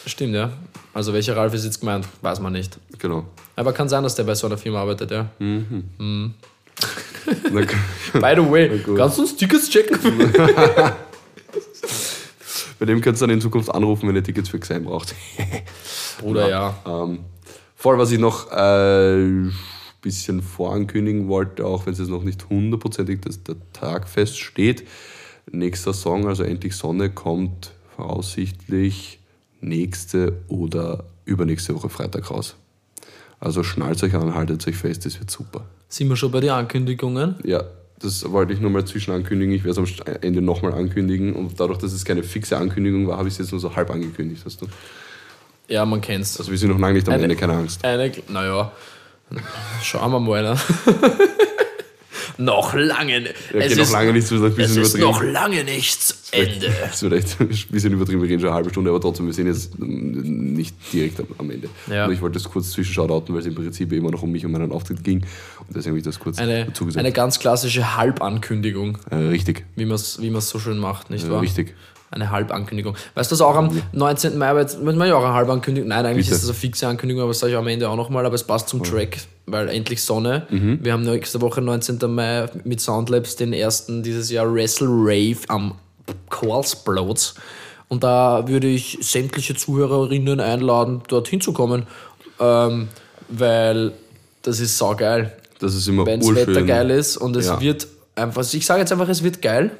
Stimmt, 0.06 0.34
ja. 0.34 0.50
Also 0.92 1.12
welcher 1.12 1.36
Ralf 1.36 1.54
ist 1.54 1.64
jetzt 1.64 1.78
gemeint, 1.80 2.06
weiß 2.22 2.40
man 2.40 2.52
nicht. 2.52 2.78
Genau. 2.98 3.24
Aber 3.54 3.72
kann 3.72 3.88
sein, 3.88 4.02
dass 4.02 4.14
der 4.16 4.24
bei 4.24 4.34
so 4.34 4.46
einer 4.48 4.58
Firma 4.58 4.80
arbeitet, 4.80 5.10
ja. 5.12 5.26
Na, 5.38 6.30
k- 7.64 7.76
By 8.14 8.34
the 8.36 8.50
way, 8.50 8.80
kannst 8.96 9.18
du 9.18 9.22
uns 9.22 9.36
Tickets 9.36 9.68
checken? 9.70 9.98
Bei 12.78 12.84
dem 12.84 13.00
könnt 13.00 13.16
ihr 13.16 13.20
dann 13.20 13.30
in 13.30 13.40
Zukunft 13.40 13.70
anrufen, 13.74 14.06
wenn 14.08 14.16
ihr 14.16 14.22
Tickets 14.22 14.50
für 14.50 14.58
Xein 14.58 14.84
braucht. 14.84 15.14
Bruder, 16.20 16.48
ja. 16.50 16.74
Ähm, 16.86 17.20
voll, 17.74 17.96
was 17.98 18.10
ich 18.10 18.18
noch 18.18 18.50
äh, 18.52 19.48
bisschen 20.06 20.40
vorankündigen 20.40 21.26
wollte, 21.26 21.66
auch 21.66 21.84
wenn 21.86 21.92
es 21.92 21.98
jetzt 21.98 22.10
noch 22.10 22.22
nicht 22.22 22.48
hundertprozentig 22.48 23.20
dass 23.22 23.42
der 23.42 23.56
Tag 23.72 24.08
feststeht. 24.08 24.84
Nächster 25.50 25.92
Song, 25.92 26.28
also 26.28 26.44
Endlich 26.44 26.76
Sonne, 26.76 27.10
kommt 27.10 27.72
voraussichtlich 27.96 29.18
nächste 29.60 30.34
oder 30.46 31.04
übernächste 31.24 31.74
Woche 31.74 31.88
Freitag 31.88 32.30
raus. 32.30 32.54
Also 33.40 33.64
schnallt 33.64 34.00
euch 34.04 34.14
an, 34.14 34.34
haltet 34.34 34.66
euch 34.68 34.76
fest, 34.76 35.04
das 35.06 35.18
wird 35.18 35.28
super. 35.30 35.66
Sind 35.88 36.08
wir 36.08 36.16
schon 36.16 36.30
bei 36.30 36.38
den 36.40 36.50
Ankündigungen? 36.50 37.34
Ja, 37.44 37.64
das 37.98 38.30
wollte 38.30 38.52
ich 38.52 38.60
nur 38.60 38.70
mal 38.70 38.84
zwischen 38.84 39.10
ankündigen. 39.12 39.54
Ich 39.54 39.64
werde 39.64 39.82
es 39.82 40.00
am 40.00 40.14
Ende 40.20 40.40
nochmal 40.40 40.72
ankündigen. 40.74 41.34
Und 41.34 41.58
dadurch, 41.58 41.78
dass 41.78 41.92
es 41.92 42.04
keine 42.04 42.22
fixe 42.22 42.56
Ankündigung 42.56 43.08
war, 43.08 43.18
habe 43.18 43.26
ich 43.28 43.34
es 43.34 43.38
jetzt 43.38 43.50
nur 43.50 43.60
so 43.60 43.74
halb 43.74 43.90
angekündigt. 43.90 44.42
Hast 44.44 44.62
du? 44.62 44.66
Ja, 45.68 45.84
man 45.84 46.00
kennt's. 46.00 46.38
Also 46.38 46.50
wir 46.52 46.58
sind 46.58 46.70
noch 46.70 46.78
lange 46.78 46.94
nicht 46.94 47.08
am 47.08 47.14
Eine- 47.14 47.24
Ende, 47.24 47.36
keine 47.36 47.54
Angst. 47.54 47.84
Eine, 47.84 48.12
naja, 48.28 48.70
schauen 49.82 50.12
wir 50.12 50.20
mal. 50.20 50.42
Ne? 50.42 50.56
noch 52.38 52.74
lange 52.74 53.20
nicht. 53.20 53.34
Ja, 53.52 53.60
es 53.60 53.76
noch 53.76 53.82
ist, 53.84 53.92
lange 53.92 54.12
nicht, 54.12 54.26
so 54.26 54.36
ein 54.36 54.52
es 54.58 54.76
ist 54.76 54.98
noch 54.98 55.22
lange 55.22 55.64
nichts 55.64 56.30
Ende. 56.32 56.72
Das 56.80 57.02
wird 57.02 57.12
echt 57.14 57.40
ein 57.40 57.48
bisschen 57.48 57.92
übertrieben, 57.92 58.22
wir 58.22 58.28
reden 58.28 58.40
schon 58.40 58.48
eine 58.48 58.56
halbe 58.56 58.70
Stunde, 58.70 58.90
aber 58.90 59.00
trotzdem, 59.00 59.26
wir 59.26 59.32
sind 59.32 59.46
jetzt 59.46 59.78
nicht 59.78 60.74
direkt 60.92 61.20
am, 61.38 61.50
Ende. 61.50 61.68
Ja. 61.90 62.06
Und 62.06 62.12
ich 62.12 62.20
wollte 62.20 62.34
das 62.34 62.44
kurz 62.44 62.70
zwischenschauten, 62.70 63.34
weil 63.34 63.40
es 63.40 63.46
im 63.46 63.54
Prinzip 63.54 63.92
immer 63.92 64.10
noch 64.10 64.22
um 64.22 64.30
mich 64.30 64.44
und 64.44 64.52
meinen 64.52 64.72
Auftritt 64.72 65.02
ging. 65.02 65.18
Und 65.18 65.76
deswegen 65.76 65.92
habe 65.92 65.98
ich 65.98 66.04
das 66.04 66.18
kurz 66.18 66.38
Eine, 66.38 66.66
dazu 66.66 66.86
gesagt. 66.86 67.04
eine 67.04 67.12
ganz 67.12 67.38
klassische 67.38 67.96
Halbankündigung, 67.96 68.98
äh, 69.10 69.16
richtig, 69.16 69.64
wie 69.76 69.84
man 69.84 69.96
es 69.96 70.20
wie 70.20 70.30
man's 70.30 70.48
so 70.48 70.58
schön 70.58 70.78
macht, 70.78 71.10
nicht 71.10 71.26
äh, 71.26 71.30
wahr? 71.30 71.40
richtig. 71.40 71.74
Eine 72.10 72.30
Halbankündigung. 72.30 72.96
Weißt 73.14 73.30
du, 73.30 73.34
dass 73.34 73.40
auch 73.40 73.56
am 73.56 73.82
19. 73.92 74.38
Mai, 74.38 74.48
aber 74.48 74.60
jetzt 74.60 74.80
müssen 74.80 74.98
wir 74.98 75.06
ja 75.06 75.16
auch 75.16 75.24
eine 75.24 75.34
Halbankündigung. 75.34 75.88
Nein, 75.88 76.06
eigentlich 76.06 76.26
Bitte. 76.26 76.36
ist 76.36 76.42
das 76.44 76.50
eine 76.50 76.58
fixe 76.58 76.86
Ankündigung, 76.86 77.22
aber 77.22 77.30
das 77.30 77.40
sage 77.40 77.52
ich 77.52 77.58
am 77.58 77.66
Ende 77.66 77.88
auch 77.88 77.96
nochmal, 77.96 78.24
aber 78.24 78.34
es 78.36 78.44
passt 78.44 78.68
zum 78.68 78.82
Track, 78.84 79.18
weil 79.46 79.68
endlich 79.68 80.02
Sonne. 80.02 80.46
Mhm. 80.50 80.78
Wir 80.82 80.92
haben 80.92 81.02
nächste 81.02 81.40
Woche, 81.40 81.60
19. 81.60 81.98
Mai, 82.14 82.46
mit 82.64 82.80
Soundlabs 82.80 83.34
den 83.36 83.52
ersten 83.52 84.02
dieses 84.04 84.30
Jahr 84.30 84.52
Wrestle 84.54 84.86
Rave 84.88 85.38
am 85.48 85.74
Quarlsplatz. 86.30 87.34
Und 87.88 88.02
da 88.04 88.46
würde 88.48 88.66
ich 88.66 88.98
sämtliche 89.00 89.54
Zuhörerinnen 89.54 90.40
einladen, 90.40 91.02
dorthin 91.08 91.40
zu 91.40 91.52
kommen, 91.52 91.86
ähm, 92.40 92.88
weil 93.28 93.92
das 94.42 94.60
ist 94.60 94.76
saugeil. 94.78 95.32
Das 95.58 95.74
ist 95.74 95.88
immer 95.88 96.04
Wenn 96.06 96.20
das 96.20 96.34
Wetter 96.34 96.62
geil 96.62 96.90
ist 96.90 97.16
und 97.16 97.34
es 97.36 97.46
Ja. 97.46 97.60
wird 97.60 97.86
einfach, 98.14 98.42
ich 98.52 98.66
sage 98.66 98.80
jetzt 98.80 98.92
einfach, 98.92 99.08
es 99.08 99.22
wird 99.22 99.40
geil. 99.40 99.70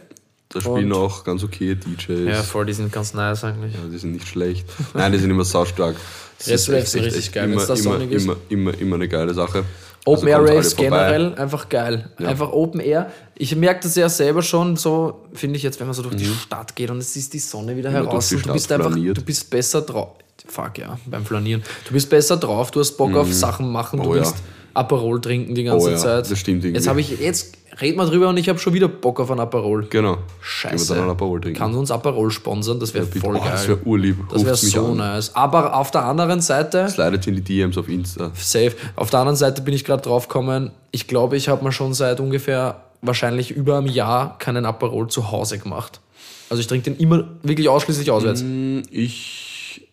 Da 0.49 0.61
spielen 0.61 0.93
Und- 0.93 0.99
auch 0.99 1.25
ganz 1.25 1.43
okay 1.43 1.75
DJs. 1.75 2.09
Ja, 2.27 2.43
voll, 2.43 2.67
die 2.67 2.73
sind 2.73 2.93
ganz 2.93 3.15
nice 3.15 3.43
eigentlich. 3.45 3.75
Ja, 3.75 3.81
die 3.91 3.99
sind 3.99 4.13
nicht 4.13 4.29
schlecht. 4.29 4.67
Nein, 4.95 5.13
die 5.13 5.19
sind 5.19 5.31
immer 5.31 5.45
saustark. 5.45 5.97
Das 6.39 6.49
Rest 6.49 6.69
ist 6.69 6.75
Raves 6.75 6.93
sind 6.93 7.05
richtig 7.05 7.33
geil, 7.33 7.45
immer, 7.45 7.57
wenn's 7.57 7.67
da 7.67 7.73
immer, 7.73 7.83
sonnig 7.83 8.13
ist. 8.13 8.25
immer, 8.25 8.37
immer, 8.51 8.79
immer 8.79 8.97
eine 8.97 9.09
geile 9.09 9.33
Sache. 9.33 9.65
Open 10.05 10.29
Also 10.29 10.45
Air 10.45 10.55
Raves 10.57 10.77
generell 10.77 11.35
einfach 11.35 11.71
geil. 11.71 12.11
Einfach 12.19 12.53
Open 12.53 12.79
Air. 12.79 13.11
Ich 13.37 13.57
merke 13.57 13.81
das 13.85 13.97
ja 13.97 14.07
selber 14.11 14.43
schon 14.43 14.77
so, 14.77 15.23
finde 15.33 15.57
ich 15.57 15.63
jetzt, 15.63 15.81
wenn 15.81 15.87
man 15.87 15.95
so 15.95 16.03
durch 16.03 16.17
die 16.17 16.27
Stadt 16.27 16.77
geht 16.77 16.91
und 16.91 16.99
es 16.99 17.17
ist 17.17 17.33
die 17.33 17.39
Sonne 17.39 17.75
wieder 17.75 17.91
man 17.91 18.05
heraus 18.05 18.29
du 18.29 18.37
bist 18.53 18.71
einfach, 18.71 18.91
flaniert. 18.91 19.17
du 19.17 19.23
bist 19.23 19.49
besser 19.49 19.81
drauf. 19.81 20.11
Fuck 20.47 20.77
ja, 20.77 20.99
beim 21.07 21.25
Flanieren. 21.25 21.63
Du 21.87 21.95
bist 21.95 22.11
besser 22.11 22.37
drauf, 22.37 22.71
du 22.71 22.81
hast 22.81 22.93
Bock 22.99 23.17
auf 23.17 23.33
Sachen 23.33 23.73
machen, 23.73 24.03
du 24.03 24.11
Oh 24.11 24.15
ja. 24.15 24.21
willst 24.21 24.37
Aperol 24.75 25.19
trinken 25.23 25.55
die 25.55 25.65
ganze 25.65 25.87
Oh 25.87 25.91
ja, 25.91 25.97
Zeit. 25.97 26.31
das 26.31 26.39
stimmt 26.39 26.65
irgendwie. 26.65 26.77
Jetzt 26.77 26.87
habe 26.87 27.01
ich, 27.01 27.19
jetzt 27.19 27.57
red 27.81 27.97
mal 27.97 28.07
drüber 28.09 28.29
und 28.29 28.37
ich 28.39 28.49
habe 28.49 28.59
schon 28.59 28.73
wieder 28.75 28.89
Bock 28.89 29.21
auf 29.21 29.31
ein 29.31 29.41
Aperol. 29.41 29.87
Genau. 29.91 30.19
Scheiße. 30.41 30.95
Dann 30.95 31.11
Aperol 31.11 31.41
trinken. 31.41 31.59
Kann 31.59 31.75
uns 31.75 31.91
Aperol 31.91 32.31
sponsern, 32.31 32.81
das 32.81 32.95
wäre 32.95 33.07
Bitte. 33.07 33.21
voll 33.21 33.37
Oh, 33.37 33.41
geil. 33.41 33.51
Das 33.53 33.69
wäre 33.69 33.79
urlieb. 33.85 34.17
Das 34.33 34.45
wäre 34.45 34.57
so 34.57 34.87
an. 34.87 34.97
nice. 34.99 35.35
Aber 35.35 35.77
auf 35.77 35.91
der 35.91 36.05
anderen 36.05 36.41
Seite, 36.41 36.89
Slidet 36.89 37.27
in 37.27 37.35
die 37.37 37.43
DMs 37.43 37.77
auf 37.79 37.89
Insta. 37.89 38.31
Safe. 38.35 38.73
Auf 38.97 39.11
der 39.11 39.21
anderen 39.21 39.37
Seite 39.37 39.63
bin 39.63 39.75
ich 39.75 39.85
gerade 39.85 40.03
drauf 40.03 40.29
gekommen, 40.29 40.71
ich 40.91 41.07
glaube, 41.07 41.37
ich 41.37 41.49
habe 41.49 41.65
mir 41.65 41.73
schon 41.73 41.93
seit 41.95 42.21
ungefähr 42.21 42.83
wahrscheinlich 43.03 43.51
über 43.51 43.79
einem 43.79 43.87
Jahr 43.89 44.39
keinen 44.39 44.65
Aperol 44.65 45.09
zu 45.09 45.31
Hause 45.31 45.59
gemacht. 45.59 46.01
Also 46.49 46.61
ich 46.61 46.67
trinke 46.67 46.91
den 46.91 46.99
immer 47.01 47.25
wirklich 47.43 47.69
ausschließlich 47.69 48.11
auswärts. 48.11 48.41
Hm, 48.41 48.83
Ich. 48.91 49.87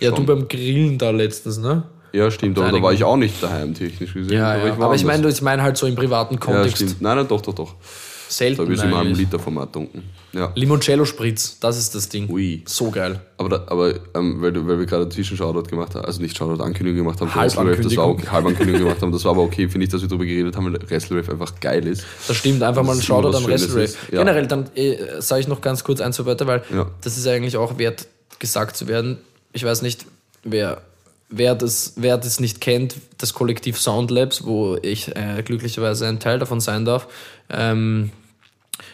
ja, 0.00 0.10
schon. 0.10 0.26
du 0.26 0.34
beim 0.34 0.48
Grillen 0.48 0.98
da 0.98 1.10
letztens, 1.10 1.58
ne? 1.58 1.84
Ja, 2.12 2.30
stimmt, 2.30 2.58
aber 2.58 2.72
da 2.72 2.82
war 2.82 2.92
ich 2.92 3.04
auch 3.04 3.16
nicht 3.16 3.42
daheim, 3.42 3.74
technisch 3.74 4.14
gesehen. 4.14 4.32
Ja, 4.36 4.52
aber 4.54 4.66
ja. 4.68 4.74
ich 4.74 4.80
aber 4.80 4.94
ich 4.94 5.04
meine, 5.04 5.28
ich 5.28 5.42
meine 5.42 5.62
halt 5.62 5.76
so 5.76 5.86
im 5.86 5.94
privaten 5.94 6.34
Ja, 6.34 6.40
Kontext. 6.40 6.76
stimmt. 6.76 7.00
Nein, 7.02 7.16
nein, 7.18 7.28
doch, 7.28 7.40
doch, 7.40 7.54
doch. 7.54 7.74
Da 7.74 8.34
Selten 8.34 8.60
habe 8.62 8.72
ich 8.74 8.80
einem 8.80 8.94
eigentlich. 8.94 9.18
Literformat 9.18 9.74
dunkel. 9.74 10.02
Ja. 10.32 10.52
Limoncello 10.54 11.04
Spritz, 11.04 11.58
das 11.58 11.76
ist 11.76 11.92
das 11.96 12.08
Ding. 12.08 12.30
Ui. 12.30 12.62
So 12.64 12.88
geil. 12.92 13.20
Aber, 13.38 13.48
da, 13.48 13.64
aber 13.66 13.92
ähm, 14.14 14.40
weil, 14.40 14.54
weil 14.68 14.78
wir 14.78 14.86
gerade 14.86 15.08
Zwischenshoutout 15.08 15.64
gemacht 15.68 15.96
haben, 15.96 16.04
also 16.04 16.22
nicht 16.22 16.36
Shoutout, 16.36 16.62
Ankündigung 16.62 16.98
gemacht 17.04 17.20
haben, 17.20 17.34
Halbankündigung. 17.34 17.88
Das 17.90 17.96
war 17.96 18.08
okay, 18.08 18.26
Halbankündigung 18.30 18.82
gemacht 18.84 19.02
haben, 19.02 19.10
das 19.10 19.24
war 19.24 19.32
aber 19.32 19.42
okay, 19.42 19.68
finde 19.68 19.86
ich, 19.86 19.90
dass 19.90 20.00
wir 20.02 20.08
darüber 20.08 20.24
geredet 20.26 20.56
haben, 20.56 20.72
weil 20.72 20.78
Wrestle 20.88 21.18
Rave 21.18 21.32
einfach 21.32 21.58
geil 21.58 21.84
ist. 21.88 22.04
Das 22.28 22.36
stimmt, 22.36 22.62
einfach 22.62 22.84
mal 22.84 22.92
ein 22.92 22.98
Das 22.98 23.04
ist 23.04 23.08
immer 23.10 23.22
Shoutout 23.22 23.36
an 23.36 23.42
Schönes 23.42 23.62
Wrestle 23.62 23.74
Rave. 23.74 23.84
ist. 23.84 23.98
Ja. 24.12 24.18
Generell, 24.18 24.46
dann 24.46 24.70
äh, 24.76 24.96
sage 25.20 25.40
ich 25.40 25.48
noch 25.48 25.60
ganz 25.60 25.82
kurz 25.82 26.00
eins 26.00 26.14
so 26.14 26.24
weiter, 26.26 26.46
weil 26.46 26.62
Ja. 26.72 26.88
das 27.00 27.16
ist 27.18 27.26
eigentlich 27.26 27.56
auch 27.56 27.78
wert, 27.78 28.06
gesagt 28.38 28.76
zu 28.76 28.86
werden. 28.86 29.18
Ich 29.52 29.64
weiß 29.64 29.82
nicht, 29.82 30.06
wer, 30.44 30.82
wer, 31.30 31.54
das, 31.54 31.94
wer 31.96 32.18
das 32.18 32.40
nicht 32.40 32.60
kennt, 32.60 32.96
das 33.18 33.34
Kollektiv 33.34 33.80
Soundlabs, 33.80 34.44
wo 34.44 34.76
ich 34.82 35.14
äh, 35.16 35.42
glücklicherweise 35.44 36.06
ein 36.06 36.20
Teil 36.20 36.38
davon 36.38 36.60
sein 36.60 36.84
darf. 36.84 37.06
Ähm, 37.48 38.10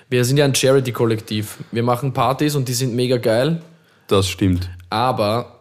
wir 0.08 0.24
sind 0.24 0.36
ja 0.36 0.44
ein 0.44 0.54
Charity-Kollektiv. 0.54 1.58
Wir 1.72 1.82
machen 1.82 2.12
Partys 2.12 2.54
und 2.54 2.68
die 2.68 2.74
sind 2.74 2.94
mega 2.94 3.16
geil, 3.16 3.62
Das 4.08 4.28
stimmt. 4.28 4.70
aber 4.90 5.52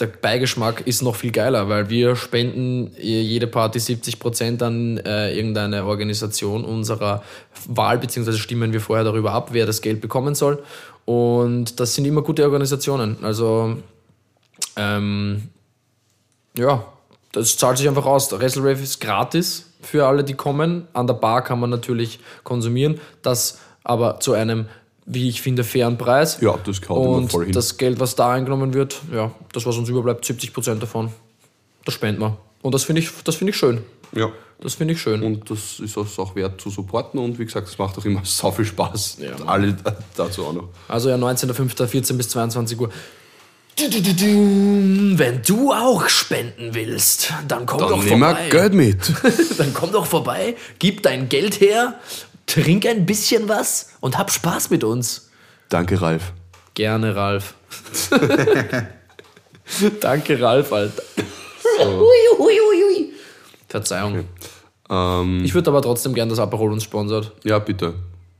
der 0.00 0.06
Beigeschmack 0.06 0.86
ist 0.86 1.02
noch 1.02 1.16
viel 1.16 1.32
geiler, 1.32 1.68
weil 1.68 1.90
wir 1.90 2.14
spenden 2.14 2.92
jede 3.00 3.48
Party 3.48 3.80
70% 3.80 4.62
an 4.62 4.98
äh, 4.98 5.34
irgendeine 5.34 5.84
Organisation 5.84 6.64
unserer 6.64 7.24
Wahl, 7.66 7.98
beziehungsweise 7.98 8.38
stimmen 8.38 8.72
wir 8.72 8.80
vorher 8.80 9.04
darüber 9.04 9.32
ab, 9.32 9.48
wer 9.52 9.66
das 9.66 9.82
Geld 9.82 10.00
bekommen 10.00 10.36
soll. 10.36 10.62
Und 11.04 11.80
das 11.80 11.94
sind 11.96 12.04
immer 12.04 12.22
gute 12.22 12.44
Organisationen. 12.44 13.16
Also, 13.22 13.78
ähm, 14.76 15.48
ja, 16.58 16.84
das 17.32 17.56
zahlt 17.56 17.78
sich 17.78 17.88
einfach 17.88 18.06
aus. 18.06 18.28
Der 18.28 18.40
Wrestle 18.40 18.62
Rave 18.62 18.82
ist 18.82 19.00
gratis 19.00 19.66
für 19.80 20.06
alle, 20.06 20.24
die 20.24 20.34
kommen. 20.34 20.88
An 20.92 21.06
der 21.06 21.14
Bar 21.14 21.42
kann 21.42 21.60
man 21.60 21.70
natürlich 21.70 22.18
konsumieren, 22.44 23.00
das 23.22 23.58
aber 23.84 24.20
zu 24.20 24.32
einem, 24.32 24.66
wie 25.06 25.28
ich 25.28 25.40
finde, 25.40 25.64
fairen 25.64 25.96
Preis. 25.96 26.38
Ja, 26.40 26.58
das 26.64 26.80
immer 26.80 26.98
Und 26.98 27.30
voll 27.30 27.44
hin. 27.44 27.52
das 27.52 27.76
Geld, 27.76 28.00
was 28.00 28.14
da 28.16 28.32
eingenommen 28.32 28.74
wird, 28.74 29.00
ja, 29.12 29.30
das, 29.52 29.64
was 29.66 29.76
uns 29.76 29.88
überbleibt, 29.88 30.24
70% 30.24 30.76
davon, 30.76 31.10
das 31.84 31.94
spenden 31.94 32.20
wir. 32.20 32.36
Und 32.60 32.74
das 32.74 32.84
finde 32.84 33.00
ich, 33.00 33.10
das 33.24 33.36
finde 33.36 33.52
ich 33.52 33.56
schön. 33.56 33.82
Ja. 34.14 34.30
Das 34.60 34.74
finde 34.74 34.94
ich 34.94 35.00
schön. 35.00 35.22
Und 35.22 35.50
das 35.50 35.78
ist 35.78 35.96
auch 35.96 36.34
wert 36.34 36.60
zu 36.60 36.70
supporten 36.70 37.20
und 37.20 37.38
wie 37.38 37.44
gesagt, 37.44 37.68
es 37.68 37.78
macht 37.78 37.96
auch 37.96 38.04
immer 38.04 38.20
so 38.24 38.50
viel 38.50 38.64
Spaß. 38.64 39.18
Ja. 39.20 39.46
Alle 39.46 39.76
dazu 40.16 40.46
auch 40.46 40.52
noch. 40.52 40.68
Also 40.88 41.10
ja, 41.10 41.16
19.05.14 41.16 42.14
bis 42.16 42.28
22 42.30 42.80
Uhr. 42.80 42.90
Wenn 43.80 45.42
du 45.46 45.72
auch 45.72 46.08
spenden 46.08 46.74
willst, 46.74 47.32
dann 47.46 47.64
komm 47.66 47.78
doch 47.78 47.90
Dann 47.90 48.02
wir 48.02 48.08
vorbei. 48.18 48.48
Geld 48.50 48.74
mit. 48.74 49.12
Dann 49.58 49.72
komm 49.72 49.92
doch 49.92 50.06
vorbei, 50.06 50.56
gib 50.78 51.02
dein 51.04 51.28
Geld 51.28 51.60
her, 51.60 51.94
trink 52.46 52.86
ein 52.86 53.06
bisschen 53.06 53.48
was 53.48 53.90
und 54.00 54.18
hab 54.18 54.30
Spaß 54.32 54.70
mit 54.70 54.82
uns. 54.84 55.30
Danke, 55.68 56.00
Ralf. 56.00 56.32
Gerne, 56.74 57.14
Ralf. 57.14 57.54
Danke, 60.00 60.40
Ralf, 60.40 60.72
Alter. 60.72 61.02
Verzeihung. 63.68 64.24
Ähm, 64.90 65.44
Ich 65.44 65.54
würde 65.54 65.70
aber 65.70 65.82
trotzdem 65.82 66.14
gern, 66.14 66.28
dass 66.28 66.38
Aperol 66.38 66.72
uns 66.72 66.82
sponsert. 66.84 67.32
ja, 67.44 67.58
bitte. 67.58 67.94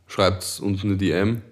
Schreibt 0.06 0.60
uns 0.62 0.82
eine 0.84 0.96
DM 0.96 1.42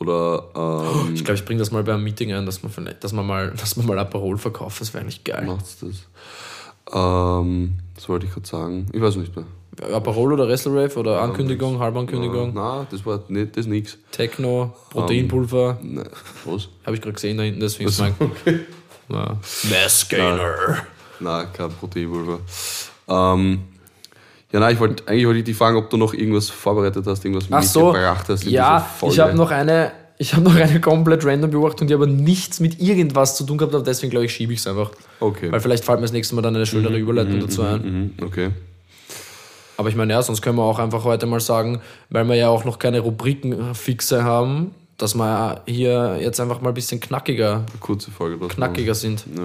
oder 0.00 0.44
ähm, 0.56 1.14
Ich 1.14 1.24
glaube, 1.24 1.38
ich 1.38 1.44
bringe 1.44 1.58
das 1.58 1.70
mal 1.70 1.84
beim 1.84 2.02
Meeting 2.02 2.32
ein, 2.32 2.46
dass 2.46 2.62
man, 2.62 2.72
vielleicht, 2.72 3.04
dass 3.04 3.12
man, 3.12 3.26
mal, 3.26 3.50
dass 3.56 3.76
man 3.76 3.86
mal 3.86 3.98
Aperol 3.98 4.38
verkauft. 4.38 4.80
Das 4.80 4.92
wäre 4.92 5.02
eigentlich 5.02 5.22
geil. 5.24 5.44
macht's 5.46 5.78
das. 5.78 6.06
Ähm, 6.92 7.74
was 7.94 8.08
wollte 8.08 8.26
ich 8.26 8.32
gerade 8.32 8.48
sagen? 8.48 8.86
Ich 8.92 9.00
weiß 9.00 9.16
nicht 9.16 9.36
mehr. 9.36 9.44
Aperol 9.94 10.32
oder 10.32 10.48
Wrestle 10.48 10.72
Rave 10.72 10.98
oder 10.98 11.22
Ankündigung, 11.22 11.78
Halbankündigung, 11.78 12.52
na, 12.54 12.86
das 12.90 13.06
war 13.06 13.22
nicht, 13.28 13.56
das 13.56 13.66
nix. 13.66 13.96
Techno, 14.10 14.74
Proteinpulver. 14.90 15.78
Nein. 15.80 16.08
Was? 16.44 16.68
Habe 16.84 16.96
ich 16.96 17.00
gerade 17.00 17.14
gesehen 17.14 17.38
da 17.38 17.44
hinten, 17.44 17.60
deswegen 17.60 17.90
mein. 17.98 18.14
Ja. 19.08 19.38
Mass 19.70 20.08
Gainer. 20.08 20.86
Na, 21.18 21.44
kein 21.44 21.70
Proteinpulver. 21.70 22.40
Ähm, 23.08 23.60
Ja, 24.52 24.58
nein, 24.60 24.74
ich 24.74 24.80
wollte 24.80 25.06
eigentlich 25.06 25.26
wollte 25.26 25.38
ich 25.38 25.44
dich 25.44 25.56
fragen, 25.56 25.76
ob 25.76 25.90
du 25.90 25.96
noch 25.96 26.12
irgendwas 26.12 26.50
vorbereitet 26.50 27.06
hast, 27.06 27.24
irgendwas 27.24 27.46
Ach 27.50 27.62
so, 27.62 27.86
mitgebracht 27.86 28.28
hast. 28.28 28.44
in 28.44 28.50
ja, 28.50 28.84
ich 29.06 29.18
habe 29.20 29.34
noch 29.34 29.50
eine, 29.52 29.92
ich 30.18 30.34
habe 30.34 30.42
noch 30.42 30.56
eine 30.56 30.80
komplett 30.80 31.24
random 31.24 31.50
Beobachtung, 31.50 31.86
die 31.86 31.94
aber 31.94 32.06
nichts 32.06 32.58
mit 32.58 32.80
irgendwas 32.80 33.36
zu 33.36 33.44
tun 33.44 33.58
gehabt 33.58 33.74
hat, 33.74 33.86
deswegen 33.86 34.10
glaube 34.10 34.26
ich, 34.26 34.32
schiebe 34.32 34.52
ich 34.52 34.58
es 34.58 34.66
einfach. 34.66 34.90
Okay. 35.20 35.52
Weil 35.52 35.60
vielleicht 35.60 35.84
fällt 35.84 35.98
mir 35.98 36.04
das 36.04 36.12
nächste 36.12 36.34
Mal 36.34 36.42
dann 36.42 36.56
eine 36.56 36.66
schönere 36.66 36.98
Überleitung 36.98 37.38
dazu 37.38 37.62
ein. 37.62 38.12
Mhm, 38.18 38.26
okay. 38.26 38.50
Aber 39.76 39.88
ich 39.88 39.96
meine, 39.96 40.12
ja, 40.12 40.20
sonst 40.20 40.42
können 40.42 40.58
wir 40.58 40.62
auch 40.64 40.78
einfach 40.78 41.04
heute 41.04 41.24
mal 41.26 41.40
sagen, 41.40 41.80
weil 42.10 42.24
wir 42.28 42.34
ja 42.34 42.48
auch 42.50 42.64
noch 42.64 42.78
keine 42.78 43.00
Rubriken 43.00 43.74
fixe 43.74 44.24
haben, 44.24 44.74
dass 44.98 45.14
wir 45.14 45.62
hier 45.66 46.18
jetzt 46.20 46.38
einfach 46.38 46.60
mal 46.60 46.68
ein 46.68 46.74
bisschen 46.74 47.00
knackiger, 47.00 47.64
Kurze 47.80 48.10
Folge. 48.10 48.36
draus 48.36 48.50
knackiger 48.50 48.94
sind. 48.94 49.24
Ja. 49.34 49.44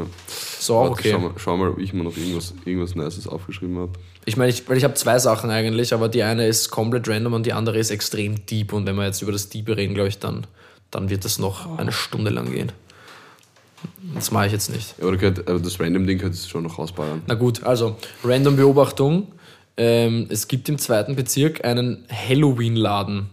So, 0.59 0.75
Warte, 0.75 0.91
okay. 0.91 1.11
Schau, 1.11 1.19
mal, 1.19 1.31
schau 1.37 1.57
mal, 1.57 1.69
ob 1.69 1.79
ich 1.79 1.93
mir 1.93 2.03
noch 2.03 2.17
irgendwas, 2.17 2.53
irgendwas 2.65 2.95
Nices 2.95 3.27
aufgeschrieben 3.27 3.77
habe. 3.77 3.91
Ich 4.25 4.37
meine, 4.37 4.49
ich, 4.49 4.67
weil 4.67 4.77
ich 4.77 4.83
habe 4.83 4.95
zwei 4.95 5.19
Sachen 5.19 5.51
eigentlich, 5.51 5.93
aber 5.93 6.09
die 6.09 6.23
eine 6.23 6.47
ist 6.47 6.71
komplett 6.71 7.07
random 7.07 7.33
und 7.33 7.45
die 7.45 7.53
andere 7.53 7.77
ist 7.77 7.91
extrem 7.91 8.45
deep. 8.47 8.73
Und 8.73 8.85
wenn 8.85 8.95
wir 8.95 9.05
jetzt 9.05 9.21
über 9.21 9.31
das 9.31 9.49
Deepe 9.49 9.77
reden, 9.77 9.93
glaube 9.93 10.09
ich, 10.09 10.17
dann, 10.19 10.47
dann 10.89 11.09
wird 11.09 11.25
das 11.25 11.37
noch 11.37 11.77
eine 11.77 11.91
Stunde 11.91 12.31
lang 12.31 12.51
gehen. 12.51 12.71
Das 14.15 14.31
mache 14.31 14.47
ich 14.47 14.51
jetzt 14.51 14.69
nicht. 14.69 14.95
Ja, 14.97 15.05
oder 15.05 15.17
könnt, 15.17 15.47
aber 15.47 15.59
das 15.59 15.79
Random-Ding 15.79 16.17
könntest 16.17 16.45
du 16.45 16.49
schon 16.49 16.63
noch 16.63 16.79
ausbauen. 16.79 17.21
Na 17.27 17.35
gut, 17.35 17.63
also 17.63 17.97
random 18.23 18.55
Beobachtung. 18.55 19.27
Ähm, 19.77 20.27
es 20.29 20.47
gibt 20.47 20.69
im 20.69 20.77
zweiten 20.77 21.15
Bezirk 21.15 21.63
einen 21.65 22.05
Halloween-Laden. 22.09 23.29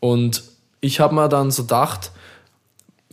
Und 0.00 0.42
ich 0.80 1.00
habe 1.00 1.14
mir 1.14 1.28
dann 1.28 1.50
so 1.50 1.62
gedacht, 1.62 2.10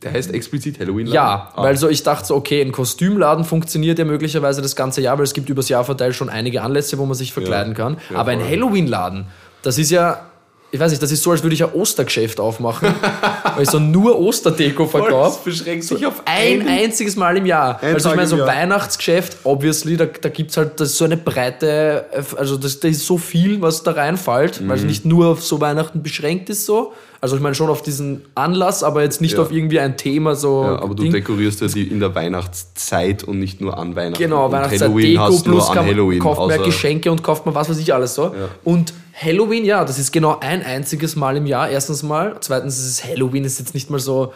Der 0.03 0.13
heißt 0.13 0.33
explizit 0.33 0.79
Halloween. 0.79 1.07
ja, 1.07 1.51
ah. 1.53 1.63
weil 1.63 1.77
so 1.77 1.87
ich 1.87 2.01
dachte 2.03 2.25
so, 2.25 2.35
okay, 2.35 2.61
ein 2.61 2.71
Kostümladen 2.71 3.45
funktioniert 3.45 3.99
ja 3.99 4.05
möglicherweise 4.05 4.61
das 4.61 4.75
ganze 4.75 5.01
Jahr, 5.01 5.17
weil 5.17 5.25
es 5.25 5.33
gibt 5.33 5.49
übers 5.49 5.69
Jahr 5.69 5.83
verteilt 5.83 6.15
schon 6.15 6.29
einige 6.29 6.63
Anlässe, 6.63 6.97
wo 6.97 7.05
man 7.05 7.15
sich 7.15 7.33
verkleiden 7.33 7.73
kann. 7.73 7.97
Ja, 8.09 8.17
Aber 8.17 8.31
ein. 8.31 8.41
Halloween-Laden, 8.41 9.25
das 9.61 9.77
ist 9.77 9.91
ja, 9.91 10.30
ich 10.73 10.79
weiß 10.79 10.91
nicht, 10.91 11.03
das 11.03 11.11
ist 11.11 11.21
so, 11.21 11.31
als 11.31 11.43
würde 11.43 11.53
ich 11.53 11.63
ein 11.63 11.71
Ostergeschäft 11.73 12.39
aufmachen, 12.39 12.87
weil 13.55 13.63
ich 13.63 13.69
so 13.69 13.77
nur 13.79 14.17
Osterdeko 14.17 14.87
verkaufe. 14.87 15.39
beschränkt 15.49 15.83
sich 15.83 16.05
auf 16.05 16.21
Ein 16.25 16.65
einziges 16.67 17.15
Mal 17.17 17.35
im 17.37 17.45
Jahr. 17.45 17.79
Ein 17.81 17.95
also 17.95 17.97
ich 17.97 18.03
Tag 18.03 18.15
meine, 18.15 18.31
im 18.31 18.37
so. 18.39 18.45
Weihnachtsgeschäft, 18.45 19.37
obviously, 19.43 19.97
da, 19.97 20.05
da 20.05 20.29
gibt 20.29 20.51
es 20.51 20.57
halt 20.57 20.79
das 20.79 20.97
so 20.97 21.03
eine 21.05 21.17
breite, 21.17 22.05
also 22.37 22.55
das, 22.57 22.79
da 22.79 22.87
ist 22.87 23.05
so 23.05 23.17
viel, 23.17 23.61
was 23.61 23.83
da 23.83 23.91
reinfällt, 23.91 24.59
weil 24.67 24.77
Mhm. 24.77 24.83
es 24.83 24.83
nicht 24.83 25.05
nur 25.05 25.27
auf 25.27 25.43
so 25.43 25.59
Weihnachten 25.59 26.01
beschränkt 26.03 26.49
ist 26.49 26.65
so. 26.65 26.93
Also 27.19 27.35
ich 27.35 27.41
meine 27.41 27.53
schon 27.53 27.69
auf 27.69 27.83
diesen 27.83 28.23
Anlass, 28.33 28.81
aber 28.81 29.03
jetzt 29.03 29.21
nicht 29.21 29.35
Ja. 29.35 29.41
auf 29.43 29.51
irgendwie 29.51 29.79
ein 29.79 29.95
Thema 29.95 30.33
so. 30.35 30.63
Ja, 30.63 30.81
aber 30.81 30.95
du 30.95 31.03
Ding. 31.03 31.11
dekorierst 31.11 31.61
ja 31.61 31.67
die 31.67 31.83
in 31.83 31.99
der 31.99 32.15
Weihnachtszeit 32.15 33.23
und 33.23 33.39
nicht 33.39 33.61
nur 33.61 33.77
an 33.77 33.95
Weihnachten. 33.95 34.23
Genau, 34.23 34.45
und 34.45 34.51
Weihnachtszeit 34.53 34.81
Halloween 34.89 35.05
Deko 35.11 35.29
du 35.29 35.41
plus 35.43 35.69
an 35.69 35.75
kann, 35.75 35.85
Halloween. 35.85 36.19
kauft 36.19 36.39
man 36.49 36.63
Geschenke 36.63 37.11
und 37.11 37.21
kauft 37.21 37.45
man 37.45 37.53
was 37.53 37.69
weiß 37.69 37.77
ich 37.77 37.93
alles 37.93 38.15
so. 38.15 38.23
Ja. 38.23 38.31
Und 38.63 38.93
Halloween, 39.13 39.65
ja, 39.65 39.83
das 39.85 39.99
ist 39.99 40.11
genau 40.11 40.39
ein 40.39 40.63
einziges 40.63 41.15
Mal 41.15 41.37
im 41.37 41.45
Jahr. 41.45 41.69
Erstens 41.69 42.03
mal. 42.03 42.37
Zweitens 42.39 42.77
ist 42.79 42.85
es 42.87 43.03
Halloween, 43.03 43.43
ist 43.43 43.59
jetzt 43.59 43.73
nicht 43.73 43.89
mal 43.89 43.99
so 43.99 44.33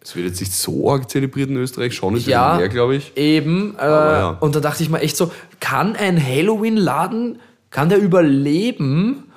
Es 0.00 0.16
wird 0.16 0.26
jetzt 0.26 0.40
nicht 0.40 0.52
so 0.52 0.90
arg 0.90 1.08
zelebriert 1.10 1.48
in 1.50 1.56
Österreich, 1.56 1.94
schon 1.94 2.16
ist 2.16 2.26
Ja. 2.26 2.56
mehr, 2.56 2.68
glaube 2.68 2.96
ich. 2.96 3.16
eben. 3.16 3.76
Äh, 3.78 3.82
ja. 3.84 4.30
Und 4.40 4.54
da 4.56 4.60
dachte 4.60 4.82
ich 4.82 4.90
mir 4.90 5.00
echt 5.00 5.16
so, 5.16 5.30
kann 5.60 5.94
ein 5.96 6.20
Halloween-Laden, 6.24 7.40
kann 7.70 7.88
der 7.88 7.98
überleben? 7.98 9.32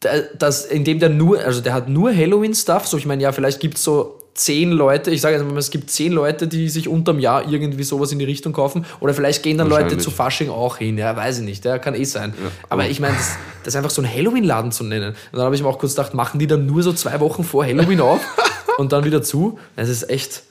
Da- 0.00 0.10
Das, 0.38 0.64
indem 0.66 0.98
der 1.00 1.08
nur, 1.08 1.40
also 1.40 1.60
der 1.60 1.74
hat 1.74 1.88
nur 1.88 2.14
Halloween-Stuff. 2.14 2.86
So, 2.86 2.96
ich 2.96 3.06
meine, 3.06 3.22
ja, 3.22 3.32
vielleicht 3.32 3.60
gibt 3.60 3.76
es 3.76 3.84
so 3.84 4.18
zehn 4.34 4.70
Leute, 4.70 5.10
ich 5.10 5.20
sage 5.20 5.36
jetzt 5.36 5.44
mal, 5.44 5.58
es 5.58 5.70
gibt 5.70 5.90
zehn 5.90 6.12
Leute, 6.12 6.48
die 6.48 6.68
sich 6.68 6.88
unterm 6.88 7.18
Jahr 7.18 7.48
irgendwie 7.48 7.82
sowas 7.82 8.12
in 8.12 8.18
die 8.18 8.24
Richtung 8.24 8.52
kaufen. 8.52 8.86
Oder 9.00 9.14
vielleicht 9.14 9.42
gehen 9.42 9.58
dann 9.58 9.68
Leute 9.68 9.98
zu 9.98 10.10
Fasching 10.10 10.48
auch 10.48 10.78
hin. 10.78 10.96
Ja, 10.98 11.14
weiß 11.16 11.38
ich 11.38 11.44
nicht. 11.44 11.64
Ja, 11.64 11.78
kann 11.78 11.94
eh 11.94 12.04
sein. 12.04 12.34
aber 12.68 12.88
ich 12.88 13.00
meine, 13.00 13.14
das, 13.14 13.36
das 13.64 13.76
einfach 13.76 13.90
so 13.90 14.02
ein 14.02 14.12
Halloween-Laden 14.12 14.72
zu 14.72 14.84
nennen. 14.84 15.10
Und 15.10 15.16
dann 15.32 15.42
habe 15.42 15.54
ich 15.54 15.62
mir 15.62 15.68
auch 15.68 15.78
kurz 15.78 15.94
gedacht, 15.94 16.14
machen 16.14 16.38
die 16.38 16.46
dann 16.46 16.66
nur 16.66 16.82
so 16.82 16.92
zwei 16.92 17.20
Wochen 17.20 17.44
vor 17.44 17.64
Halloween 17.64 18.00
auf 18.00 18.20
und 18.78 18.92
dann 18.92 19.04
wieder 19.04 19.22
zu? 19.22 19.58
Das 19.76 19.88
ist 19.88 20.08
echt. 20.08 20.42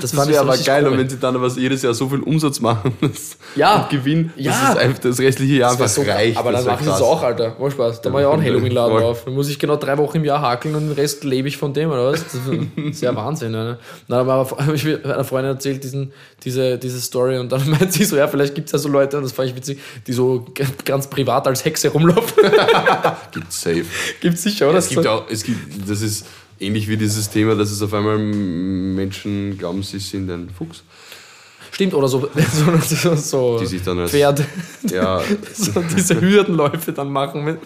Das, 0.00 0.10
Das 0.10 0.18
fand 0.18 0.28
ich 0.30 0.34
wäre 0.36 0.42
aber 0.44 0.56
geil, 0.58 0.82
komisch. 0.82 0.92
und 0.92 0.98
wenn 0.98 1.08
sie 1.10 1.18
dann 1.18 1.34
aber 1.36 1.48
jedes 1.48 1.82
Jahr 1.82 1.94
so 1.94 2.08
viel 2.08 2.20
Umsatz 2.20 2.60
machen 2.60 2.92
das 3.00 3.36
Ja. 3.56 3.82
und 3.82 3.90
Gewinn, 3.90 4.32
Ja. 4.36 4.52
dass 4.52 4.70
es 4.70 4.76
einfach 4.76 4.98
das 4.98 5.18
restliche 5.20 5.54
Jahr 5.54 5.70
Das 5.76 5.80
einfach 5.80 5.94
so, 5.94 6.02
reicht. 6.10 6.36
aber 6.36 6.52
Das 6.52 6.64
dann 6.64 6.76
sie 6.78 6.84
es 6.84 6.88
krass. 6.90 7.02
auch, 7.02 7.22
Alter. 7.22 7.54
War 7.58 7.70
Spaß. 7.70 8.00
Da 8.02 8.10
mache 8.10 8.22
ich 8.22 8.26
auch 8.28 8.32
einen 8.34 8.44
Halloween-Laden 8.44 9.02
auf. 9.02 9.24
Dann 9.24 9.34
muss 9.34 9.48
ich 9.48 9.58
genau 9.58 9.76
drei 9.76 9.96
Wochen 9.98 10.18
im 10.18 10.24
Jahr 10.24 10.40
hakeln 10.42 10.74
und 10.74 10.88
den 10.88 10.92
Rest 10.92 11.24
lebe 11.24 11.48
ich 11.48 11.56
von 11.56 11.72
dem, 11.72 11.90
oder 11.90 12.12
was? 12.12 12.24
Das 12.24 12.40
ist 12.90 13.02
ja 13.02 13.14
Wahnsinn, 13.14 13.52
ne? 13.52 13.78
Aber 14.08 14.46
habe 14.58 14.74
ich 14.74 14.86
einer 15.04 15.24
Freundin 15.24 15.52
erzählt, 15.52 15.82
diesen, 15.84 16.12
diese, 16.44 16.78
diese 16.78 17.00
Story, 17.00 17.38
und 17.38 17.50
dann 17.52 17.68
meint 17.70 17.92
sie 17.92 18.04
so, 18.04 18.16
ja, 18.16 18.28
vielleicht 18.28 18.54
gibt 18.54 18.66
es 18.66 18.72
ja 18.72 18.78
so 18.78 18.88
Leute, 18.88 19.16
und 19.16 19.22
das 19.24 19.32
fand 19.32 19.48
ich 19.48 19.56
witzig, 19.56 19.78
die 20.06 20.12
so 20.12 20.44
ganz 20.84 21.08
privat 21.08 21.46
als 21.46 21.64
Hexe 21.64 21.88
rumlaufen. 21.88 22.42
Gibt's 23.32 23.60
safe. 23.60 23.84
Gibt's 24.20 24.42
sicher, 24.42 24.68
oder? 24.68 24.78
Es 24.78 24.88
gibt 24.88 25.06
auch, 25.06 25.24
es 25.30 25.42
gibt, 25.44 25.88
das 25.90 26.00
ist 26.02 26.26
ähnlich 26.60 26.88
wie 26.88 26.96
dieses 26.96 27.30
Thema, 27.30 27.54
dass 27.54 27.70
es 27.70 27.82
auf 27.82 27.92
einmal 27.94 28.18
Menschen 28.18 29.56
glauben, 29.58 29.82
sie 29.82 29.98
sind 29.98 30.30
ein 30.30 30.50
Fuchs. 30.50 30.82
Stimmt, 31.70 31.94
oder 31.94 32.08
so, 32.08 32.20
so, 32.52 32.78
so, 32.96 33.14
so 33.16 33.58
Die 33.60 33.66
sich 33.66 33.82
dann 33.82 33.98
als- 33.98 34.10
Pferd, 34.10 34.44
Ja, 34.90 35.20
so 35.54 35.82
diese 35.96 36.20
Hürdenläufe 36.20 36.92
dann 36.92 37.10
machen. 37.12 37.44
Mit. 37.44 37.58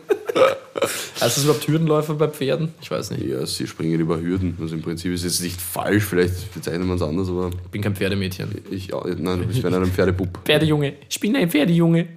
Heißt 1.20 1.36
das 1.36 1.44
überhaupt 1.44 1.66
Hürdenläufe 1.68 2.14
bei 2.14 2.26
Pferden? 2.28 2.74
Ich 2.82 2.90
weiß 2.90 3.12
nicht. 3.12 3.24
ja, 3.24 3.46
sie 3.46 3.66
springen 3.68 4.00
über 4.00 4.20
Hürden. 4.20 4.56
Also 4.60 4.74
im 4.74 4.82
Prinzip 4.82 5.12
ist 5.14 5.24
es 5.24 5.40
nicht 5.40 5.60
falsch, 5.60 6.02
vielleicht 6.04 6.52
bezeichnet 6.52 6.86
man 6.86 6.96
es 6.96 7.02
anders, 7.02 7.28
aber 7.28 7.50
Ich 7.64 7.70
bin 7.70 7.80
kein 7.80 7.94
Pferdemädchen. 7.94 8.48
ich, 8.70 8.92
auch- 8.92 9.06
nein, 9.06 9.38
du 9.40 9.46
bist 9.46 9.64
einem 9.64 9.86
Pferdebub. 9.92 10.40
Pferdejunge. 10.44 10.94
Ich 11.08 11.20
bin 11.20 11.36
ein 11.36 11.48
Pferdejunge. 11.48 12.08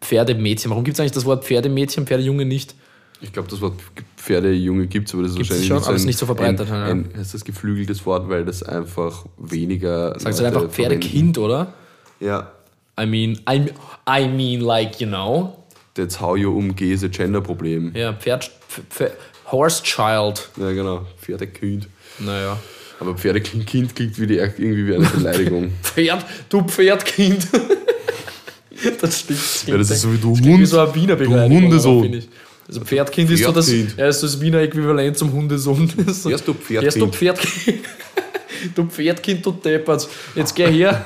Pferdemädchen. 0.00 0.70
Warum 0.70 0.84
gibt 0.84 0.94
es 0.94 1.00
eigentlich 1.00 1.12
das 1.12 1.24
Wort 1.24 1.44
Pferdemädchen, 1.44 2.06
Pferdejunge 2.06 2.44
nicht? 2.46 2.74
Ich 3.22 3.32
glaube, 3.32 3.48
das 3.48 3.60
Wort 3.60 3.74
Pferdejunge 4.16 4.86
gibt 4.86 5.08
es, 5.08 5.14
aber 5.14 5.22
das 5.24 5.32
ist 5.32 5.36
Gibt's 5.36 5.50
wahrscheinlich 5.50 5.68
schon, 5.68 5.76
nicht 5.78 5.86
aber 5.86 5.96
ist 5.96 6.02
ein- 6.02 6.06
nicht 6.06 6.18
so 6.18 6.26
verbreitet, 6.26 6.70
Ein, 6.70 6.82
ein, 6.82 7.10
heißt 7.18 7.34
das 7.34 7.44
geflügeltes 7.44 8.06
Wort, 8.06 8.28
weil 8.28 8.44
das 8.44 8.62
einfach 8.62 9.26
weniger. 9.38 10.18
Sagst 10.18 10.40
du 10.40 10.44
einfach 10.44 10.68
Pferdekind, 10.70 11.36
oder? 11.38 11.72
Ja. 12.18 12.50
I 12.98 13.06
mean, 13.06 13.38
I, 13.48 13.66
I 14.08 14.26
mean, 14.28 14.60
like, 14.60 15.00
you 15.00 15.06
know. 15.06 15.56
That's 15.94 16.20
how 16.20 16.36
you 16.36 16.50
umgehst 16.56 17.04
Gender-Problem. 17.10 17.92
Ja, 17.94 18.12
Pferd, 18.14 18.44
Pf- 18.44 19.04
Pf- 19.06 19.10
Horse 19.50 19.82
Child. 19.82 20.48
Ja, 20.56 20.72
genau. 20.72 21.06
Pferdekind. 21.20 21.88
Naja. 22.20 22.58
Aber 23.00 23.16
Pferdekind 23.16 23.66
klingt 23.66 23.96
wie 24.18 24.26
die, 24.26 24.34
irgendwie 24.34 24.86
wie 24.86 24.94
eine 24.94 25.06
Beleidigung. 25.16 25.72
Pferd, 25.82 26.24
du 26.48 26.62
Pferdkind. 26.62 27.48
das 29.00 29.20
stimmt. 29.20 29.38
das 29.40 29.66
ja, 29.66 29.76
das 29.78 29.90
ist 29.90 30.00
so 30.02 30.12
wie 30.12 30.18
du 30.18 30.32
klingt 30.34 30.46
wie 30.46 30.52
Hund. 30.54 30.66
so 30.68 30.80
ein 30.80 30.94
Wiener 30.94 31.16
du. 31.16 31.54
Hundesohn. 31.54 31.92
aber 31.94 32.02
finde 32.02 32.18
ich. 32.18 32.28
Also 32.70 32.82
Pferdkind 32.82 33.28
ist 33.32 33.42
so 33.42 33.50
das, 33.50 33.66
Pferdkind. 33.68 33.98
ja, 33.98 34.06
ist 34.06 34.22
das 34.22 34.40
Wiener 34.40 34.60
Äquivalent 34.60 35.18
zum 35.18 35.32
Hundesohn. 35.32 35.92
Erst 36.06 36.46
du 36.46 36.54
Pferdkind. 36.54 36.82
Erst 36.84 37.00
du 37.00 37.08
Pferdkind. 37.08 37.80
du 38.76 38.84
Pferdkind, 38.86 39.44
du 39.44 39.50
Deppert. 39.50 40.08
Jetzt 40.36 40.54
geh 40.54 40.70
her. 40.70 41.04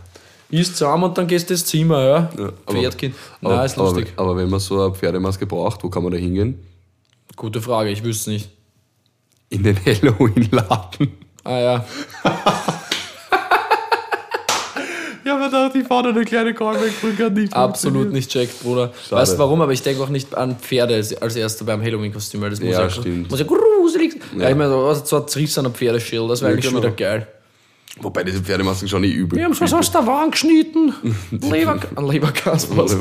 Isst 0.50 0.76
zusammen 0.76 1.04
und 1.04 1.18
dann 1.18 1.26
gehst 1.26 1.50
du 1.50 1.54
ins 1.54 1.64
Zimmer, 1.64 2.00
ja? 2.04 2.30
Ja, 2.38 2.52
aber- 2.64 2.78
Pferdkind. 2.80 3.14
Aber, 3.42 3.56
Na, 3.56 3.64
ist 3.64 3.76
lustig. 3.76 4.12
Aber, 4.14 4.30
aber 4.30 4.40
wenn 4.40 4.50
man 4.50 4.60
so 4.60 4.80
eine 4.84 4.94
Pferdemaske 4.94 5.46
braucht, 5.46 5.82
wo 5.82 5.88
kann 5.90 6.04
man 6.04 6.12
da 6.12 6.18
hingehen? 6.18 6.60
Gute 7.34 7.60
Frage, 7.60 7.90
ich 7.90 8.04
wüsste 8.04 8.30
nicht. 8.30 8.48
In 9.48 9.64
den 9.64 9.76
Halloween-Laden. 9.84 11.08
Ah 11.42 11.58
ja. 11.58 11.86
Ja, 15.52 15.68
da 15.68 15.68
die 15.68 15.82
fahren 15.84 16.06
eine 16.06 16.24
kleine 16.24 16.54
Callback-Brücke 16.54 17.24
hat 17.26 17.34
nicht 17.34 17.52
Absolut 17.54 18.12
nicht 18.12 18.30
checkt, 18.30 18.62
Bruder. 18.62 18.92
Schade. 19.08 19.22
Weißt 19.22 19.34
du 19.34 19.38
warum? 19.38 19.60
Aber 19.60 19.72
ich 19.72 19.82
denke 19.82 20.02
auch 20.02 20.08
nicht 20.08 20.34
an 20.34 20.56
Pferde 20.58 20.94
als 20.94 21.14
als 21.20 21.36
erster 21.36 21.64
beim 21.64 21.82
Halloween-Kostüm, 21.82 22.40
weil 22.40 22.50
das 22.50 22.60
muss 22.60 22.72
Ja, 22.72 22.82
ja, 22.82 22.90
stimmt. 22.90 23.30
muss 23.30 23.40
ja 23.40 23.46
gruselig 23.46 24.12
sein. 24.30 24.40
Ja. 24.40 24.50
ich 24.50 24.56
meine, 24.56 24.70
so, 24.70 24.94
so 24.94 25.16
ein 25.22 25.28
Zriss 25.28 25.58
an 25.58 25.66
einem 25.66 25.74
Pferdeschild, 25.74 26.30
das 26.30 26.40
wäre 26.40 26.50
Ja, 26.50 26.54
eigentlich 26.54 26.66
genau. 26.70 26.82
schon 26.82 26.90
wieder 26.90 26.96
geil. 26.96 27.26
Wobei 28.00 28.22
diese 28.22 28.40
Pferdemasken 28.40 28.88
schon 28.88 29.00
nicht 29.00 29.14
übel. 29.14 29.36
Wir 29.36 29.44
haben 29.44 29.54
schon 29.54 29.72
aus 29.74 29.90
der 29.90 30.06
Wand 30.06 30.32
geschnitten. 30.32 30.94
Leber, 31.32 31.78
an 31.96 32.06
Leberkasper. 32.06 32.82
aber, 32.84 32.94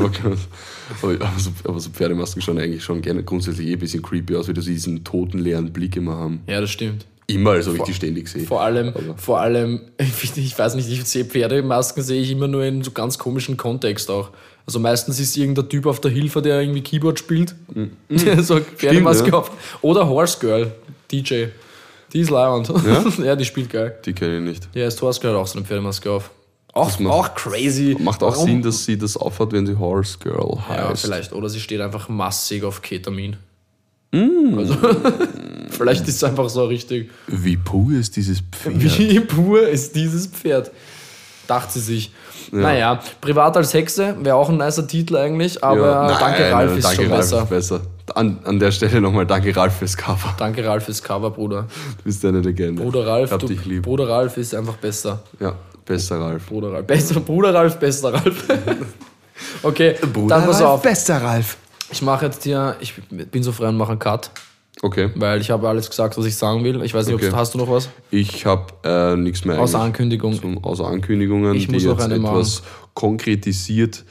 aber, 1.04 1.32
so, 1.38 1.52
aber 1.64 1.80
so 1.80 1.90
Pferdemasken 1.92 2.42
schauen 2.42 2.58
eigentlich 2.58 2.84
schon 2.84 3.02
gerne 3.02 3.24
grundsätzlich 3.24 3.68
eh 3.68 3.74
ein 3.74 3.80
bisschen 3.80 4.02
creepy 4.02 4.36
aus, 4.36 4.48
wie 4.48 4.54
du 4.54 4.62
diesen 4.62 5.04
toten, 5.04 5.38
leeren 5.40 5.72
Blick 5.72 5.96
immer 5.96 6.16
haben. 6.16 6.42
Ja, 6.48 6.60
das 6.60 6.72
stimmt. 6.72 7.06
Immer, 7.30 7.52
als 7.52 7.68
ob 7.68 7.76
ich 7.76 7.84
die 7.84 7.94
ständig 7.94 8.28
sehe. 8.28 8.46
Vor 8.46 8.62
allem, 8.62 8.90
Aber- 8.90 9.18
vor 9.18 9.40
allem, 9.40 9.82
ich, 10.36 10.58
weiß 10.58 10.76
nicht, 10.76 10.90
ich 10.90 11.04
sehe 11.06 11.26
Pferdemasken 11.26 12.04
sehe 12.04 12.22
ich 12.22 12.32
immer 12.32 12.48
nur 12.48 12.64
in 12.64 12.84
so 12.84 12.92
ganz 12.92 13.18
komischen 13.18 13.56
Kontext 13.58 14.10
auch. 14.10 14.30
Also 14.66 14.80
meistens 14.80 15.20
ist 15.20 15.36
irgendein 15.38 15.68
Typ 15.70 15.86
auf 15.88 16.00
der 16.02 16.12
Hilfe, 16.12 16.42
der 16.42 16.62
irgendwie 16.62 16.82
Keyboard 16.82 17.18
spielt, 17.20 17.56
der 18.10 18.44
so 18.44 18.60
Pferdemaske 18.60 19.28
Mhm. 19.28 19.32
ja. 19.34 19.38
auf. 19.40 19.52
Oder 19.82 20.08
Horse 20.08 20.38
Girl, 20.40 20.72
DJ. 21.12 21.46
Die 22.14 22.20
ist 22.22 22.30
leibend. 22.32 22.70
Ja? 22.86 23.06
ja, 23.24 23.36
die 23.36 23.46
spielt 23.46 23.70
geil. 23.70 23.96
Die 24.06 24.14
kenne 24.14 24.38
ich 24.38 24.44
nicht. 24.44 24.70
Ja, 24.74 24.88
ist 24.88 25.02
Horse 25.02 25.20
Girl 25.20 25.36
auch 25.36 25.48
so 25.48 25.58
eine 25.58 25.66
Pferdemaske 25.68 26.10
auf. 26.12 26.32
Auch, 26.74 27.00
macht- 27.00 27.14
auch 27.14 27.36
crazy. 27.36 27.96
Macht 28.00 28.22
auch 28.24 28.32
Warum? 28.34 28.46
Sinn, 28.48 28.62
dass 28.62 28.86
sie 28.86 28.98
das 28.98 29.18
aufhat, 29.18 29.52
wenn 29.52 29.66
sie 29.66 29.78
Horse 29.78 30.18
Girl 30.20 30.58
Ja, 30.70 30.90
heißt. 30.90 31.02
vielleicht. 31.04 31.34
Oder 31.34 31.50
sie 31.50 31.60
steht 31.60 31.82
einfach 31.82 32.10
massig 32.10 32.64
auf 32.64 32.82
Ketamin. 32.82 33.38
Mm. 34.12 34.58
Also, 34.58 34.76
vielleicht 35.72 36.08
ist 36.08 36.16
es 36.16 36.24
einfach 36.24 36.50
so 36.50 36.66
richtig. 36.66 37.10
Wie 37.28 37.58
pur 37.58 37.94
ist 37.94 38.16
dieses 38.16 38.40
Pferd? 38.40 38.82
Wie 38.82 39.20
pur 39.20 39.68
ist 39.68 39.96
dieses 39.96 40.28
Pferd? 40.28 40.72
dachte 41.50 41.80
sie 41.80 41.94
sich. 41.94 42.12
Naja, 42.52 43.00
privat 43.22 43.56
als 43.58 43.74
Hexe 43.74 44.16
wäre 44.22 44.36
auch 44.36 44.50
ein 44.50 44.58
nicer 44.58 44.88
Titel 44.88 45.18
eigentlich, 45.18 45.64
aber 45.64 45.88
Ja, 45.88 46.08
nein, 46.08 46.18
danke 46.20 46.52
Ralf 46.52 46.78
ist 46.78 46.84
danke, 46.84 47.04
schon 47.04 47.12
Ralf 47.12 47.20
besser. 47.22 47.44
Ist 47.44 47.50
besser. 47.50 47.82
An, 48.16 48.40
an 48.44 48.60
der 48.60 48.72
Stelle 48.72 49.02
nochmal 49.02 49.28
danke 49.28 49.56
Ralf 49.56 49.78
fürs 49.78 49.96
Cover. 49.96 50.34
Danke 50.38 50.66
Ralf 50.66 50.86
fürs 50.86 51.04
Cover, 51.04 51.30
Bruder. 51.30 51.68
Du 51.98 52.04
bist 52.04 52.26
eine 52.26 52.40
Legende. 52.40 52.82
Bruder 52.82 53.06
Ralf, 53.06 53.38
du, 53.38 53.46
dich 53.46 53.66
lieb. 53.66 53.84
Bruder 53.84 54.10
Ralf 54.10 54.38
ist 54.38 54.56
einfach 54.56 54.78
besser. 54.78 55.22
Ja, 55.40 55.54
bester 55.86 56.20
Ralf. 56.20 56.48
Bruder 56.48 56.74
Ralf, 56.74 56.88
besser, 56.88 57.20
Bruder 57.20 57.54
Ralf, 57.54 57.78
bester 57.78 58.14
Ralf. 58.14 58.46
okay, 59.64 59.96
dann 60.02 60.46
pass 60.46 60.62
auf. 60.62 60.82
bester 60.82 61.22
Ralf. 61.22 61.58
Ich 61.92 62.02
mache 62.02 62.26
jetzt 62.26 62.44
hier, 62.44 62.76
ich 62.80 62.96
bin 63.10 63.44
so 63.44 63.52
frei 63.52 63.68
und 63.70 63.78
mache 63.78 63.92
einen 63.92 64.00
Cut, 64.00 64.32
Okay. 64.82 65.10
weil 65.16 65.42
ich 65.42 65.52
habe 65.52 65.68
alles 65.68 65.90
gesagt, 65.90 66.18
was 66.18 66.26
ich 66.26 66.36
sagen 66.38 66.64
will. 66.64 66.82
Ich 66.84 66.94
weiß 66.94 67.06
nicht, 67.08 67.16
Okay. 67.16 67.28
ob 67.30 67.36
hast 67.36 67.54
du 67.54 67.58
noch 67.58 67.70
was? 67.70 67.90
Ich 68.12 68.46
habe 68.46 68.68
äh, 68.84 69.16
nichts 69.18 69.44
mehr 69.44 69.60
Außer 69.60 69.78
eigentlich 69.78 69.86
Ankündigung. 69.88 70.34
zum, 70.40 70.64
außer 70.64 70.86
Ankündigungen, 70.88 71.54
Ich 71.56 71.68
die 71.68 71.74
muss 71.74 71.84
noch 71.84 72.00
jetzt 72.00 72.12
etwas 72.12 72.64
konkretisiert 72.94 74.06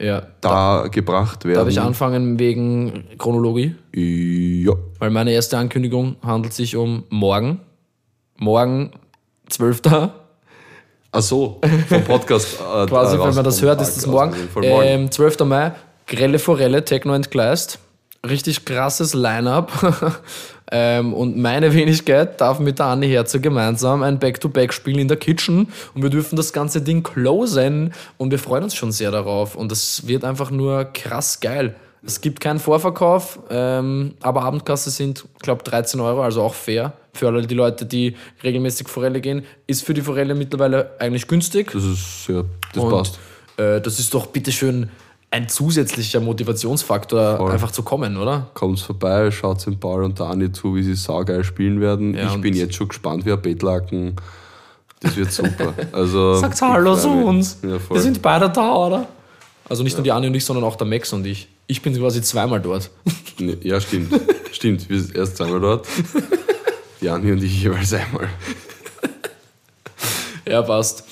Ja. 0.00 0.22
da 0.40 0.86
gebracht 0.90 1.44
werden. 1.44 1.58
Darf 1.58 1.68
ich 1.68 1.80
anfangen 1.80 2.38
wegen 2.38 3.04
Chronologie? 3.18 3.74
Ja. 3.94 4.72
Weil 4.98 5.10
meine 5.10 5.32
erste 5.32 5.58
Ankündigung 5.58 6.16
handelt 6.22 6.54
sich 6.54 6.74
um 6.76 7.04
morgen. 7.10 7.60
Morgen, 8.38 8.92
12. 9.50 9.82
Ach 11.10 11.22
so, 11.22 11.60
vom 11.88 12.04
Podcast. 12.04 12.58
Äh, 12.78 12.86
Quasi, 12.86 13.18
wenn 13.18 13.34
man 13.34 13.44
das 13.44 13.60
hört, 13.62 13.80
ist 13.82 13.96
das 13.96 14.06
Ah, 14.06 14.10
morgen. 14.10 14.34
morgen. 14.54 14.82
Ähm, 14.86 15.10
12. 15.10 15.40
Mai, 15.44 15.72
Grelle 16.06 16.38
Forelle, 16.38 16.84
Techno 16.84 17.12
entgleist. 17.14 17.78
Richtig 18.28 18.64
krasses 18.64 19.14
Line-Up. 19.14 20.20
ähm, 20.72 21.14
und 21.14 21.36
meine 21.36 21.72
Wenigkeit 21.74 22.40
darf 22.40 22.58
mit 22.58 22.78
der 22.78 22.86
Anne 22.86 23.06
Herzer 23.06 23.38
gemeinsam 23.38 24.02
ein 24.02 24.18
Back-to-Back 24.18 24.72
spielen 24.72 24.98
in 24.98 25.08
der 25.08 25.16
Kitchen. 25.16 25.68
Und 25.94 26.02
wir 26.02 26.10
dürfen 26.10 26.36
das 26.36 26.52
ganze 26.52 26.82
Ding 26.82 27.02
closen. 27.02 27.92
Und 28.16 28.30
wir 28.30 28.38
freuen 28.38 28.64
uns 28.64 28.74
schon 28.74 28.92
sehr 28.92 29.10
darauf. 29.10 29.54
Und 29.54 29.70
das 29.70 30.06
wird 30.06 30.24
einfach 30.24 30.50
nur 30.50 30.84
krass 30.84 31.40
geil. 31.40 31.74
Es 32.04 32.20
gibt 32.20 32.40
keinen 32.40 32.60
Vorverkauf, 32.60 33.40
ähm, 33.50 34.14
aber 34.20 34.42
Abendkasse 34.42 34.90
sind, 34.90 35.24
glaube 35.40 35.64
13 35.64 36.00
Euro, 36.00 36.22
also 36.22 36.42
auch 36.42 36.54
fair. 36.54 36.92
Für 37.12 37.26
alle 37.26 37.44
die 37.46 37.54
Leute, 37.54 37.86
die 37.86 38.14
regelmäßig 38.44 38.88
Forelle 38.88 39.20
gehen, 39.20 39.44
ist 39.66 39.84
für 39.84 39.94
die 39.94 40.02
Forelle 40.02 40.34
mittlerweile 40.36 40.92
eigentlich 41.00 41.26
günstig. 41.26 41.72
das 41.72 41.84
ist, 41.84 42.28
ja, 42.28 42.44
das 42.72 42.84
Und, 42.84 42.90
passt. 42.90 43.18
Äh, 43.56 43.80
das 43.80 43.98
ist 43.98 44.14
doch 44.14 44.26
bitteschön 44.26 44.90
ein 45.30 45.48
zusätzlicher 45.48 46.20
Motivationsfaktor, 46.20 47.36
Voll. 47.36 47.52
einfach 47.52 47.70
zu 47.70 47.82
kommen, 47.82 48.16
oder? 48.16 48.48
Kommt 48.54 48.80
vorbei, 48.80 49.30
schaut 49.30 49.64
den 49.66 49.78
Paul 49.78 50.04
und 50.04 50.18
der 50.18 50.26
Anni 50.26 50.50
zu, 50.52 50.74
wie 50.74 50.82
sie 50.82 50.94
saugeil 50.94 51.44
spielen 51.44 51.80
werden. 51.80 52.14
Ja, 52.14 52.32
ich 52.34 52.40
bin 52.40 52.54
jetzt 52.54 52.74
schon 52.74 52.88
gespannt 52.88 53.26
wie 53.26 53.32
ein 53.32 53.42
Bettlaken. 53.42 54.16
Das 55.00 55.16
wird 55.16 55.30
super. 55.30 55.74
Also, 55.92 56.34
Sagt 56.34 56.60
Hallo 56.62 56.96
zu 56.96 57.10
uns. 57.10 57.58
Ja. 57.62 57.78
Wir 57.90 58.00
sind 58.00 58.22
beide 58.22 58.48
da, 58.48 58.74
oder? 58.74 59.06
Also 59.68 59.82
nicht 59.82 59.96
nur 59.96 60.02
die 60.02 60.12
Anne 60.12 60.28
und 60.28 60.34
ich, 60.34 60.44
sondern 60.44 60.64
auch 60.64 60.76
der 60.76 60.86
Max 60.86 61.12
und 61.12 61.26
ich. 61.26 61.48
Ich 61.66 61.82
bin 61.82 61.94
quasi 61.94 62.22
zweimal 62.22 62.60
dort. 62.60 62.90
Ja, 63.62 63.80
stimmt. 63.80 64.12
stimmt, 64.50 64.88
wir 64.90 65.00
sind 65.00 65.14
erst 65.14 65.36
zweimal 65.36 65.60
dort. 65.60 65.86
Die 67.00 67.08
Anni 67.08 67.30
und 67.30 67.40
ich 67.40 67.62
jeweils 67.62 67.92
einmal. 67.92 68.28
Ja, 70.44 70.62
passt. 70.62 71.04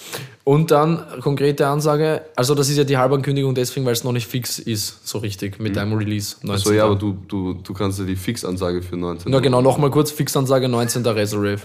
Und 0.48 0.70
dann 0.70 1.02
konkrete 1.22 1.66
Ansage, 1.66 2.22
also 2.36 2.54
das 2.54 2.68
ist 2.68 2.76
ja 2.76 2.84
die 2.84 2.96
Halbankündigung 2.96 3.56
deswegen, 3.56 3.84
weil 3.84 3.94
es 3.94 4.04
noch 4.04 4.12
nicht 4.12 4.28
fix 4.28 4.60
ist, 4.60 5.04
so 5.04 5.18
richtig, 5.18 5.58
mit 5.58 5.76
einem 5.76 5.94
Release. 5.94 6.36
19. 6.42 6.52
Mhm. 6.52 6.62
So, 6.62 6.72
ja, 6.72 6.84
aber 6.84 6.94
du, 6.94 7.18
du, 7.26 7.54
du 7.54 7.74
kannst 7.74 7.98
ja 7.98 8.04
die 8.04 8.14
Fixansage 8.14 8.80
für 8.80 8.96
19. 8.96 9.32
Na 9.32 9.40
genau, 9.40 9.60
nochmal 9.60 9.90
kurz, 9.90 10.12
Fixansage 10.12 10.68
19. 10.68 11.04
Wrestle 11.04 11.40
Rave. 11.40 11.62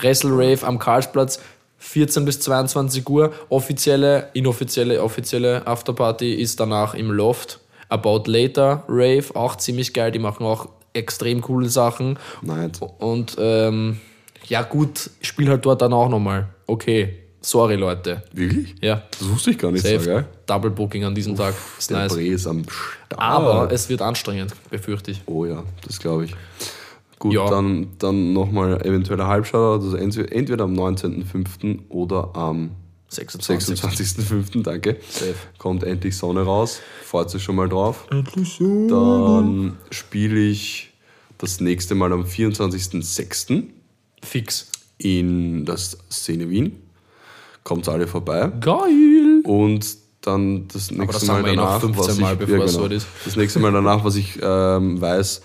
Wrestle 0.00 0.32
Rave 0.32 0.66
am 0.66 0.80
Karlsplatz, 0.80 1.38
14 1.78 2.24
bis 2.24 2.40
22 2.40 3.08
Uhr. 3.08 3.32
Offizielle, 3.50 4.30
inoffizielle, 4.34 5.00
offizielle 5.00 5.64
Afterparty 5.68 6.34
ist 6.34 6.58
danach 6.58 6.94
im 6.94 7.12
Loft. 7.12 7.60
About 7.88 8.24
Later 8.26 8.82
Rave, 8.88 9.26
auch 9.34 9.54
ziemlich 9.54 9.94
geil, 9.94 10.10
die 10.10 10.18
machen 10.18 10.44
auch 10.44 10.68
extrem 10.92 11.40
coole 11.40 11.68
Sachen. 11.68 12.18
Nein. 12.42 12.72
Und 12.98 13.36
ähm, 13.38 14.00
ja 14.48 14.62
gut, 14.62 15.08
spiel 15.20 15.48
halt 15.48 15.64
dort 15.64 15.82
dann 15.82 15.92
auch 15.92 16.08
nochmal. 16.08 16.48
Okay, 16.66 17.14
sorry 17.40 17.76
Leute. 17.76 18.22
Wirklich? 18.32 18.74
Ja, 18.80 19.02
Das 19.18 19.28
wusste 19.28 19.50
ich 19.50 19.58
gar 19.58 19.70
nicht 19.72 19.82
safe. 19.82 20.00
so, 20.00 20.04
gell? 20.10 20.24
Double 20.46 20.70
Booking 20.70 21.04
an 21.04 21.14
diesem 21.14 21.36
Tag, 21.36 21.54
ist 21.78 21.90
Der 21.90 21.98
nice. 21.98 22.14
Ist 22.16 22.46
am 22.46 22.64
Start. 22.68 23.20
Aber 23.20 23.70
es 23.72 23.88
wird 23.88 24.02
anstrengend, 24.02 24.54
befürchte 24.70 25.10
ich. 25.12 25.22
Oh 25.26 25.44
ja, 25.44 25.62
das 25.86 25.98
glaube 25.98 26.24
ich. 26.26 26.34
Gut, 27.18 27.32
Ja. 27.34 27.50
dann, 27.50 27.88
dann 27.98 28.32
nochmal 28.32 28.80
eventueller 28.86 29.26
Halbschauer. 29.26 29.80
Also 29.80 29.96
entweder 29.96 30.30
entweder 30.32 30.64
am 30.64 30.74
19.05. 30.74 31.80
oder 31.88 32.30
am 32.36 32.70
26. 33.08 33.80
26.05. 33.80 34.62
Danke. 34.62 34.98
Safe. 35.10 35.34
Kommt 35.58 35.82
endlich 35.82 36.16
Sonne 36.16 36.42
raus. 36.42 36.80
Freut 37.04 37.30
sich 37.30 37.42
schon 37.42 37.56
mal 37.56 37.68
drauf. 37.68 38.06
Dann 38.10 39.76
spiele 39.90 40.38
ich 40.40 40.92
das 41.38 41.58
nächste 41.60 41.94
Mal 41.94 42.12
am 42.12 42.24
24.06. 42.24 43.64
Fix. 44.22 44.70
in 44.98 45.64
der 45.64 45.76
Szene 45.76 46.50
Wien. 46.50 46.82
Kommt 47.64 47.88
alle 47.88 48.06
vorbei. 48.06 48.50
Geil! 48.60 49.42
Und 49.44 49.86
dann 50.22 50.68
das 50.68 50.90
nächste 50.90 51.12
das 51.12 51.22
sagen 51.26 51.42
Mal 51.42 51.46
wir 51.48 51.52
eh 51.52 51.56
noch 51.56 51.64
danach, 51.66 51.80
15 51.80 51.98
was 51.98 52.14
ich, 52.14 52.20
Mal, 52.20 52.36
bevor 52.36 52.58
ja, 52.58 52.64
es 52.64 52.76
genau. 52.76 52.88
Das 53.24 53.36
nächste 53.36 53.58
Mal 53.60 53.72
danach, 53.72 54.04
was 54.04 54.16
ich 54.16 54.38
ähm, 54.42 55.00
weiß, 55.00 55.42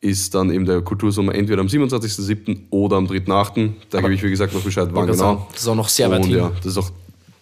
ist 0.00 0.34
dann 0.34 0.50
eben 0.50 0.64
der 0.64 0.80
Kultursommer 0.82 1.34
entweder 1.34 1.60
am 1.60 1.66
27.07. 1.66 2.66
oder 2.70 2.96
am 2.96 3.06
3.08. 3.06 3.72
Da 3.90 4.00
gebe 4.00 4.14
ich, 4.14 4.22
wie 4.22 4.30
gesagt, 4.30 4.54
noch 4.54 4.62
Bescheid, 4.62 4.88
wann 4.92 5.06
genau. 5.06 5.18
sagen, 5.18 5.42
Das 5.52 5.62
ist 5.62 5.68
auch 5.68 5.74
noch 5.74 5.88
sehr 5.88 6.10
weit 6.10 6.22
Und 6.22 6.28
hin. 6.28 6.38
ja, 6.38 6.52
das 6.56 6.66
ist 6.66 6.78
auch 6.78 6.90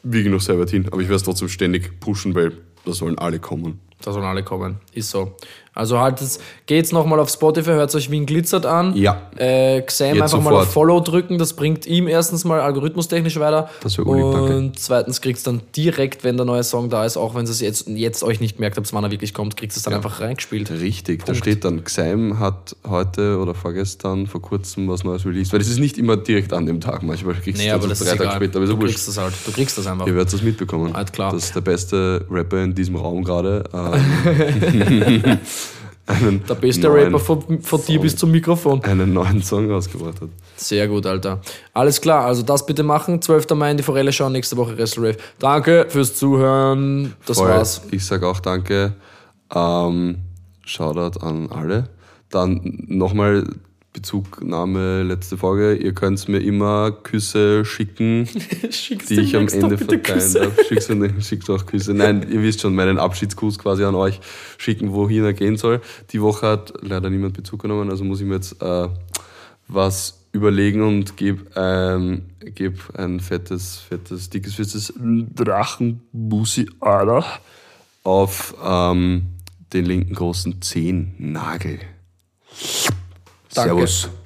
wirklich 0.02 0.32
noch 0.32 0.40
sehr 0.40 0.58
weit 0.58 0.70
hin. 0.70 0.86
Aber 0.90 1.00
ich 1.02 1.08
werde 1.08 1.16
es 1.16 1.22
trotzdem 1.24 1.48
ständig 1.48 2.00
pushen, 2.00 2.34
weil 2.34 2.52
da 2.84 2.92
sollen 2.92 3.18
alle 3.18 3.38
kommen. 3.40 3.80
Da 4.00 4.12
sollen 4.12 4.24
alle 4.24 4.42
kommen. 4.42 4.76
Ist 4.92 5.10
so. 5.10 5.36
Also 5.76 6.00
haltet, 6.00 6.38
geht's 6.64 6.90
nochmal 6.90 7.20
auf 7.20 7.28
Spotify, 7.28 7.70
hört 7.72 7.94
euch 7.94 8.10
Wien 8.10 8.24
glitzert 8.24 8.64
an. 8.64 8.96
Ja. 8.96 9.20
Äh, 9.36 9.82
Xam 9.82 10.22
einfach 10.22 10.38
mal 10.38 10.50
sofort. 10.50 10.62
auf 10.66 10.72
Follow 10.72 11.00
drücken, 11.00 11.36
das 11.36 11.52
bringt 11.52 11.86
ihm 11.86 12.08
erstens 12.08 12.44
mal 12.44 12.60
algorithmustechnisch 12.60 13.38
weiter. 13.38 13.68
Das 13.82 13.98
wär 13.98 14.06
urlieb, 14.06 14.32
danke. 14.32 14.56
Und 14.56 14.78
zweitens 14.78 15.20
kriegt's 15.20 15.42
dann 15.42 15.60
direkt, 15.76 16.24
wenn 16.24 16.38
der 16.38 16.46
neue 16.46 16.64
Song 16.64 16.88
da 16.88 17.04
ist, 17.04 17.18
auch 17.18 17.34
wenn 17.34 17.44
es 17.44 17.60
jetzt, 17.60 17.88
jetzt 17.88 18.22
euch 18.24 18.40
nicht 18.40 18.58
merkt 18.58 18.78
habt, 18.78 18.90
wann 18.94 19.04
er 19.04 19.10
wirklich 19.10 19.34
kommt, 19.34 19.56
kriegst 19.58 19.76
es 19.76 19.82
dann 19.82 19.92
einfach 19.92 20.20
reingespielt. 20.20 20.70
Richtig, 20.70 21.26
da 21.26 21.34
steht 21.34 21.64
dann, 21.64 21.84
Xeim 21.84 22.38
hat 22.38 22.74
heute 22.88 23.38
oder 23.38 23.54
vorgestern, 23.54 24.26
vor 24.26 24.40
kurzem 24.40 24.88
was 24.88 25.04
Neues 25.04 25.26
released. 25.26 25.52
Weil 25.52 25.58
das 25.58 25.68
ist 25.68 25.78
nicht 25.78 25.98
immer 25.98 26.16
direkt 26.16 26.54
an 26.54 26.64
dem 26.64 26.80
Tag, 26.80 27.02
manchmal 27.02 27.34
kriegst 27.34 27.60
Nee, 27.62 27.68
du 27.68 27.74
aber 27.74 27.88
das 27.88 27.98
drei 27.98 28.12
ist 28.12 28.16
Tage 28.18 28.30
später. 28.30 28.56
Aber 28.58 28.66
ja 28.66 28.72
du 28.72 28.80
wurscht. 28.80 28.94
kriegst 28.94 29.08
das 29.08 29.18
halt. 29.18 29.34
Du 29.44 29.52
kriegst 29.52 29.76
das 29.76 29.86
einfach. 29.86 30.06
Ihr 30.06 30.14
werdet 30.14 30.32
das 30.32 30.40
mitbekommen. 30.40 30.94
Halt 30.94 31.12
klar. 31.12 31.32
Das 31.32 31.44
ist 31.44 31.54
der 31.54 31.60
beste 31.60 32.24
Rapper 32.30 32.62
in 32.64 32.74
diesem 32.74 32.96
Raum 32.96 33.22
gerade. 33.22 33.64
Ähm, 33.74 35.38
einen, 36.06 36.44
Der 36.46 36.54
beste 36.54 36.88
neuen, 36.88 37.04
Rapper 37.06 37.18
von, 37.18 37.60
von 37.62 37.84
dir 37.84 38.00
bis 38.00 38.16
zum 38.16 38.30
Mikrofon. 38.30 38.82
einen 38.84 39.12
neuen 39.12 39.42
Song 39.42 39.70
rausgebracht 39.70 40.20
hat. 40.20 40.28
Sehr 40.56 40.86
gut, 40.88 41.04
Alter. 41.06 41.40
Alles 41.74 42.00
klar, 42.00 42.24
also 42.24 42.42
das 42.42 42.64
bitte 42.64 42.82
machen. 42.82 43.20
12. 43.20 43.50
Mai 43.50 43.72
in 43.72 43.76
die 43.76 43.82
Forelle 43.82 44.12
schauen, 44.12 44.32
nächste 44.32 44.56
Woche 44.56 44.78
Wrestle 44.78 45.08
Rave. 45.08 45.16
Danke 45.38 45.86
fürs 45.88 46.14
Zuhören. 46.16 47.14
Das 47.26 47.38
Voll. 47.38 47.48
war's. 47.48 47.82
Ich 47.90 48.04
sage 48.04 48.26
auch 48.26 48.40
danke. 48.40 48.94
Ähm, 49.54 50.18
Shoutout 50.64 51.20
an 51.20 51.48
alle. 51.50 51.88
Dann 52.30 52.60
nochmal 52.86 53.44
Bezugnahme, 53.96 55.04
letzte 55.04 55.38
Folge. 55.38 55.74
Ihr 55.74 55.94
könnt 55.94 56.28
mir 56.28 56.40
immer 56.40 56.92
Küsse 56.92 57.64
schicken, 57.64 58.28
Schickst 58.70 59.08
die 59.08 59.20
ich 59.20 59.34
am 59.34 59.48
Ende 59.48 59.78
verteilen 59.78 60.34
darf. 60.34 60.66
Schickt, 60.68 60.90
mir- 60.90 61.22
schickt 61.22 61.48
auch 61.48 61.64
Küsse. 61.64 61.94
Nein, 61.94 62.26
ihr 62.30 62.42
wisst 62.42 62.60
schon, 62.60 62.74
meinen 62.74 62.98
Abschiedsgruß 62.98 63.58
quasi 63.58 63.84
an 63.84 63.94
euch 63.94 64.20
schicken, 64.58 64.92
wohin 64.92 65.24
er 65.24 65.32
gehen 65.32 65.56
soll. 65.56 65.80
Die 66.10 66.20
Woche 66.20 66.46
hat 66.46 66.74
leider 66.82 67.08
niemand 67.08 67.32
Bezug 67.32 67.62
genommen, 67.62 67.88
also 67.88 68.04
muss 68.04 68.20
ich 68.20 68.26
mir 68.26 68.34
jetzt 68.34 68.60
äh, 68.60 68.88
was 69.66 70.26
überlegen 70.32 70.82
und 70.82 71.16
gebe 71.16 71.46
ähm, 71.56 72.22
geb 72.40 72.80
ein 72.98 73.20
fettes, 73.20 73.78
fettes, 73.78 74.28
dickes, 74.28 74.56
fettes 74.56 74.92
Drachenbussi 74.98 76.68
Alter, 76.80 77.24
auf 78.04 78.54
ähm, 78.62 79.28
den 79.72 79.86
linken 79.86 80.14
großen 80.14 80.60
Zehennagel. 80.60 81.78
Danke. 83.56 83.86
Servus. 83.86 84.25